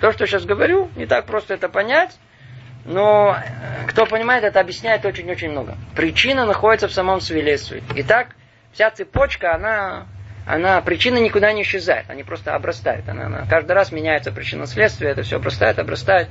То, 0.00 0.10
что 0.12 0.22
я 0.22 0.26
сейчас 0.26 0.46
говорю, 0.46 0.88
не 0.96 1.04
так 1.04 1.26
просто 1.26 1.52
это 1.52 1.68
понять, 1.68 2.18
но 2.86 3.36
э, 3.36 3.86
кто 3.88 4.06
понимает, 4.06 4.44
это 4.44 4.58
объясняет 4.58 5.04
очень-очень 5.04 5.50
много. 5.50 5.76
Причина 5.94 6.46
находится 6.46 6.88
в 6.88 6.94
самом 6.94 7.20
следствии. 7.20 7.82
Итак, 7.96 8.36
вся 8.72 8.90
цепочка, 8.90 9.54
она 9.54 10.06
она, 10.46 10.80
причина 10.80 11.18
никуда 11.18 11.52
не 11.52 11.62
исчезает, 11.62 12.06
они 12.08 12.24
просто 12.24 12.54
обрастают. 12.54 13.08
Она, 13.08 13.26
она, 13.26 13.46
каждый 13.48 13.72
раз 13.72 13.92
меняется 13.92 14.32
причина 14.32 14.66
следствия, 14.66 15.10
это 15.10 15.22
все 15.22 15.36
обрастает, 15.36 15.78
обрастает, 15.78 16.28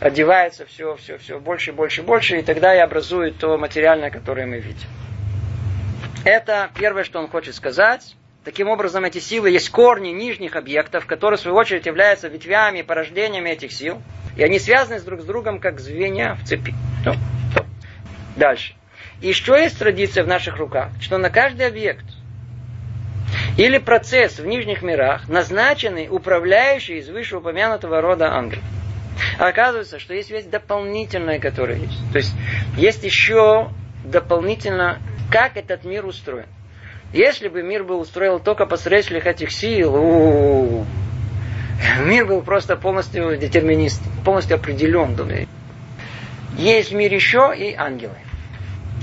одевается 0.00 0.64
все, 0.64 0.96
все, 0.96 1.18
все 1.18 1.38
больше, 1.38 1.72
больше, 1.72 2.02
больше, 2.02 2.38
и 2.38 2.42
тогда 2.42 2.74
и 2.74 2.78
образует 2.78 3.38
то 3.38 3.58
материальное, 3.58 4.10
которое 4.10 4.46
мы 4.46 4.58
видим. 4.58 4.88
Это 6.24 6.70
первое, 6.74 7.04
что 7.04 7.18
он 7.18 7.28
хочет 7.28 7.54
сказать. 7.54 8.16
Таким 8.44 8.68
образом, 8.68 9.04
эти 9.04 9.18
силы 9.18 9.50
есть 9.50 9.68
корни 9.70 10.08
нижних 10.08 10.56
объектов, 10.56 11.04
которые, 11.04 11.36
в 11.36 11.40
свою 11.40 11.56
очередь, 11.56 11.84
являются 11.84 12.28
ветвями 12.28 12.78
и 12.78 12.82
порождениями 12.82 13.50
этих 13.50 13.72
сил. 13.72 14.00
И 14.36 14.42
они 14.42 14.58
связаны 14.58 15.00
друг 15.00 15.20
с 15.20 15.24
другом, 15.24 15.58
как 15.58 15.80
звенья 15.80 16.34
в 16.34 16.46
цепи. 16.46 16.74
Ну, 17.04 17.14
Дальше. 18.36 18.74
И 19.20 19.32
что 19.32 19.56
есть 19.56 19.78
традиция 19.78 20.22
в 20.22 20.28
наших 20.28 20.56
руках? 20.56 20.90
Что 21.00 21.18
на 21.18 21.28
каждый 21.28 21.66
объект– 21.66 22.04
или 23.58 23.78
процесс 23.78 24.38
в 24.38 24.46
нижних 24.46 24.82
мирах, 24.82 25.28
назначенный 25.28 26.08
управляющий 26.08 26.98
из 26.98 27.08
вышеупомянутого 27.08 28.00
рода 28.00 28.32
ангелов. 28.32 28.62
А 29.36 29.48
оказывается, 29.48 29.98
что 29.98 30.14
есть 30.14 30.30
вещь 30.30 30.44
дополнительная, 30.44 31.40
которая 31.40 31.76
есть. 31.76 32.12
То 32.12 32.18
есть 32.18 32.32
есть 32.76 33.02
еще 33.02 33.70
дополнительно, 34.04 35.00
как 35.30 35.56
этот 35.56 35.84
мир 35.84 36.06
устроен. 36.06 36.46
Если 37.12 37.48
бы 37.48 37.64
мир 37.64 37.82
был 37.82 37.98
устроен 37.98 38.38
только 38.38 38.64
посредством 38.64 39.16
этих 39.16 39.50
сил, 39.50 40.86
мир 42.04 42.26
был 42.26 42.42
просто 42.42 42.76
полностью 42.76 43.36
детерминист, 43.36 44.00
полностью 44.24 44.54
определен. 44.54 45.16
Есть 46.56 46.92
в 46.92 46.94
мире 46.94 47.16
еще 47.16 47.52
и 47.56 47.74
ангелы. 47.74 48.14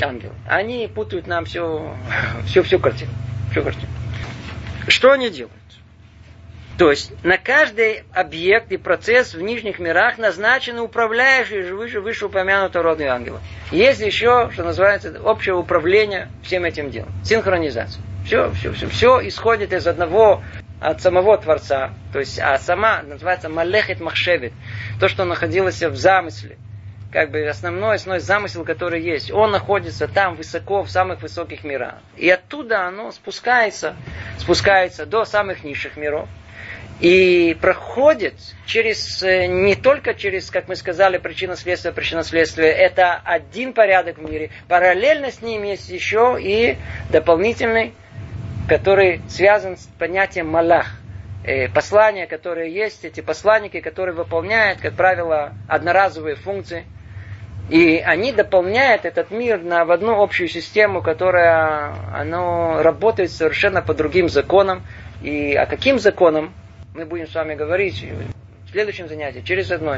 Ангелы. 0.02 0.34
Они 0.48 0.90
путают 0.94 1.28
нам 1.28 1.44
все, 1.44 1.94
всю, 2.46 2.64
всю 2.64 2.80
картину. 2.80 3.12
Всю 3.52 3.62
картину. 3.62 3.92
Что 4.88 5.12
они 5.12 5.30
делают? 5.30 5.54
То 6.78 6.90
есть 6.90 7.14
на 7.24 7.38
каждый 7.38 8.04
объект 8.14 8.72
и 8.72 8.78
процесс 8.78 9.34
в 9.34 9.42
нижних 9.42 9.80
мирах 9.80 10.18
назначены 10.18 10.82
управляющие 10.82 11.74
выше, 11.74 12.02
вышеупомянутого 12.02 12.84
рода 12.84 13.14
ангела. 13.14 13.40
Есть 13.72 14.02
еще, 14.02 14.50
что 14.52 14.64
называется, 14.64 15.22
общее 15.24 15.56
управление 15.56 16.30
всем 16.44 16.66
этим 16.66 16.92
делом. 16.92 17.10
Синхронизация. 17.24 18.04
Все, 18.26 18.52
все, 18.52 18.74
все, 18.74 18.88
все 18.90 19.28
исходит 19.28 19.72
из 19.72 19.88
одного, 19.88 20.44
от 20.82 21.02
самого 21.02 21.38
Творца. 21.38 21.94
То 22.12 22.20
есть, 22.20 22.40
а 22.40 22.58
сама 22.58 23.02
называется 23.04 23.48
Малехет 23.48 24.02
Махшевит. 24.02 24.52
То, 25.00 25.08
что 25.08 25.24
находилось 25.24 25.82
в 25.82 25.96
замысле 25.96 26.58
как 27.16 27.32
бы 27.32 27.48
основной, 27.48 27.96
основной 27.96 28.20
замысел, 28.20 28.66
который 28.66 29.02
есть, 29.02 29.32
он 29.32 29.52
находится 29.52 30.10
там 30.10 30.36
высоко, 30.36 30.84
в 30.84 30.92
самых 30.92 31.22
высоких 31.22 31.64
мирах. 31.64 31.96
И 32.18 32.30
оттуда 32.30 32.86
оно 32.86 33.14
спускается, 33.14 33.96
спускается 34.38 35.06
до 35.06 35.24
самых 35.24 35.64
низших 35.64 35.96
миров. 35.96 36.28
И 37.00 37.56
проходит 37.62 38.34
через, 38.66 39.24
э, 39.24 39.46
не 39.46 39.76
только 39.76 40.14
через, 40.14 40.50
как 40.52 40.68
мы 40.68 40.76
сказали, 40.76 41.18
причина 41.18 41.56
следствия, 41.56 42.70
это 42.70 43.22
один 43.24 43.72
порядок 43.72 44.18
в 44.18 44.30
мире. 44.30 44.50
Параллельно 44.68 45.32
с 45.32 45.42
ним 45.42 45.64
есть 45.64 45.88
еще 45.88 46.38
и 46.38 46.76
дополнительный 47.10 47.94
который 48.68 49.22
связан 49.30 49.78
с 49.78 49.86
понятием 50.00 50.48
малах. 50.48 50.88
Э, 51.44 51.70
послания, 51.70 52.26
которые 52.26 52.74
есть, 52.74 53.06
эти 53.06 53.22
посланники, 53.22 53.80
которые 53.80 54.16
выполняют, 54.16 54.80
как 54.80 54.96
правило, 54.96 55.54
одноразовые 55.68 56.36
функции. 56.36 56.86
И 57.70 57.98
они 57.98 58.32
дополняют 58.32 59.06
этот 59.06 59.32
мир 59.32 59.60
на, 59.60 59.86
в 59.86 59.92
одну 59.92 60.22
общую 60.22 60.48
систему, 60.48 61.02
которая 61.02 61.96
оно 62.14 62.84
работает 62.84 63.32
совершенно 63.32 63.82
по 63.82 63.94
другим 63.94 64.30
законам. 64.30 64.84
И 65.22 65.54
о 65.56 65.66
каким 65.66 65.98
законам 65.98 66.54
мы 66.94 67.06
будем 67.06 67.28
с 67.28 67.34
вами 67.34 67.56
говорить 67.56 68.06
в 68.68 68.72
следующем 68.72 69.08
занятии, 69.08 69.42
через 69.44 69.72
одно. 69.72 69.98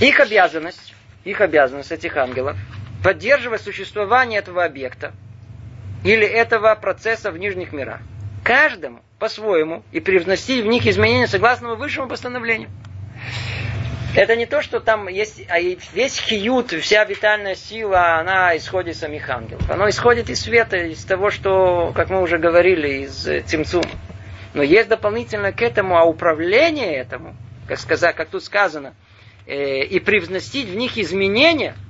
Их 0.00 0.20
обязанность, 0.20 0.94
их 1.24 1.40
обязанность 1.40 1.90
этих 1.90 2.16
ангелов, 2.16 2.56
поддерживать 3.02 3.62
существование 3.62 4.38
этого 4.38 4.64
объекта 4.64 5.12
или 6.04 6.26
этого 6.26 6.74
процесса 6.76 7.32
в 7.32 7.38
нижних 7.38 7.72
мирах. 7.72 8.00
Каждому 8.44 9.00
по-своему 9.18 9.82
и 9.92 10.00
привносить 10.00 10.64
в 10.64 10.66
них 10.66 10.86
изменения 10.86 11.26
согласно 11.26 11.74
высшему 11.74 12.08
постановлению. 12.08 12.70
Это 14.14 14.34
не 14.34 14.46
то, 14.46 14.60
что 14.60 14.80
там 14.80 15.06
есть, 15.06 15.42
а 15.48 15.60
весь 15.60 16.18
хиют, 16.18 16.72
вся 16.72 17.04
витальная 17.04 17.54
сила, 17.54 18.18
она 18.18 18.56
исходит 18.56 18.96
из 18.96 19.00
самих 19.00 19.28
ангелов. 19.30 19.70
Она 19.70 19.88
исходит 19.88 20.30
из 20.30 20.40
света, 20.40 20.78
из 20.78 21.04
того, 21.04 21.30
что, 21.30 21.92
как 21.94 22.10
мы 22.10 22.20
уже 22.20 22.38
говорили, 22.38 23.04
из 23.04 23.28
Цимцума. 23.48 23.88
Но 24.52 24.64
есть 24.64 24.88
дополнительно 24.88 25.52
к 25.52 25.62
этому, 25.62 25.96
а 25.96 26.04
управление 26.04 26.96
этому, 26.96 27.36
как, 27.68 27.78
сказать, 27.78 28.16
как 28.16 28.30
тут 28.30 28.42
сказано, 28.42 28.94
э, 29.46 29.82
и 29.84 30.00
привносить 30.00 30.68
в 30.68 30.74
них 30.74 30.98
изменения– 30.98 31.76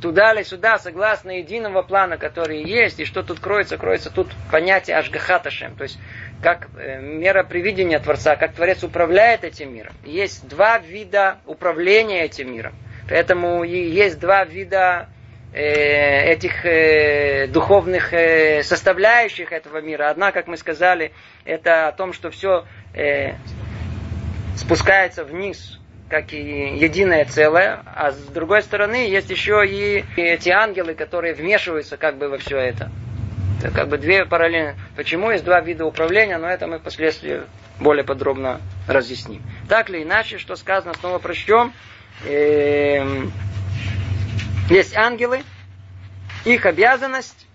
туда 0.00 0.32
или 0.32 0.42
сюда, 0.42 0.78
согласно 0.78 1.38
единого 1.38 1.82
плана, 1.82 2.18
который 2.18 2.62
есть, 2.62 3.00
и 3.00 3.04
что 3.04 3.22
тут 3.22 3.40
кроется, 3.40 3.78
кроется 3.78 4.10
тут 4.10 4.28
понятие 4.50 4.96
Ашгахаташем, 4.96 5.76
то 5.76 5.84
есть 5.84 5.98
как 6.42 6.68
э, 6.76 7.00
мера 7.00 7.42
привидения 7.42 7.98
Творца, 7.98 8.36
как 8.36 8.52
Творец 8.52 8.82
управляет 8.84 9.44
этим 9.44 9.74
миром. 9.74 9.92
Есть 10.04 10.46
два 10.48 10.78
вида 10.78 11.38
управления 11.46 12.24
этим 12.24 12.52
миром. 12.52 12.74
Поэтому 13.08 13.62
есть 13.64 14.18
два 14.18 14.44
вида 14.44 15.08
э, 15.52 16.32
этих 16.32 16.64
э, 16.64 17.46
духовных 17.48 18.12
составляющих 18.64 19.52
этого 19.52 19.80
мира. 19.80 20.10
Одна, 20.10 20.32
как 20.32 20.46
мы 20.46 20.56
сказали, 20.56 21.12
это 21.44 21.88
о 21.88 21.92
том, 21.92 22.12
что 22.12 22.30
все 22.30 22.64
спускается 24.56 25.22
вниз 25.24 25.78
как 26.08 26.32
и 26.32 26.76
единое 26.76 27.24
целое, 27.24 27.82
а 27.84 28.12
с 28.12 28.16
другой 28.26 28.62
стороны 28.62 29.08
есть 29.08 29.28
еще 29.28 29.66
и 29.66 30.04
эти 30.16 30.50
ангелы, 30.50 30.94
которые 30.94 31.34
вмешиваются 31.34 31.96
как 31.96 32.16
бы 32.16 32.28
во 32.28 32.38
все 32.38 32.58
это. 32.58 32.90
Это 33.58 33.70
как 33.70 33.88
бы 33.88 33.98
две 33.98 34.24
параллельно. 34.26 34.74
Почему 34.96 35.30
есть 35.30 35.44
два 35.44 35.60
вида 35.60 35.86
управления, 35.86 36.38
но 36.38 36.46
это 36.46 36.66
мы 36.66 36.78
впоследствии 36.78 37.42
более 37.80 38.04
подробно 38.04 38.60
разъясним. 38.86 39.42
Так 39.68 39.90
или 39.90 40.02
иначе, 40.02 40.38
что 40.38 40.56
сказано, 40.56 40.94
снова 40.94 41.18
прочтем. 41.18 41.72
Эм, 42.26 43.32
есть 44.70 44.96
ангелы, 44.96 45.42
их 46.44 46.66
обязанность 46.66 47.46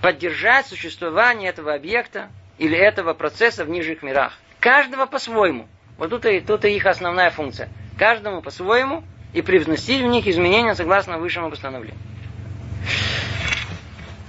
поддержать 0.00 0.66
существование 0.66 1.50
этого 1.50 1.74
объекта 1.74 2.28
или 2.58 2.76
этого 2.76 3.14
процесса 3.14 3.64
в 3.64 3.70
нижних 3.70 4.02
мирах. 4.02 4.34
Каждого 4.60 5.06
по-своему. 5.06 5.68
Вот 5.98 6.10
тут 6.10 6.26
и, 6.26 6.40
тут 6.40 6.64
и 6.64 6.74
их 6.74 6.86
основная 6.86 7.30
функция– 7.30 7.68
каждому 7.98 8.42
по-своему 8.42 9.04
и 9.32 9.42
привносить 9.42 10.02
в 10.02 10.06
них 10.06 10.26
изменения 10.26 10.74
согласно 10.74 11.18
высшему 11.18 11.50
постановлению. 11.50 11.98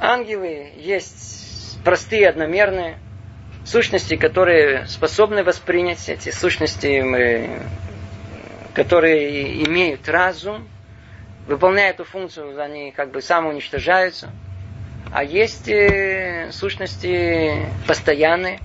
Ангелы 0.06 0.74
есть 0.76 1.80
простые, 1.86 2.28
одномерные, 2.28 2.98
сущности, 3.66 4.18
которые 4.18 4.86
способны 4.88 5.46
воспринять 5.46 6.10
эти 6.10 6.30
сущности, 6.30 7.02
которые 8.74 9.64
имеют 9.64 10.10
разум, 10.10 10.68
выполняя 11.48 11.92
эту 11.92 12.04
функцию, 12.04 12.62
они 12.62 12.92
как 12.92 13.12
бы 13.12 13.22
самоуничтожаются. 13.22 14.32
А 15.14 15.24
есть 15.24 15.70
э, 15.70 16.50
сущности 16.52 17.66
постоянные, 17.88 18.60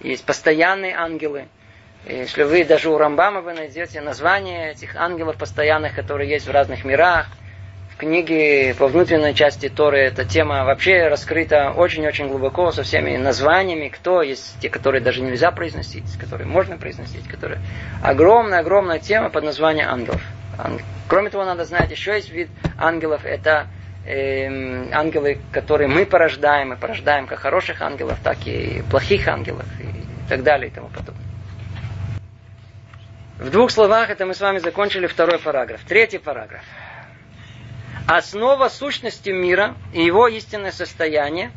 есть 0.00 0.24
постоянные 0.24 0.96
ангелы– 0.96 1.46
если 2.06 2.44
вы 2.44 2.64
даже 2.64 2.88
у 2.88 2.96
Рамбама 2.96 3.42
вы 3.42 3.52
найдете 3.52 4.00
название 4.00 4.72
этих 4.72 4.96
ангелов 4.96 5.36
постоянных, 5.36 5.94
которые 5.94 6.30
есть 6.30 6.46
в 6.46 6.50
разных 6.50 6.84
мирах, 6.84 7.28
в 8.00 8.02
книге 8.02 8.74
по 8.78 8.86
внутренней 8.86 9.34
части 9.34 9.68
Торы 9.68 9.98
эта 9.98 10.24
тема 10.24 10.64
вообще 10.64 11.08
раскрыта 11.08 11.70
очень-очень 11.76 12.28
глубоко, 12.28 12.72
со 12.72 12.82
всеми 12.82 13.18
названиями, 13.18 13.88
кто 13.88 14.22
есть 14.22 14.58
те, 14.58 14.70
которые 14.70 15.02
даже 15.02 15.20
нельзя 15.20 15.50
произносить, 15.50 16.16
которые 16.18 16.46
можно 16.46 16.78
произносить, 16.78 17.28
которые... 17.28 17.60
Огромная-огромная 18.02 19.00
тема 19.00 19.28
под 19.28 19.44
названием 19.44 19.86
ангелов. 19.86 20.22
Кроме 21.08 21.28
того, 21.28 21.44
надо 21.44 21.66
знать, 21.66 21.90
еще 21.90 22.14
есть 22.14 22.30
вид 22.30 22.48
ангелов, 22.78 23.26
это 23.26 23.66
э, 24.06 24.46
ангелы, 24.94 25.38
которые 25.52 25.88
мы 25.88 26.06
порождаем, 26.06 26.70
мы 26.70 26.76
порождаем 26.76 27.26
как 27.26 27.40
хороших 27.40 27.82
ангелов, 27.82 28.18
так 28.24 28.38
и 28.46 28.82
плохих 28.90 29.28
ангелов 29.28 29.66
и 29.78 30.26
так 30.26 30.42
далее 30.42 30.70
и 30.70 30.70
тому 30.72 30.88
подобное. 30.88 31.26
В 33.38 33.50
двух 33.50 33.70
словах 33.70 34.08
это 34.08 34.24
мы 34.24 34.32
с 34.32 34.40
вами 34.40 34.56
закончили 34.56 35.06
второй 35.06 35.38
параграф. 35.38 35.82
Третий 35.86 36.18
параграф. 36.18 36.62
Основа 38.10 38.68
сущности 38.68 39.30
мира 39.30 39.76
и 39.94 40.02
его 40.02 40.26
истинное 40.26 40.72
состояние 40.72 41.52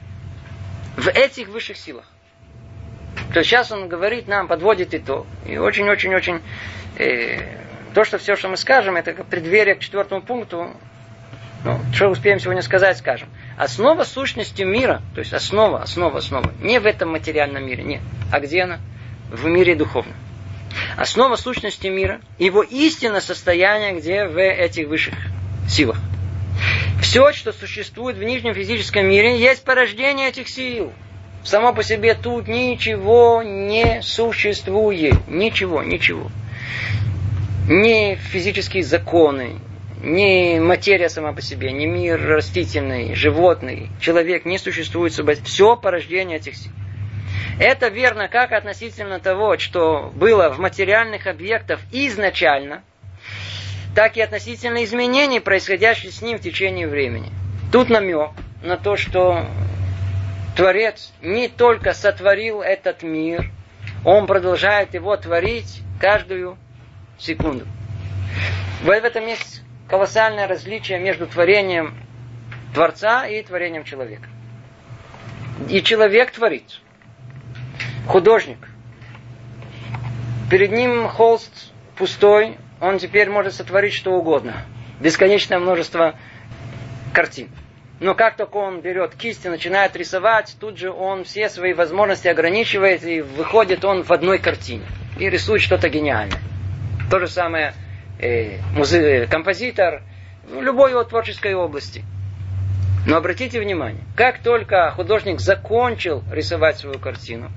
в 0.96 1.08
этих 1.08 1.48
высших 1.48 1.78
силах. 1.78 2.06
То 3.34 3.40
есть 3.40 3.50
сейчас 3.50 3.72
он 3.72 3.90
говорит 3.90 4.28
нам, 4.28 4.48
подводит 4.48 4.94
итог. 4.94 5.26
И 5.48 5.58
очень-очень-очень 5.58 6.42
э, 7.00 7.58
то, 7.96 8.04
что 8.04 8.20
все, 8.20 8.36
что 8.36 8.50
мы 8.50 8.58
скажем, 8.58 8.98
это 8.98 9.14
как 9.14 9.26
преддверие 9.26 9.74
к 9.74 9.80
четвертому 9.80 10.22
пункту. 10.22 10.70
Ну, 11.64 11.80
что 11.92 12.10
успеем 12.10 12.40
сегодня 12.40 12.62
сказать, 12.62 13.00
скажем. 13.00 13.30
Основа 13.58 14.04
сущности 14.04 14.62
мира, 14.62 15.02
то 15.16 15.22
есть 15.22 15.34
основа, 15.34 15.82
основа, 15.82 16.20
основа, 16.20 16.54
не 16.62 16.80
в 16.80 16.86
этом 16.86 17.14
материальном 17.14 17.66
мире, 17.66 17.82
нет. 17.82 18.02
А 18.32 18.40
где 18.40 18.62
она? 18.62 18.78
В 19.32 19.46
мире 19.46 19.74
духовном. 19.74 20.14
Основа 20.98 21.36
сущности 21.36 21.88
мира, 21.88 22.22
его 22.38 22.62
истинное 22.62 23.22
состояние, 23.22 24.00
где 24.00 24.28
в 24.28 24.40
этих 24.40 24.88
высших 24.88 25.16
силах. 25.68 25.98
Все, 27.14 27.32
что 27.32 27.54
существует 27.54 28.18
в 28.18 28.24
нижнем 28.24 28.56
физическом 28.56 29.06
мире, 29.06 29.38
есть 29.38 29.64
порождение 29.64 30.30
этих 30.30 30.50
сил. 30.50 30.92
Само 31.44 31.72
по 31.72 31.84
себе 31.84 32.16
тут 32.16 32.48
ничего 32.48 33.44
не 33.44 34.02
существует. 34.02 35.14
Ничего, 35.28 35.84
ничего. 35.84 36.32
Ни 37.70 38.16
физические 38.16 38.82
законы, 38.82 39.60
ни 40.02 40.58
материя 40.58 41.08
сама 41.08 41.34
по 41.34 41.42
себе, 41.44 41.72
ни 41.72 41.86
мир 41.86 42.20
растительный, 42.20 43.14
животный, 43.14 43.90
человек 44.02 44.46
не 44.46 44.58
существует. 44.58 45.14
Все 45.44 45.78
порождение 45.78 46.38
этих 46.38 46.56
сил. 46.56 46.72
Это 47.60 47.90
верно 47.90 48.28
как 48.28 48.54
относительно 48.54 49.20
того, 49.20 49.60
что 49.60 50.12
было 50.16 50.50
в 50.50 50.58
материальных 50.58 51.28
объектах 51.28 51.80
изначально, 51.92 52.82
так 53.96 54.18
и 54.18 54.22
относительно 54.22 54.84
изменений, 54.84 55.40
происходящих 55.40 56.14
с 56.14 56.22
ним 56.22 56.38
в 56.38 56.42
течение 56.42 56.88
времени. 56.88 57.32
Тут 57.72 57.90
намек 57.90 58.32
на 58.62 58.78
то, 58.78 58.98
что 58.98 59.46
Творец 60.56 61.12
не 61.22 61.48
только 61.48 61.94
сотворил 61.94 62.62
этот 62.62 63.04
мир, 63.04 63.50
он 64.06 64.28
продолжает 64.28 64.94
его 64.94 65.16
творить 65.18 65.82
каждую 66.00 66.58
секунду. 67.18 67.66
В 68.82 68.90
этом 68.90 69.26
есть 69.28 69.62
колоссальное 69.88 70.48
различие 70.48 71.00
между 71.00 71.28
творением 71.28 71.96
Творца 72.74 73.28
и 73.28 73.42
творением 73.44 73.84
человека. 73.84 74.28
И 75.70 75.82
человек 75.82 76.32
творит 76.32 76.82
художник. 78.08 78.58
Перед 80.50 80.72
ним 80.72 81.08
холст 81.08 81.72
пустой, 81.96 82.58
он 82.84 83.00
теперь 83.00 83.30
может 83.30 83.54
сотворить 83.54 83.94
что 83.94 84.12
угодно. 84.12 84.66
Бесконечное 85.00 85.58
множество 85.58 86.16
картин. 87.14 87.48
Но 88.02 88.14
как 88.14 88.36
только 88.36 88.58
он 88.58 88.82
берет 88.82 89.16
кисть 89.16 89.46
и 89.46 89.50
начинает 89.50 89.96
рисовать, 89.96 90.58
тут 90.60 90.78
же 90.78 90.92
он 90.92 91.24
все 91.24 91.48
свои 91.48 91.74
возможности 91.74 92.28
ограничивает, 92.28 93.06
и 93.06 93.22
выходит 93.22 93.86
он 93.86 94.04
в 94.04 94.12
одной 94.12 94.38
картине. 94.38 94.84
И 95.18 95.30
рисует 95.30 95.62
что-то 95.62 95.88
гениальное. 95.88 96.42
То 97.10 97.20
же 97.20 97.30
самое 97.30 97.74
э, 98.20 98.58
музе- 98.76 99.28
композитор 99.28 100.02
в 100.44 100.62
любой 100.62 100.92
его 100.92 101.06
творческой 101.06 101.54
области. 101.54 102.04
Но 103.08 103.16
обратите 103.16 103.62
внимание, 103.62 104.04
как 104.18 104.40
только 104.40 104.92
художник 104.92 105.40
закончил 105.40 106.22
рисовать 106.30 106.80
свою 106.80 107.00
картину, 107.00 107.50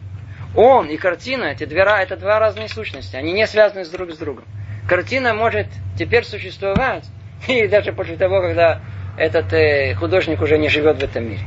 он 0.55 0.87
и 0.87 0.97
картина, 0.97 1.47
эти 1.47 1.65
две, 1.65 1.81
это 1.81 2.17
два 2.17 2.39
разные 2.39 2.69
сущности. 2.69 3.17
Они 3.17 3.33
не 3.33 3.49
связаны 3.49 3.85
с 3.85 3.89
друг 3.89 4.13
с 4.13 4.19
другом. 4.19 4.45
Картина 4.89 5.35
может 5.35 5.67
теперь 5.99 6.25
существовать, 6.25 7.05
и 7.49 7.67
даже 7.67 7.93
после 7.93 8.17
того, 8.17 8.41
когда 8.41 8.81
этот 9.17 9.53
э, 9.53 9.95
художник 9.95 10.41
уже 10.41 10.59
не 10.59 10.69
живет 10.69 10.99
в 10.99 11.05
этом 11.05 11.25
мире. 11.25 11.43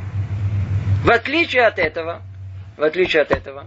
В 1.03 1.11
отличие 1.11 1.65
от 1.65 1.79
этого, 1.79 2.21
в 2.77 2.83
отличие 2.83 3.21
от 3.21 3.31
этого. 3.31 3.65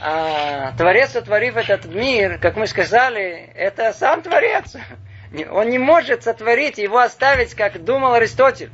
А 0.00 0.72
Творец, 0.76 1.10
сотворив 1.10 1.56
этот 1.56 1.84
мир, 1.86 2.38
как 2.38 2.56
мы 2.56 2.66
сказали, 2.66 3.50
это 3.54 3.92
сам 3.92 4.22
Творец. 4.22 4.76
Он 5.50 5.68
не 5.68 5.78
может 5.78 6.24
сотворить, 6.24 6.78
его 6.78 6.98
оставить, 6.98 7.54
как 7.54 7.84
думал 7.84 8.14
Аристотель. 8.14 8.70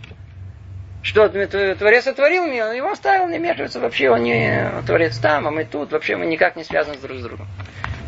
Что 1.02 1.28
Творец 1.28 2.04
сотворил 2.04 2.46
мир, 2.46 2.72
его 2.72 2.90
оставил, 2.90 3.28
не 3.28 3.38
мешается 3.38 3.78
вообще, 3.78 4.10
он 4.10 4.24
не 4.24 4.68
Творец 4.84 5.16
там, 5.18 5.46
а 5.46 5.50
мы 5.52 5.64
тут, 5.64 5.92
вообще 5.92 6.16
мы 6.16 6.26
никак 6.26 6.56
не 6.56 6.64
связаны 6.64 6.96
друг 6.98 7.18
с 7.18 7.22
другом. 7.22 7.46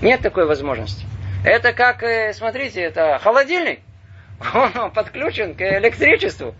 Нет 0.02 0.20
такой 0.20 0.44
возможности. 0.44 1.06
Это 1.44 1.72
как, 1.72 2.02
э, 2.02 2.32
смотрите, 2.34 2.82
это 2.82 3.18
холодильник. 3.22 3.80
Он 4.54 4.90
подключен 4.90 5.54
к 5.54 5.62
электричеству. 5.62 6.54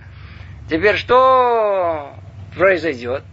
Теперь 0.69 0.97
что 0.97 2.15
произойдет? 2.57 3.25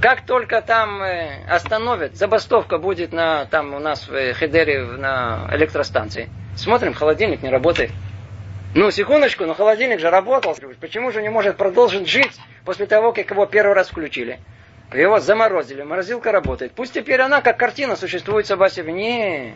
Как 0.00 0.24
только 0.24 0.62
там 0.62 1.02
э, 1.02 1.44
остановят, 1.48 2.16
забастовка 2.16 2.78
будет 2.78 3.12
на, 3.12 3.44
там 3.46 3.74
у 3.74 3.78
нас 3.78 4.08
в 4.08 4.34
Хедере 4.34 4.82
на 4.84 5.48
электростанции. 5.52 6.28
Смотрим, 6.56 6.94
холодильник 6.94 7.42
не 7.42 7.50
работает. 7.50 7.90
Ну, 8.74 8.90
секундочку, 8.90 9.44
но 9.44 9.54
холодильник 9.54 10.00
же 10.00 10.08
работал. 10.08 10.56
Почему 10.80 11.12
же 11.12 11.20
не 11.20 11.28
может 11.28 11.58
продолжить 11.58 12.08
жить 12.08 12.40
после 12.64 12.86
того, 12.86 13.12
как 13.12 13.30
его 13.30 13.44
первый 13.44 13.74
раз 13.74 13.88
включили? 13.90 14.40
Его 14.94 15.20
заморозили, 15.20 15.82
морозилка 15.82 16.32
работает. 16.32 16.72
Пусть 16.72 16.92
теперь 16.92 17.20
она 17.20 17.40
как 17.40 17.56
картина 17.56 17.96
существует 17.96 18.46
сама 18.46 18.68
себе. 18.68 18.92
Не, 18.92 19.54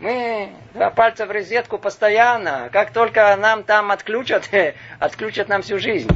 мы 0.00 0.50
два 0.72 0.90
пальца 0.90 1.26
в 1.26 1.30
розетку 1.30 1.78
постоянно. 1.78 2.70
Как 2.72 2.92
только 2.92 3.36
нам 3.36 3.64
там 3.64 3.90
отключат, 3.90 4.48
отключат 4.98 5.48
нам 5.48 5.62
всю 5.62 5.78
жизнь. 5.78 6.08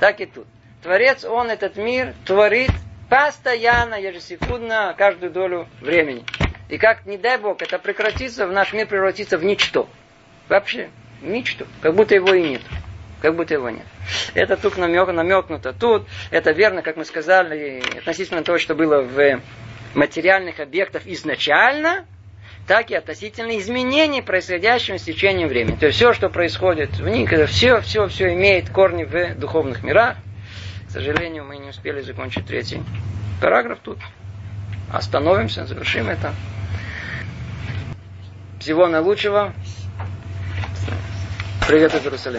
Так 0.00 0.20
и 0.20 0.26
тут. 0.26 0.46
Творец, 0.82 1.24
он 1.24 1.50
этот 1.50 1.76
мир 1.76 2.14
творит 2.24 2.70
постоянно, 3.10 3.94
ежесекундно, 3.94 4.94
каждую 4.96 5.32
долю 5.32 5.68
времени. 5.80 6.24
И 6.68 6.78
как, 6.78 7.06
не 7.06 7.18
дай 7.18 7.38
Бог, 7.38 7.62
это 7.62 7.78
прекратится, 7.78 8.46
в 8.46 8.52
наш 8.52 8.72
мир 8.72 8.86
превратится 8.86 9.38
в 9.38 9.44
ничто. 9.44 9.88
Вообще, 10.48 10.90
ничто. 11.22 11.66
Как 11.80 11.94
будто 11.94 12.14
его 12.14 12.32
и 12.34 12.42
нет. 12.42 12.62
Как 13.26 13.34
будто 13.34 13.54
его 13.54 13.68
нет. 13.68 13.82
Это 14.34 14.56
тут 14.56 14.78
намек, 14.78 15.08
намекнуто. 15.08 15.72
Тут 15.72 16.06
это 16.30 16.52
верно, 16.52 16.82
как 16.82 16.96
мы 16.96 17.04
сказали, 17.04 17.82
относительно 17.98 18.44
того, 18.44 18.58
что 18.58 18.76
было 18.76 19.02
в 19.02 19.40
материальных 19.94 20.60
объектах 20.60 21.02
изначально, 21.06 22.06
так 22.68 22.92
и 22.92 22.94
относительно 22.94 23.58
изменений, 23.58 24.22
происходящих 24.22 25.00
с 25.00 25.02
течением 25.02 25.48
времени. 25.48 25.74
То 25.74 25.86
есть 25.86 25.98
все, 25.98 26.12
что 26.12 26.28
происходит 26.28 26.90
в 27.00 27.08
них, 27.08 27.28
все, 27.48 27.80
все, 27.80 28.06
все 28.06 28.32
имеет 28.32 28.70
корни 28.70 29.02
в 29.02 29.34
духовных 29.34 29.82
мирах. 29.82 30.18
К 30.86 30.92
сожалению, 30.92 31.46
мы 31.46 31.56
не 31.56 31.70
успели 31.70 32.02
закончить 32.02 32.46
третий 32.46 32.80
параграф 33.40 33.80
тут. 33.82 33.98
Остановимся, 34.92 35.66
завершим 35.66 36.08
это. 36.08 36.32
Всего 38.60 38.86
наилучшего. 38.86 39.52
Привет 41.66 41.92
из 41.96 42.04
Иерусалима. 42.04 42.34